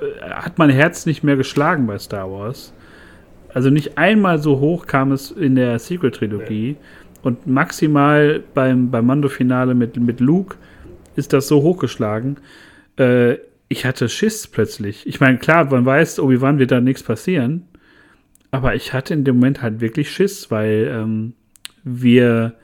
[0.00, 2.72] äh, hat mein Herz nicht mehr geschlagen bei Star Wars.
[3.54, 6.76] Also nicht einmal so hoch kam es in der Sequel-Trilogie.
[7.22, 10.56] Und maximal beim, beim Mando-Finale mit, mit Luke
[11.16, 12.36] ist das so hochgeschlagen.
[12.98, 13.38] Äh,
[13.68, 15.06] ich hatte Schiss plötzlich.
[15.06, 17.66] Ich meine, klar, man weiß, Obi-Wan wird da nichts passieren.
[18.50, 21.32] Aber ich hatte in dem Moment halt wirklich Schiss, weil ähm,
[21.82, 22.54] wir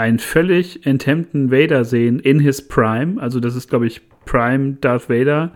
[0.00, 3.20] einen völlig enthemmten Vader sehen in his Prime.
[3.20, 5.52] Also das ist, glaube ich, Prime Darth Vader.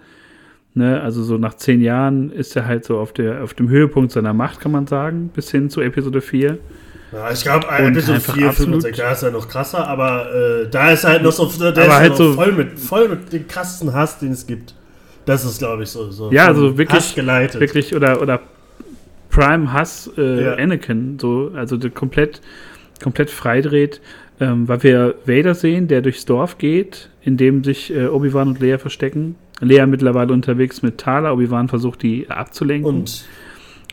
[0.75, 1.01] Ne?
[1.01, 4.35] Also so nach zehn Jahren ist er halt so auf, der, auf dem Höhepunkt seiner
[4.35, 6.59] Macht, kann man sagen, bis hin zu Episode 4.
[7.13, 10.69] Ja, ich glaube, Episode 4, 5 und 6, da ist er noch krasser, aber äh,
[10.69, 13.33] da ist er halt noch so, der ist halt noch so voll, mit, voll mit
[13.33, 14.75] dem krassen Hass, den es gibt.
[15.25, 16.33] Das ist, glaube ich, so, so.
[16.33, 17.61] Ja, also wirklich, geleitet.
[17.61, 18.41] wirklich, oder, oder
[19.31, 20.55] Prime Hass äh, ja.
[20.55, 22.41] Anakin, so, also komplett,
[23.03, 24.01] komplett freidreht
[24.41, 28.61] ähm, weil wir Vader sehen, der durchs Dorf geht, in dem sich äh, Obi-Wan und
[28.61, 29.37] Leia verstecken.
[29.61, 32.91] Leia mittlerweile unterwegs mit Tala, Obi-Wan versucht, die abzulenken.
[32.91, 33.25] Und,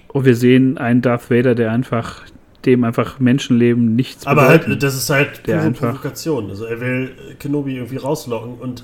[0.08, 2.24] und wir sehen einen Darth Vader, der einfach
[2.66, 6.50] dem einfach Menschenleben nichts Aber bedeuten, halt, das ist halt der pure Provokation.
[6.50, 8.84] Also er will Kenobi irgendwie rauslocken und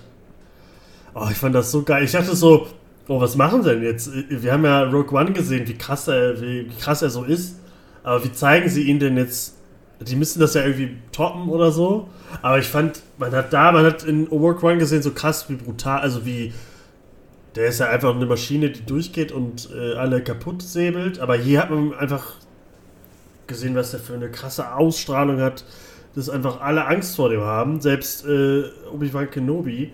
[1.13, 2.03] oh, ich fand das so geil.
[2.03, 2.67] Ich dachte so,
[3.07, 4.11] oh, was machen sie denn jetzt?
[4.29, 7.59] Wir haben ja Rogue One gesehen, wie krass er, wie krass er so ist.
[8.03, 9.56] Aber wie zeigen sie ihn denn jetzt
[9.99, 12.09] die müssen das ja irgendwie toppen oder so.
[12.41, 15.55] Aber ich fand, man hat da, man hat in Work One gesehen, so krass wie
[15.55, 16.53] brutal, also wie.
[17.55, 21.19] Der ist ja einfach eine Maschine, die durchgeht und äh, alle kaputt säbelt.
[21.19, 22.35] Aber hier hat man einfach
[23.47, 25.65] gesehen, was der für eine krasse Ausstrahlung hat,
[26.13, 27.81] dass einfach alle Angst vor dem haben.
[27.81, 29.91] Selbst äh, Obi-Wan Kenobi.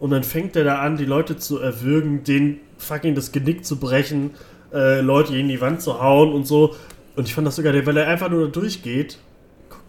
[0.00, 3.76] Und dann fängt er da an, die Leute zu erwürgen, den fucking das Genick zu
[3.76, 4.30] brechen,
[4.72, 6.74] äh, Leute in die Wand zu hauen und so.
[7.14, 9.18] Und ich fand das sogar, weil er einfach nur da durchgeht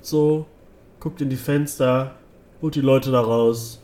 [0.05, 0.45] so,
[0.99, 2.15] guckt in die Fenster,
[2.61, 3.81] holt die Leute da raus,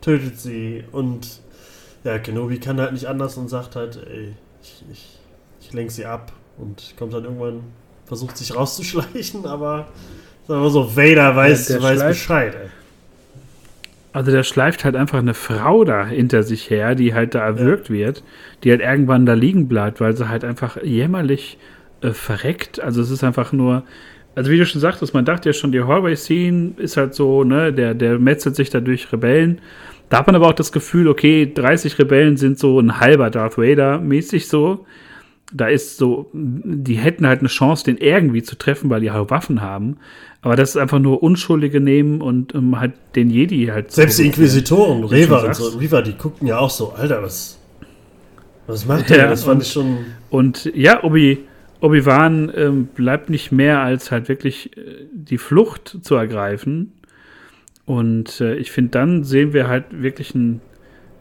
[0.00, 1.40] tötet sie und
[2.04, 5.18] ja, Kenobi kann halt nicht anders und sagt halt, ey, ich, ich,
[5.60, 7.62] ich lenke sie ab und kommt dann irgendwann,
[8.06, 9.88] versucht sich rauszuschleichen, aber
[10.46, 12.68] sagen wir so, Vader weiß, ja, weiß Bescheid, ey.
[14.14, 17.88] Also der schleift halt einfach eine Frau da hinter sich her, die halt da erwürgt
[17.88, 17.94] ja.
[17.94, 18.22] wird,
[18.62, 21.56] die halt irgendwann da liegen bleibt, weil sie halt einfach jämmerlich
[22.02, 22.78] äh, verreckt.
[22.78, 23.84] Also es ist einfach nur,
[24.34, 27.72] also wie du schon sagtest, man dachte ja schon, die Hallway-Scene ist halt so, ne,
[27.72, 29.60] der, der metzelt sich da durch Rebellen.
[30.08, 33.58] Da hat man aber auch das Gefühl, okay, 30 Rebellen sind so ein halber Darth
[33.58, 34.86] Vader mäßig so.
[35.54, 39.30] Da ist so, die hätten halt eine Chance, den irgendwie zu treffen, weil die halt
[39.30, 39.98] Waffen haben.
[40.40, 44.26] Aber das ist einfach nur Unschuldige nehmen und um, halt den Jedi halt Selbst die
[44.26, 47.58] Inquisitoren, Reva und so, Riva, die guckten ja auch so, Alter, was,
[48.66, 49.18] was macht der?
[49.18, 49.98] Ja, das fand und, ich schon.
[50.30, 51.44] Und ja, Obi,
[51.82, 56.92] Obi-Wan ähm, bleibt nicht mehr als halt wirklich äh, die Flucht zu ergreifen.
[57.84, 60.60] Und äh, ich finde, dann sehen wir halt wirklich ein.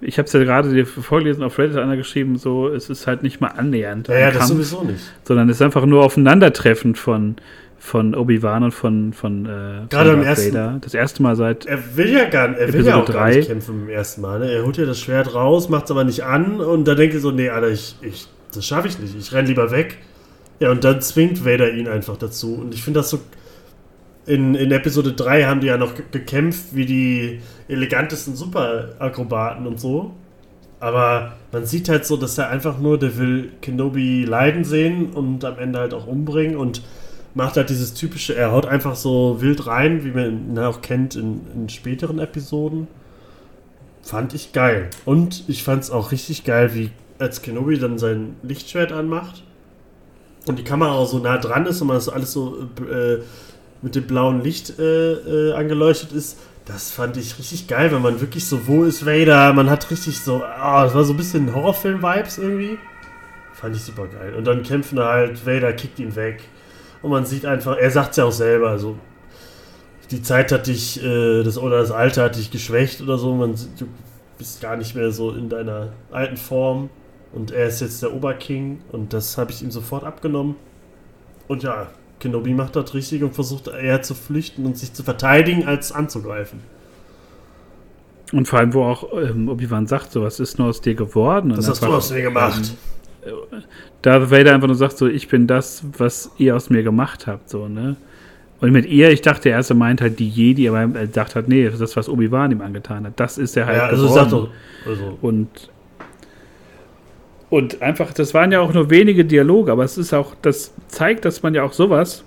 [0.01, 3.41] Ich habe es ja gerade vorgelesen auf Reddit einer geschrieben, so es ist halt nicht
[3.41, 4.07] mal annähernd.
[4.07, 5.01] Ja, ja das sowieso nicht.
[5.23, 7.35] Sondern es ist einfach nur Aufeinandertreffen von,
[7.77, 10.81] von Obi-Wan und von, von, äh, Gerade im ersten.
[10.81, 11.65] Das erste Mal seit.
[11.65, 14.39] Er will ja gar, er will ja auch gar nicht kämpfen im ersten Mal.
[14.39, 14.51] Ne?
[14.51, 17.19] Er holt ja das Schwert raus, macht es aber nicht an und da denkt er
[17.19, 19.15] so: Nee, Alter, ich, ich, das schaffe ich nicht.
[19.17, 19.97] Ich renne lieber weg.
[20.61, 22.53] Ja, und dann zwingt Vader ihn einfach dazu.
[22.53, 23.19] Und ich finde das so
[24.27, 30.11] in, in Episode 3 haben die ja noch gekämpft wie die elegantesten Superakrobaten und so.
[30.79, 35.43] Aber man sieht halt so, dass er einfach nur, der will Kenobi leiden sehen und
[35.45, 36.83] am Ende halt auch umbringen und
[37.33, 41.15] macht halt dieses typische, er haut einfach so wild rein, wie man ihn auch kennt
[41.15, 42.87] in, in späteren Episoden.
[44.03, 44.91] Fand ich geil.
[45.05, 49.41] Und ich fand es auch richtig geil, wie als Kenobi dann sein Lichtschwert anmacht
[50.47, 53.19] und die Kamera auch so nah dran ist und man das alles so äh,
[53.81, 56.37] mit dem blauen Licht äh, äh, angeleuchtet ist.
[56.65, 59.51] Das fand ich richtig geil, wenn man wirklich so, wo ist Vader?
[59.53, 62.77] Man hat richtig so, oh, das war so ein bisschen Horrorfilm-Vibes irgendwie.
[63.53, 64.35] Fand ich super geil.
[64.35, 66.43] Und dann kämpfen halt, Vader kickt ihn weg.
[67.01, 68.95] Und man sieht einfach, er sagt es ja auch selber, also
[70.11, 73.33] die Zeit hat dich, äh, das, oder das Alter hat dich geschwächt oder so.
[73.33, 73.87] Man, du
[74.37, 76.89] bist gar nicht mehr so in deiner alten Form.
[77.33, 80.55] Und er ist jetzt der Oberking und das habe ich ihm sofort abgenommen.
[81.47, 81.87] Und ja,
[82.19, 86.59] Kenobi macht das richtig und versucht eher zu flüchten und sich zu verteidigen, als anzugreifen.
[88.31, 91.55] Und vor allem, wo auch ähm, Obi-Wan sagt, so, was ist nur aus dir geworden?
[91.57, 92.73] Was hast du aus mir gemacht?
[93.25, 93.63] Ähm,
[94.01, 97.49] da Vader einfach nur sagt, so, ich bin das, was ihr aus mir gemacht habt,
[97.49, 97.97] so, ne?
[98.61, 101.47] Und mit ihr, ich dachte erst, er meint halt die Jedi, aber er dachte halt,
[101.47, 103.77] nee, das, was Obi-Wan ihm angetan hat, das ist er halt.
[103.77, 104.15] Ja, also geworden.
[104.15, 104.49] sagt doch.
[104.87, 105.17] Also.
[105.21, 105.49] Und
[107.51, 111.25] und einfach, das waren ja auch nur wenige Dialoge, aber es ist auch, das zeigt,
[111.25, 112.23] dass man ja auch sowas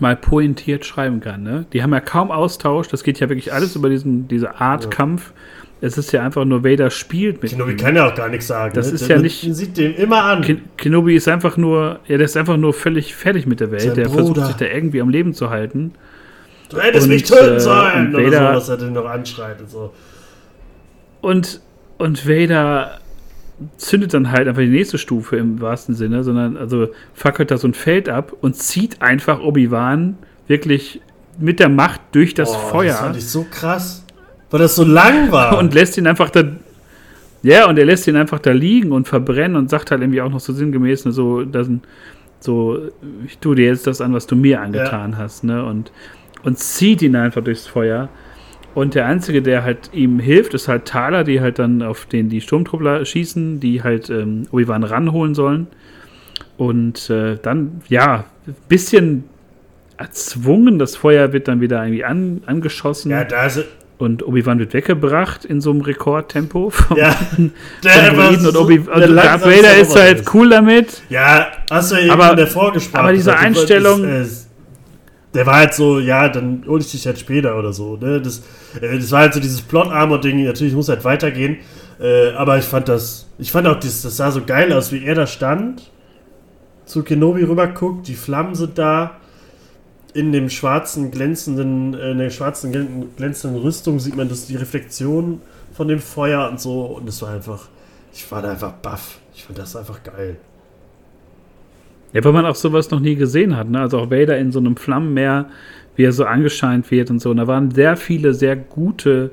[0.00, 1.42] mal pointiert schreiben kann.
[1.42, 1.64] Ne?
[1.72, 4.90] Die haben ja kaum Austausch, das geht ja wirklich alles über diesen, diese Art ja.
[4.90, 5.32] Kampf.
[5.80, 7.78] Es ist ja einfach nur, Vader spielt mit Kenobi ihm.
[7.78, 8.74] kann ja auch gar nichts sagen.
[8.74, 8.94] Das ne?
[8.96, 9.44] ist der, ja nicht.
[9.44, 10.42] Den sieht dem immer an.
[10.42, 13.80] Ken Kenobi ist einfach nur, ja, der ist einfach nur völlig fertig mit der Welt.
[13.80, 14.24] Sein der Bruder.
[14.24, 15.94] versucht sich da irgendwie am Leben zu halten.
[16.68, 18.14] Du hättest und, mich töten äh, sollen!
[18.14, 19.94] Äh, Vader, oder so, was er denn noch anschreit und so.
[21.22, 21.62] Und,
[21.96, 23.00] und Vader
[23.76, 27.66] zündet dann halt einfach die nächste Stufe im wahrsten Sinne, sondern also fackelt da so
[27.66, 30.16] ein Feld ab und zieht einfach Obi-Wan
[30.46, 31.00] wirklich
[31.38, 32.92] mit der Macht durch das oh, Feuer.
[32.92, 34.04] Das fand ich so krass,
[34.50, 35.58] weil das so lang war.
[35.58, 36.44] Und lässt ihn einfach da.
[37.42, 40.28] Ja, und er lässt ihn einfach da liegen und verbrennen und sagt halt irgendwie auch
[40.28, 41.68] noch so sinngemäß, ne, so, dass,
[42.40, 42.80] so,
[43.24, 45.18] ich tue dir jetzt das an, was du mir angetan ja.
[45.18, 45.64] hast, ne?
[45.64, 45.92] Und,
[46.42, 48.08] und zieht ihn einfach durchs Feuer.
[48.78, 52.28] Und der Einzige, der halt ihm hilft, ist halt Thaler, die halt dann auf den
[52.28, 55.66] die Sturmtruppler schießen, die halt ähm, Obi-Wan ranholen sollen.
[56.56, 59.24] Und äh, dann, ja, ein bisschen
[59.96, 63.10] erzwungen, das Feuer wird dann wieder irgendwie an, angeschossen.
[63.10, 63.64] Ja, da ist
[63.98, 66.70] und Obi-Wan wird weggebracht in so einem Rekordtempo.
[66.70, 67.16] Vom, ja,
[67.82, 71.02] der von und Obi und Darth Vader ist halt cool damit.
[71.08, 72.94] Ja, hast du ja eben aber, in der Vorgespräch.
[72.94, 74.04] Aber diese Einstellung.
[74.04, 74.47] Ist, äh,
[75.34, 77.96] der war halt so, ja, dann hole ich dich halt später oder so.
[77.96, 78.20] Ne?
[78.20, 78.42] Das,
[78.80, 81.58] äh, das war halt so dieses Plot-Armor-Ding, natürlich muss halt weitergehen.
[82.00, 85.04] Äh, aber ich fand das, ich fand auch, das, das sah so geil aus, wie
[85.04, 85.90] er da stand,
[86.86, 89.16] zu Kenobi rüber guckt, die Flammen sind da.
[90.14, 95.42] In dem schwarzen, glänzenden, äh, in der schwarzen, glänzenden Rüstung sieht man das, die Reflexion
[95.74, 96.86] von dem Feuer und so.
[96.86, 97.68] Und es war einfach,
[98.12, 99.18] ich war da einfach baff.
[99.34, 100.38] Ich fand das einfach geil.
[102.12, 103.68] Ja, weil man auch sowas noch nie gesehen hat.
[103.68, 103.80] Ne?
[103.80, 105.46] Also auch Vader in so einem Flammenmeer,
[105.96, 107.30] wie er so angescheint wird und so.
[107.30, 109.30] Und da waren sehr viele, sehr gute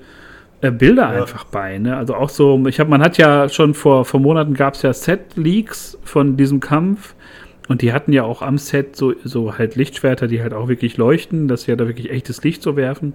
[0.61, 1.22] äh, Bilder ja.
[1.22, 1.77] einfach bei.
[1.77, 1.95] Ne?
[1.95, 4.91] Also auch so, ich habe, man hat ja schon vor, vor Monaten gab es ja
[4.93, 7.15] Set-Leaks von diesem Kampf.
[7.68, 10.97] Und die hatten ja auch am Set so, so halt Lichtschwerter, die halt auch wirklich
[10.97, 13.14] leuchten, dass sie ja da wirklich echtes Licht so werfen.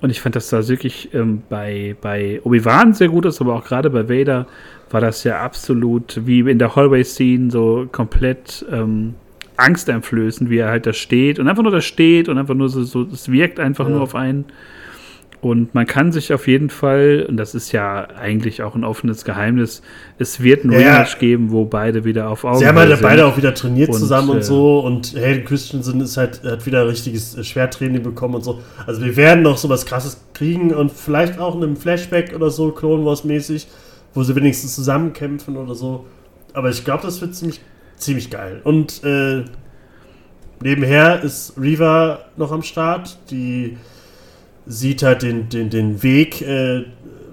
[0.00, 3.64] Und ich fand das da wirklich ähm, bei, bei Obi-Wan sehr gut ist, aber auch
[3.64, 4.46] gerade bei Vader
[4.90, 9.14] war das ja absolut wie in der Hallway-Scene so komplett ähm,
[9.56, 12.82] angsteinflößend, wie er halt da steht und einfach nur da steht und einfach nur so,
[12.82, 13.92] so es wirkt einfach ja.
[13.92, 14.46] nur auf einen.
[15.40, 19.24] Und man kann sich auf jeden Fall, und das ist ja eigentlich auch ein offenes
[19.24, 19.80] Geheimnis,
[20.18, 22.64] es wird ein ja, Rematch geben, wo beide wieder auf Augen sind.
[22.64, 24.80] Sie haben halt beide auch wieder trainiert und, zusammen und äh, so.
[24.80, 28.60] Und Hayden Christensen ist halt, hat wieder richtiges äh, Schwertraining bekommen und so.
[28.86, 32.50] Also wir werden noch so was krasses kriegen und vielleicht auch in einem Flashback oder
[32.50, 33.66] so, Clone Wars mäßig
[34.14, 36.06] wo sie wenigstens zusammenkämpfen oder so.
[36.52, 37.60] Aber ich glaube, das wird ziemlich,
[37.96, 38.60] ziemlich geil.
[38.64, 39.44] Und äh,
[40.62, 43.18] nebenher ist Reva noch am Start.
[43.30, 43.76] Die
[44.70, 46.84] sieht halt den, den, den Weg, äh,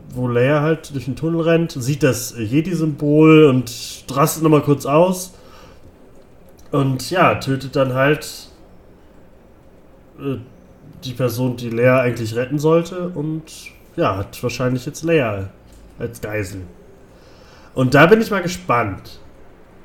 [0.10, 3.72] wo Leia halt durch den Tunnel rennt, sieht das Jedi-Symbol und
[4.12, 5.34] rastet nochmal kurz aus.
[6.72, 8.50] Und ja, tötet dann halt
[10.20, 10.38] äh,
[11.04, 13.44] die Person, die Leia eigentlich retten sollte und
[13.96, 15.50] ja, hat wahrscheinlich jetzt Leia
[16.00, 16.62] als Geisel.
[17.76, 19.20] Und da bin ich mal gespannt.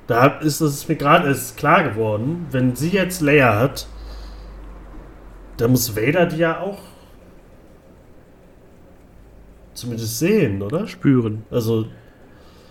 [0.06, 3.86] Da ist es mir gerade klar geworden, wenn sie jetzt Leia hat,
[5.58, 6.78] dann muss Vader die ja auch
[9.74, 10.86] zumindest sehen, oder?
[10.86, 11.44] Spüren.
[11.51, 11.86] Also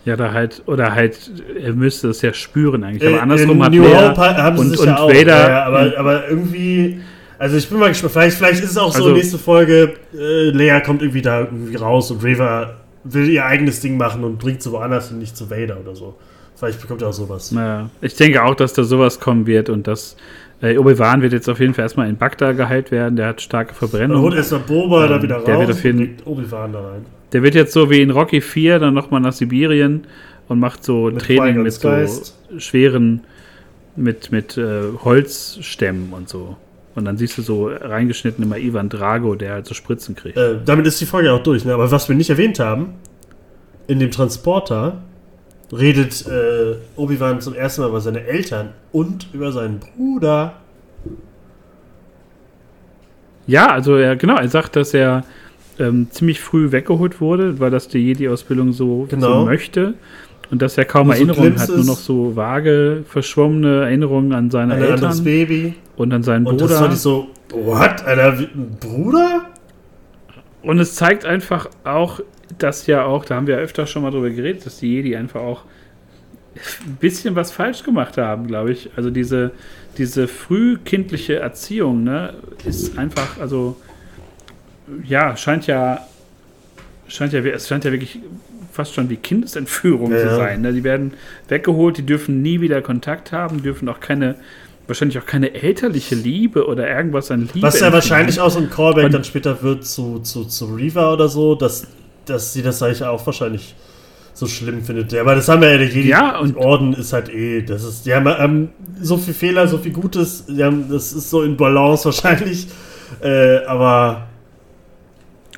[0.04, 1.30] ja, da halt, oder halt,
[1.60, 3.06] er müsste es ja spüren eigentlich.
[3.06, 5.48] Aber äh, andersrum in hat New Hope haben sie und, sich und ja auch, Vader.
[5.50, 7.00] ja, aber, aber irgendwie,
[7.38, 10.50] also ich bin mal gespannt, vielleicht, vielleicht ist es auch so, Also- nächste Folge, äh,
[10.50, 12.74] Leia kommt irgendwie da irgendwie raus und Reva
[13.04, 16.16] will ihr eigenes Ding machen und bringt sie woanders hin, nicht zu Vader oder so.
[16.56, 17.50] Vielleicht bekommt er auch sowas.
[17.50, 20.16] Naja, ich denke auch, dass da sowas kommen wird und dass
[20.62, 23.16] äh, Obi-Wan wird jetzt auf jeden Fall erstmal in Bagdad geheilt werden.
[23.16, 24.22] Der hat starke Dann Verbrennung.
[24.22, 27.06] holt erst mal Boba Ähm, da wieder raus der wird auf jeden- Obi-Wan da rein.
[27.32, 30.04] Der wird jetzt so wie in Rocky 4 dann nochmal nach Sibirien
[30.48, 32.36] und macht so Mit Training mit so Geist.
[32.58, 33.22] schweren,
[33.96, 36.56] mit, mit äh, Holzstämmen und so.
[36.94, 40.36] Und dann siehst du so reingeschnitten immer Ivan Drago, der halt so Spritzen kriegt.
[40.36, 41.72] Äh, damit ist die Folge auch durch, ne?
[41.72, 42.90] Aber was wir nicht erwähnt haben,
[43.86, 44.98] in dem Transporter
[45.72, 50.54] redet äh, Obi-Wan zum ersten Mal über seine Eltern und über seinen Bruder.
[53.46, 55.24] Ja, also er, genau, er sagt, dass er
[55.78, 59.40] ähm, ziemlich früh weggeholt wurde, weil das die Jedi-Ausbildung so, Genau.
[59.40, 59.94] so möchte.
[60.50, 64.50] Und dass er kaum Und so Erinnerungen hat, nur noch so vage, verschwommene Erinnerungen an
[64.50, 65.74] seine Ein Eltern Baby.
[65.96, 66.68] und an seinen Und Bruder.
[66.68, 68.04] das fand ich so, what?
[68.04, 69.46] Alter, ein Bruder?
[70.62, 72.20] Und es zeigt einfach auch,
[72.62, 75.40] dass ja auch, da haben wir öfter schon mal drüber geredet, dass die Jedi einfach
[75.40, 75.64] auch
[76.86, 78.90] ein bisschen was falsch gemacht haben, glaube ich.
[78.96, 79.52] Also diese,
[79.98, 82.34] diese frühkindliche Erziehung, ne,
[82.66, 83.76] ist einfach, also
[85.04, 86.06] ja, scheint ja,
[87.08, 88.18] scheint ja, es scheint ja wirklich
[88.72, 90.36] fast schon wie Kindesentführung Ja, zu ja.
[90.36, 90.60] sein.
[90.62, 90.72] Ne?
[90.72, 91.14] Die werden
[91.48, 94.34] weggeholt, die dürfen nie wieder Kontakt haben, dürfen auch keine,
[94.86, 97.62] wahrscheinlich auch keine elterliche Liebe oder irgendwas an Liebe.
[97.66, 101.12] Was ja wahrscheinlich auch so ein Callback Und- dann später wird zu, zu, zu Reva
[101.12, 101.86] oder so, dass,
[102.26, 103.74] dass sie das eigentlich auch wahrscheinlich
[104.34, 105.12] so schlimm findet.
[105.12, 107.84] Ja, aber das haben wir ja, der Jedi Ja, und- Orden ist halt eh, das
[107.84, 108.68] ist, die haben ähm,
[109.00, 112.66] so viel Fehler, so viel Gutes, haben, das ist so in Balance wahrscheinlich,
[113.22, 114.26] äh, aber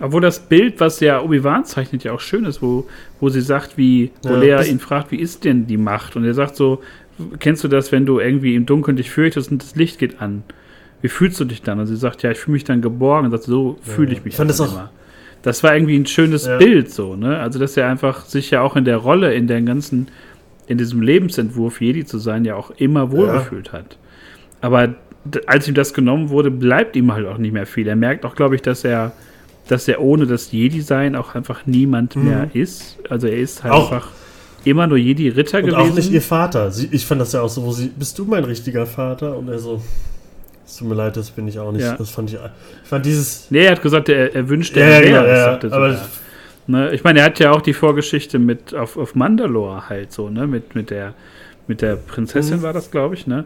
[0.00, 2.86] Obwohl das Bild, was ja Obi-Wan zeichnet, ja auch schön ist, wo,
[3.20, 6.16] wo sie sagt, wie, wo Ja, Lea ihn fragt, wie ist denn die Macht?
[6.16, 6.82] Und er sagt so,
[7.38, 10.42] kennst du das, wenn du irgendwie im Dunkeln dich fürchtest und das Licht geht an?
[11.00, 11.78] Wie fühlst du dich dann?
[11.78, 13.26] Und sie sagt, ja, ich fühle mich dann geborgen.
[13.26, 14.90] Und sagt, so fühle ich mich Ich fand das auch- immer.
[15.44, 16.56] Das war irgendwie ein schönes Ja.
[16.58, 17.38] Bild, so, ne?
[17.38, 20.08] Also, dass er einfach sich ja auch in der Rolle, in der ganzen,
[20.66, 23.98] in diesem Lebensentwurf, Jedi zu sein, ja auch immer wohlgefühlt hat.
[24.62, 24.94] Aber
[25.46, 27.86] als ihm das genommen wurde, bleibt ihm halt auch nicht mehr viel.
[27.86, 29.12] Er merkt auch, glaube ich, dass er,
[29.68, 32.24] dass er ohne das Jedi-Sein auch einfach niemand Mhm.
[32.24, 32.98] mehr ist.
[33.10, 34.08] Also er ist halt Auch- einfach
[34.64, 35.76] immer nur Jedi-Ritter und gewesen.
[35.90, 36.70] auch nicht ihr Vater.
[36.70, 39.36] Sie, ich fand das ja auch so, wo sie, bist du mein richtiger Vater?
[39.36, 39.82] Und er so,
[40.66, 41.82] es tut mir leid, das bin ich auch nicht.
[41.82, 41.96] Ja.
[41.96, 44.90] Das fand ich, ich fand dieses, nee, er hat gesagt, er, er wünscht, ja, er
[44.90, 46.08] ja, wäre genau, ja, er aber.
[46.66, 50.30] Ne, ich meine, er hat ja auch die Vorgeschichte mit auf, auf Mandalore halt so,
[50.30, 50.46] ne?
[50.46, 51.12] Mit, mit der
[51.66, 52.62] mit der Prinzessin Mhm.
[52.62, 53.44] war das, glaube ich, ne?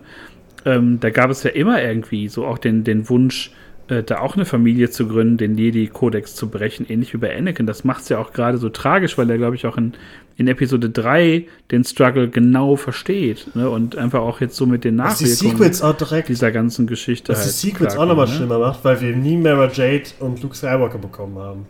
[0.65, 3.53] Ähm, da gab es ja immer irgendwie so auch den, den Wunsch,
[3.89, 7.67] äh, da auch eine Familie zu gründen, den Jedi-Kodex zu brechen, ähnlich wie bei Anakin.
[7.67, 9.95] Das macht es ja auch gerade so tragisch, weil er, glaube ich, auch in,
[10.39, 13.55] in Episode 3 den Struggle genau versteht.
[13.55, 13.69] Ne?
[13.69, 17.49] Und einfach auch jetzt so mit den die Nachwirkungen direkt dieser ganzen Geschichte die halt
[17.49, 18.33] Sequels auch nochmal ne?
[18.33, 21.67] schlimmer macht, weil wir nie Mara Jade und Luke Skywalker bekommen haben.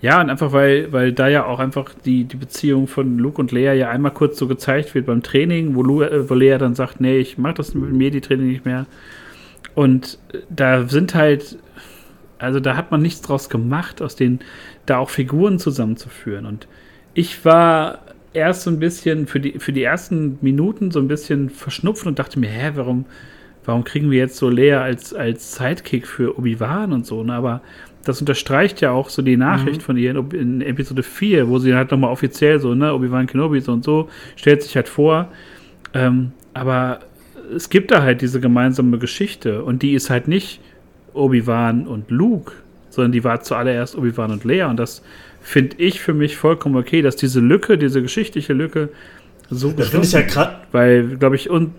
[0.00, 3.52] Ja, und einfach, weil, weil da ja auch einfach die, die Beziehung von Luke und
[3.52, 6.74] Lea ja einmal kurz so gezeigt wird beim Training, wo, Lu, äh, wo Lea dann
[6.74, 8.86] sagt, nee, ich mach das mit mir, die Training nicht mehr.
[9.74, 11.58] Und äh, da sind halt,
[12.38, 14.40] also da hat man nichts draus gemacht, aus den,
[14.86, 16.46] da auch Figuren zusammenzuführen.
[16.46, 16.66] Und
[17.14, 18.00] ich war
[18.32, 22.18] erst so ein bisschen für die, für die ersten Minuten so ein bisschen verschnupft und
[22.18, 23.06] dachte mir, hä, warum,
[23.64, 27.34] warum kriegen wir jetzt so Lea als, als Sidekick für Obi-Wan und so, ne?
[27.34, 27.62] Aber
[28.04, 31.74] das unterstreicht ja auch so die Nachricht von ihr in, in Episode 4, wo sie
[31.74, 35.28] halt nochmal offiziell so, ne, Obi-Wan Kenobi so und so, stellt sich halt vor.
[35.94, 37.00] Ähm, aber
[37.54, 40.60] es gibt da halt diese gemeinsame Geschichte und die ist halt nicht
[41.14, 42.52] Obi-Wan und Luke,
[42.90, 45.02] sondern die war zuallererst Obi-Wan und Lea und das
[45.40, 48.88] finde ich für mich vollkommen okay, dass diese Lücke, diese geschichtliche Lücke
[49.50, 50.56] so Das finde ich ja gerade.
[50.72, 51.72] weil, glaube ich, und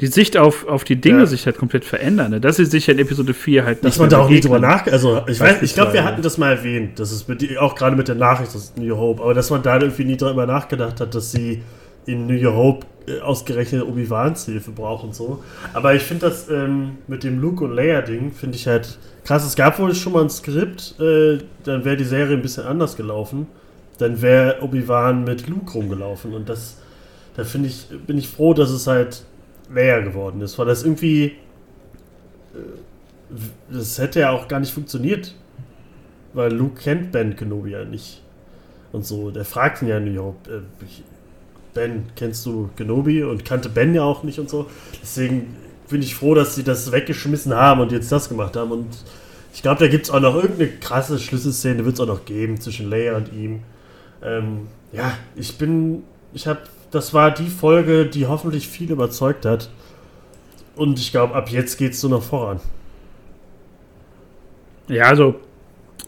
[0.00, 1.26] die Sicht auf, auf die Dinge Ja.
[1.26, 2.32] sich halt komplett verändern.
[2.32, 2.40] Ne?
[2.40, 4.58] Das ist sicher in Episode 4 halt Dass nicht man mehr da auch nie drüber
[4.58, 4.86] nach.
[4.88, 6.98] Also, ich weiß, ich glaube, wir hatten das mal erwähnt.
[6.98, 9.22] Das ist mit, auch gerade mit der Nachricht, das ist New Hope.
[9.22, 11.62] Aber dass man da irgendwie nie drüber nachgedacht hat, dass sie
[12.06, 15.42] in New Hope äh, ausgerechnet Obi-Wans Hilfe braucht und so.
[15.72, 19.44] Aber ich finde das ähm, mit dem Luke und Leia-Ding, finde ich halt krass.
[19.44, 22.96] Es gab wohl schon mal ein Skript, äh, dann wäre die Serie ein bisschen anders
[22.96, 23.46] gelaufen.
[23.98, 26.34] Dann wäre Obi-Wan mit Luke rumgelaufen.
[26.34, 26.78] Und das,
[27.36, 29.24] da finde ich, bin ich froh, dass es halt
[29.72, 31.36] Leia geworden ist, weil das irgendwie
[33.70, 35.34] das hätte ja auch gar nicht funktioniert.
[36.34, 38.22] Weil Luke kennt Ben Kenobi ja nicht.
[38.90, 40.60] Und so, der fragt ihn ja nicht, äh,
[41.74, 43.22] Ben, kennst du Kenobi?
[43.22, 44.66] Und kannte Ben ja auch nicht und so.
[45.02, 45.56] Deswegen
[45.88, 48.72] bin ich froh, dass sie das weggeschmissen haben und jetzt das gemacht haben.
[48.72, 48.88] Und
[49.54, 52.60] ich glaube, da gibt es auch noch irgendeine krasse Schlüsselszene, wird es auch noch geben
[52.60, 53.60] zwischen Leia und ihm.
[54.22, 59.70] Ähm, ja, ich bin, ich habe, das war die Folge, die hoffentlich viel überzeugt hat.
[60.74, 62.60] Und ich glaube, ab jetzt geht es nur noch voran.
[64.88, 65.36] Ja, also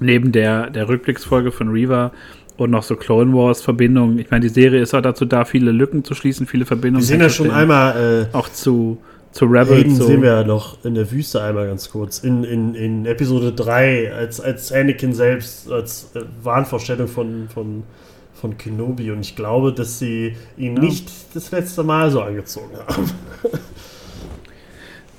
[0.00, 2.12] neben der, der Rückblicksfolge von Reaver
[2.56, 4.18] und noch so Clone Wars Verbindungen.
[4.18, 7.02] Ich meine, die Serie ist auch dazu da, viele Lücken zu schließen, viele Verbindungen.
[7.02, 8.98] Wir sehen ja schon einmal äh, auch zu
[9.34, 9.70] zu Rebels.
[9.70, 10.06] Hayden so.
[10.06, 12.20] sehen wir ja noch in der Wüste einmal ganz kurz.
[12.20, 17.82] In, in, in Episode 3, als, als Anakin selbst, als äh, Wahnvorstellung von, von,
[18.32, 19.10] von Kenobi.
[19.10, 20.82] Und ich glaube, dass sie ihn ja.
[20.82, 23.10] nicht das letzte Mal so angezogen haben.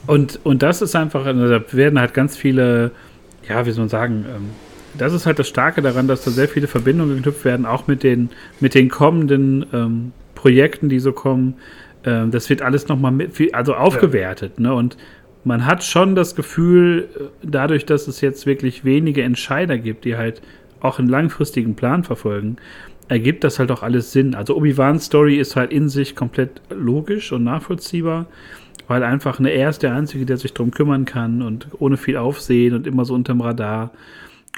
[0.08, 2.92] und, und das ist einfach, also da werden halt ganz viele,
[3.50, 4.50] ja, wie soll man sagen, ähm,
[4.98, 8.04] das ist halt das Starke daran, dass da sehr viele Verbindungen geknüpft werden, auch mit
[8.04, 11.56] den, mit den kommenden ähm, Projekten, die so kommen.
[12.04, 14.54] Ähm, das wird alles nochmal mit, also aufgewertet.
[14.58, 14.64] Ja.
[14.64, 14.74] Ne?
[14.74, 14.98] Und
[15.44, 20.18] man hat schon das Gefühl, äh, dadurch, dass es jetzt wirklich wenige Entscheider gibt, die
[20.18, 20.42] halt
[20.82, 22.58] auch einen langfristigen Plan verfolgen,
[23.08, 24.36] ergibt das halt auch alles Sinn.
[24.36, 28.28] Also Obi-Wans Story ist halt in sich komplett logisch und nachvollziehbar,
[28.88, 32.18] weil einfach eine er ist der Einzige, der sich darum kümmern kann und ohne viel
[32.18, 33.92] Aufsehen und immer so unterm Radar.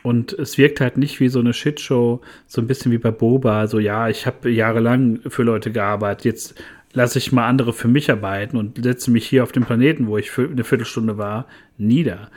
[0.07, 3.67] Und es wirkt halt nicht wie so eine Shitshow, so ein bisschen wie bei Boba,
[3.67, 6.63] so ja, ich habe jahrelang für Leute gearbeitet, jetzt
[6.93, 10.17] lasse ich mal andere für mich arbeiten und setze mich hier auf dem Planeten, wo
[10.17, 11.45] ich für eine Viertelstunde war,
[11.77, 12.31] nieder.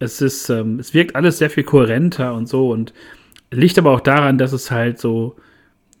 [0.00, 2.92] Es ist, ähm, es wirkt alles sehr viel kohärenter und so und
[3.50, 5.34] liegt aber auch daran, dass es halt so,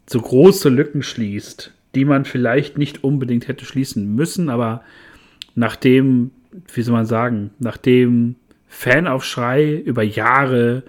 [0.06, 4.82] so große Lücken schließt, die man vielleicht nicht unbedingt hätte schließen müssen, aber
[5.54, 6.32] nachdem,
[6.74, 8.36] wie soll man sagen, nachdem
[8.68, 10.82] Fanaufschrei über Jahre,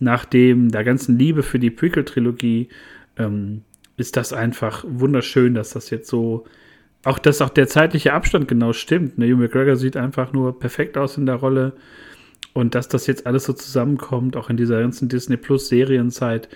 [0.00, 2.68] nachdem der ganzen Liebe für die Prequel-Trilogie,
[3.16, 3.62] ähm,
[3.96, 6.46] ist das einfach wunderschön, dass das jetzt so
[7.04, 9.18] auch, dass auch der zeitliche Abstand genau stimmt.
[9.18, 9.26] Ne?
[9.26, 11.72] Hugh McGregor sieht einfach nur perfekt aus in der Rolle.
[12.52, 16.48] Und dass das jetzt alles so zusammenkommt, auch in dieser ganzen Disney Plus Serienzeit,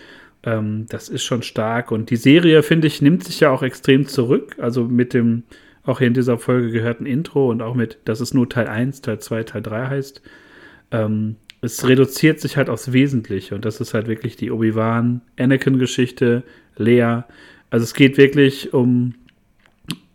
[0.42, 1.90] ähm, das ist schon stark.
[1.92, 4.56] Und die Serie, finde ich, nimmt sich ja auch extrem zurück.
[4.58, 5.44] Also mit dem
[5.84, 9.02] auch hier in dieser Folge gehörten Intro und auch mit, dass es nur Teil 1,
[9.02, 10.22] Teil 2, Teil 3 heißt.
[10.90, 13.54] Ähm, es reduziert sich halt aufs Wesentliche.
[13.54, 16.42] Und das ist halt wirklich die Obi-Wan-Anakin-Geschichte,
[16.76, 17.22] Lea.
[17.70, 19.14] Also es geht wirklich um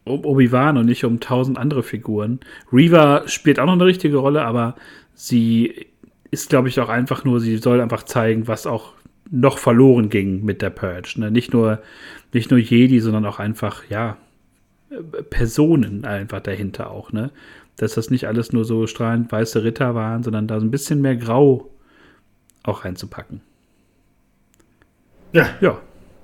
[0.09, 2.39] um Obi-Wan und nicht um tausend andere Figuren.
[2.73, 4.75] Reva spielt auch noch eine richtige Rolle, aber
[5.13, 5.87] sie
[6.31, 8.93] ist, glaube ich, auch einfach nur, sie soll einfach zeigen, was auch
[9.31, 11.13] noch verloren ging mit der Purge.
[11.17, 11.31] Ne?
[11.31, 11.81] Nicht, nur,
[12.33, 14.17] nicht nur Jedi, sondern auch einfach, ja,
[15.29, 17.11] Personen einfach dahinter auch.
[17.11, 17.31] Ne?
[17.79, 21.01] Dass das nicht alles nur so strahlend weiße Ritter waren, sondern da so ein bisschen
[21.01, 21.69] mehr Grau
[22.63, 23.41] auch reinzupacken.
[25.33, 25.49] Ja.
[25.61, 25.79] Ja,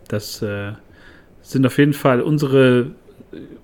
[0.08, 0.74] das äh,
[1.42, 2.92] sind auf jeden Fall unsere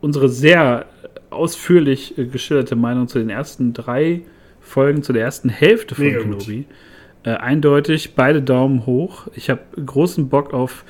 [0.02, 0.86] unsere sehr
[1.30, 4.22] ausführlich äh, geschilderte Meinung zu den ersten drei
[4.60, 6.66] Folgen, zu der ersten Hälfte von Mega Kenobi.
[7.24, 9.28] Äh, eindeutig, beide Daumen hoch.
[9.36, 10.86] Ich habe großen Bock auf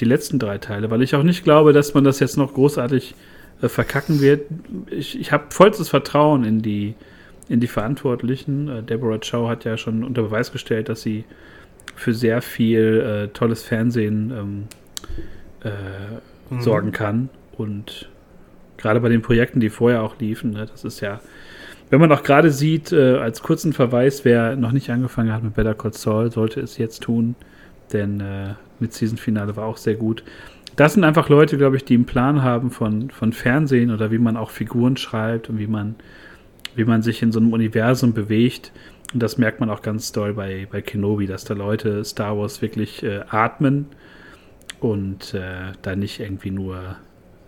[0.00, 3.14] die letzten drei Teile, weil ich auch nicht glaube, dass man das jetzt noch großartig
[3.60, 4.46] äh, verkacken wird.
[4.90, 6.94] Ich, ich habe vollstes Vertrauen in die,
[7.48, 8.68] in die Verantwortlichen.
[8.68, 11.24] Äh, Deborah Chow hat ja schon unter Beweis gestellt, dass sie
[11.96, 14.64] für sehr viel äh, tolles Fernsehen ähm,
[15.64, 16.60] äh, mhm.
[16.60, 17.28] sorgen kann.
[17.56, 18.08] Und
[18.76, 21.20] gerade bei den Projekten, die vorher auch liefen, ne, das ist ja,
[21.90, 25.54] wenn man auch gerade sieht, äh, als kurzen Verweis, wer noch nicht angefangen hat mit
[25.54, 27.34] Better Call Saul, sollte es jetzt tun,
[27.92, 30.22] denn äh, mit Season Finale war auch sehr gut.
[30.78, 34.18] Das sind einfach Leute, glaube ich, die einen Plan haben von, von Fernsehen oder wie
[34.18, 35.96] man auch Figuren schreibt und wie man,
[36.76, 38.70] wie man sich in so einem Universum bewegt.
[39.12, 42.62] Und das merkt man auch ganz doll bei, bei Kenobi, dass da Leute Star Wars
[42.62, 43.86] wirklich äh, atmen
[44.78, 46.94] und äh, da nicht irgendwie nur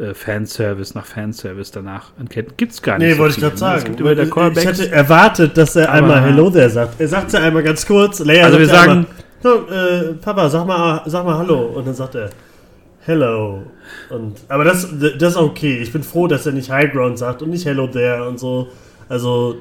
[0.01, 2.55] äh, Fanservice nach Fanservice danach anketten.
[2.57, 3.07] Gibt es gar nicht.
[3.07, 3.95] Nee, so wollte ich gerade sagen.
[4.57, 7.01] ich hätte erwartet, dass er einmal Hello there sagt.
[7.01, 8.19] Er sagt ja einmal ganz kurz.
[8.19, 8.91] Leia also wir sagen.
[8.91, 9.07] Einmal,
[9.41, 11.67] so, äh, Papa, sag mal, sag mal Hallo.
[11.67, 12.31] Und dann sagt er
[13.11, 13.65] Hello.
[14.09, 14.89] Und, aber das,
[15.19, 15.79] das ist okay.
[15.83, 18.69] Ich bin froh, dass er nicht High Ground sagt und nicht Hello there und so.
[19.09, 19.57] Also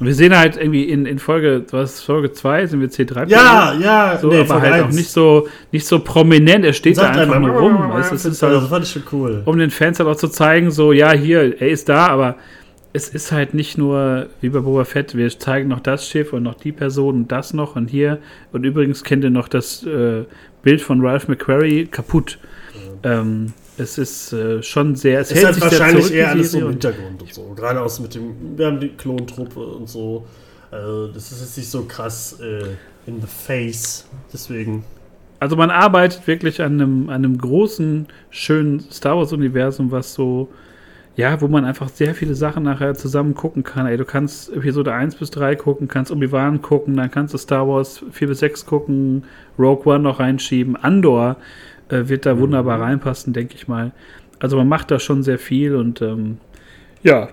[0.00, 3.28] und wir sehen halt irgendwie in, in Folge, was Folge 2 sind wir C3.
[3.28, 4.84] Ja, ja, so, nee, aber halt 1.
[4.84, 6.64] auch nicht so, nicht so prominent.
[6.64, 7.76] Er steht Sagt da einfach nur rum.
[7.92, 9.42] Weißt, das, ist halt, das fand ich schon cool.
[9.44, 12.36] Um den Fans halt auch zu zeigen, so, ja, hier, er ist da, aber
[12.92, 16.42] es ist halt nicht nur wie bei Boba Fett, wir zeigen noch das Schiff und
[16.42, 18.18] noch die Person und das noch und hier.
[18.52, 20.24] Und übrigens kennt ihr noch das äh,
[20.62, 22.38] Bild von Ralph McQuarrie kaputt.
[23.02, 23.20] Ja.
[23.20, 25.20] Ähm, es ist äh, schon sehr.
[25.20, 27.54] Es, es hält sich wahrscheinlich zurück, eher alles so im Hintergrund und so.
[27.56, 30.26] Gerade aus mit dem, wir haben die Klontruppe und so.
[30.70, 32.64] Also das ist jetzt nicht so krass äh,
[33.06, 34.06] in the face.
[34.32, 34.84] Deswegen.
[35.40, 40.48] Also man arbeitet wirklich an einem, an einem großen, schönen Star Wars-Universum, was so,
[41.16, 43.86] ja, wo man einfach sehr viele Sachen nachher zusammen gucken kann.
[43.86, 47.68] Ey, du kannst Episode 1 bis 3 gucken, kannst Obi-Wan gucken, dann kannst du Star
[47.68, 49.24] Wars 4 bis 6 gucken,
[49.58, 51.36] Rogue One noch reinschieben, Andor
[51.88, 53.92] äh, wird da wunderbar reinpassen, denke ich mal.
[54.38, 56.38] Also man macht da schon sehr viel und ähm,
[57.02, 57.28] ja,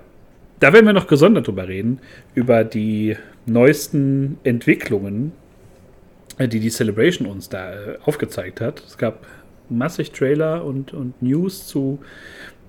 [0.59, 1.99] da werden wir noch gesondert drüber reden,
[2.35, 3.15] über die
[3.45, 5.31] neuesten Entwicklungen,
[6.37, 8.83] äh, die die Celebration uns da äh, aufgezeigt hat.
[8.85, 9.25] Es gab
[9.71, 11.99] massig Trailer und, und News zu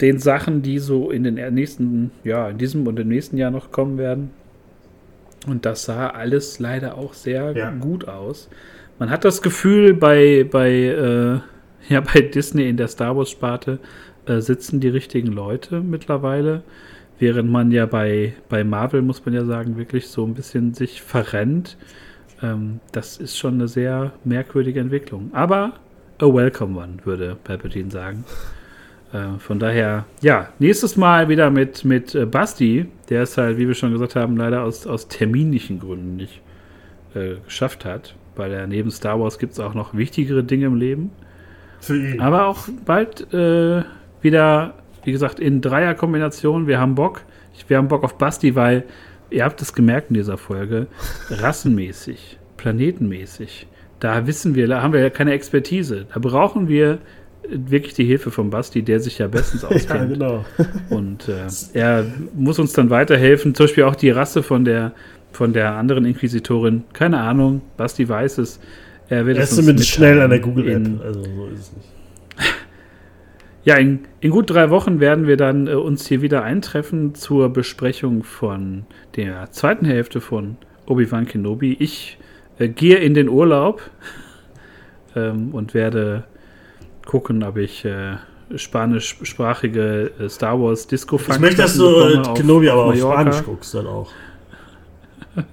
[0.00, 3.70] den Sachen, die so in den nächsten, ja, in diesem und im nächsten Jahr noch
[3.70, 4.30] kommen werden.
[5.46, 7.70] Und das sah alles leider auch sehr ja.
[7.70, 8.48] gut aus.
[8.98, 11.40] Man hat das Gefühl, bei, bei, äh,
[11.92, 13.78] ja, bei Disney in der Star Wars-Sparte
[14.26, 16.62] äh, sitzen die richtigen Leute mittlerweile.
[17.18, 21.02] Während man ja bei, bei Marvel, muss man ja sagen, wirklich so ein bisschen sich
[21.02, 21.76] verrennt.
[22.42, 25.30] Ähm, das ist schon eine sehr merkwürdige Entwicklung.
[25.32, 25.74] Aber
[26.22, 28.24] a welcome one, würde Palpatine sagen.
[29.12, 33.66] Äh, von daher, ja, nächstes Mal wieder mit, mit äh, Basti, der es halt, wie
[33.66, 36.40] wir schon gesagt haben, leider aus, aus terminlichen Gründen nicht
[37.14, 38.14] äh, geschafft hat.
[38.36, 41.10] Weil er neben Star Wars gibt es auch noch wichtigere Dinge im Leben.
[41.80, 42.20] Für ihn.
[42.20, 43.82] Aber auch bald äh,
[44.22, 44.74] wieder
[45.04, 46.66] wie gesagt, in Dreierkombination.
[46.66, 47.22] Wir haben Bock.
[47.68, 48.84] Wir haben Bock auf Basti, weil
[49.30, 50.86] ihr habt es gemerkt in dieser Folge,
[51.30, 53.66] rassenmäßig, planetenmäßig.
[54.00, 56.06] Da wissen wir, da haben wir ja keine Expertise.
[56.12, 56.98] Da brauchen wir
[57.48, 59.88] wirklich die Hilfe von Basti, der sich ja bestens auskennt.
[59.88, 60.44] ja, genau.
[60.88, 63.54] Und äh, er muss uns dann weiterhelfen.
[63.54, 64.92] Zum Beispiel auch die Rasse von der,
[65.32, 66.84] von der anderen Inquisitorin.
[66.92, 68.60] Keine Ahnung, Basti weiß es.
[69.08, 71.02] Er wird er ist zumindest schnell an der Google-App.
[71.04, 71.88] Also so ist es nicht.
[73.62, 77.52] Ja, in, in, gut drei Wochen werden wir dann äh, uns hier wieder eintreffen zur
[77.52, 78.86] Besprechung von
[79.16, 80.56] der zweiten Hälfte von
[80.86, 81.76] Obi-Wan Kenobi.
[81.78, 82.19] Ich äh,
[82.68, 83.82] gehe in den Urlaub
[85.16, 86.24] ähm, und werde
[87.06, 88.16] gucken, ob ich äh,
[88.56, 93.74] spanischsprachige äh, Star Wars Disco Ich möchte, dass du äh, Kenobi aber auf Spanisch guckst
[93.74, 94.10] dann auch.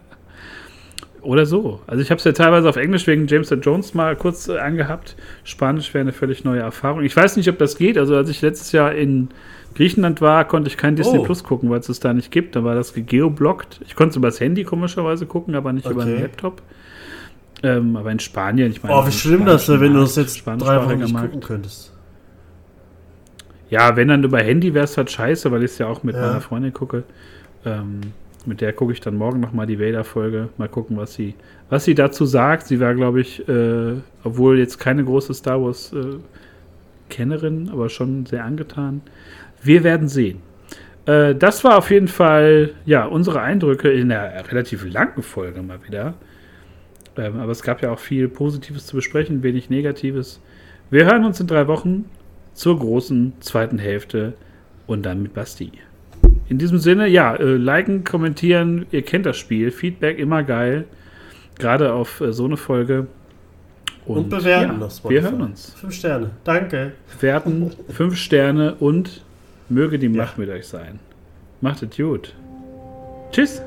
[1.21, 1.81] Oder so.
[1.87, 5.15] Also ich habe es ja teilweise auf Englisch wegen James Jones mal kurz äh, angehabt.
[5.43, 7.03] Spanisch wäre eine völlig neue Erfahrung.
[7.03, 7.97] Ich weiß nicht, ob das geht.
[7.97, 9.29] Also als ich letztes Jahr in
[9.75, 11.23] Griechenland war, konnte ich kein Disney oh.
[11.23, 12.55] Plus gucken, weil es es da nicht gibt.
[12.55, 13.81] Da war das geoblockt.
[13.85, 15.93] Ich konnte es über das Handy komischerweise gucken, aber nicht okay.
[15.93, 16.61] über den Laptop.
[17.63, 18.95] Ähm, aber in Spanien, ich meine.
[18.95, 21.91] Oh, wie schlimm das wäre, wenn du das jetzt drei Wochen nicht gucken könntest.
[23.69, 26.15] Ja, wenn dann über Handy wäre es halt scheiße, weil ich es ja auch mit
[26.15, 26.21] ja.
[26.21, 27.03] meiner Freundin gucke.
[27.65, 28.01] Ähm,
[28.45, 30.49] mit der gucke ich dann morgen nochmal die Vader-Folge.
[30.57, 31.35] Mal gucken, was sie,
[31.69, 32.67] was sie dazu sagt.
[32.67, 38.45] Sie war, glaube ich, äh, obwohl jetzt keine große Star Wars-Kennerin, äh, aber schon sehr
[38.45, 39.01] angetan.
[39.61, 40.39] Wir werden sehen.
[41.05, 45.79] Äh, das war auf jeden Fall, ja, unsere Eindrücke in der relativ langen Folge mal
[45.85, 46.13] wieder.
[47.17, 50.39] Ähm, aber es gab ja auch viel Positives zu besprechen, wenig Negatives.
[50.89, 52.05] Wir hören uns in drei Wochen
[52.53, 54.33] zur großen zweiten Hälfte
[54.87, 55.71] und dann mit Basti.
[56.49, 59.71] In diesem Sinne, ja, äh, liken, kommentieren, ihr kennt das Spiel.
[59.71, 60.85] Feedback immer geil.
[61.59, 63.07] Gerade auf äh, so eine Folge.
[64.05, 65.73] Und, und bewerten ja, Wir hören uns.
[65.73, 66.29] Fünf Sterne.
[66.45, 66.93] Danke.
[67.13, 69.21] Bewerten, fünf Sterne und
[69.67, 70.45] möge die Macht ja.
[70.45, 70.99] mit euch sein.
[71.59, 72.33] Macht es gut.
[73.31, 73.61] Tschüss.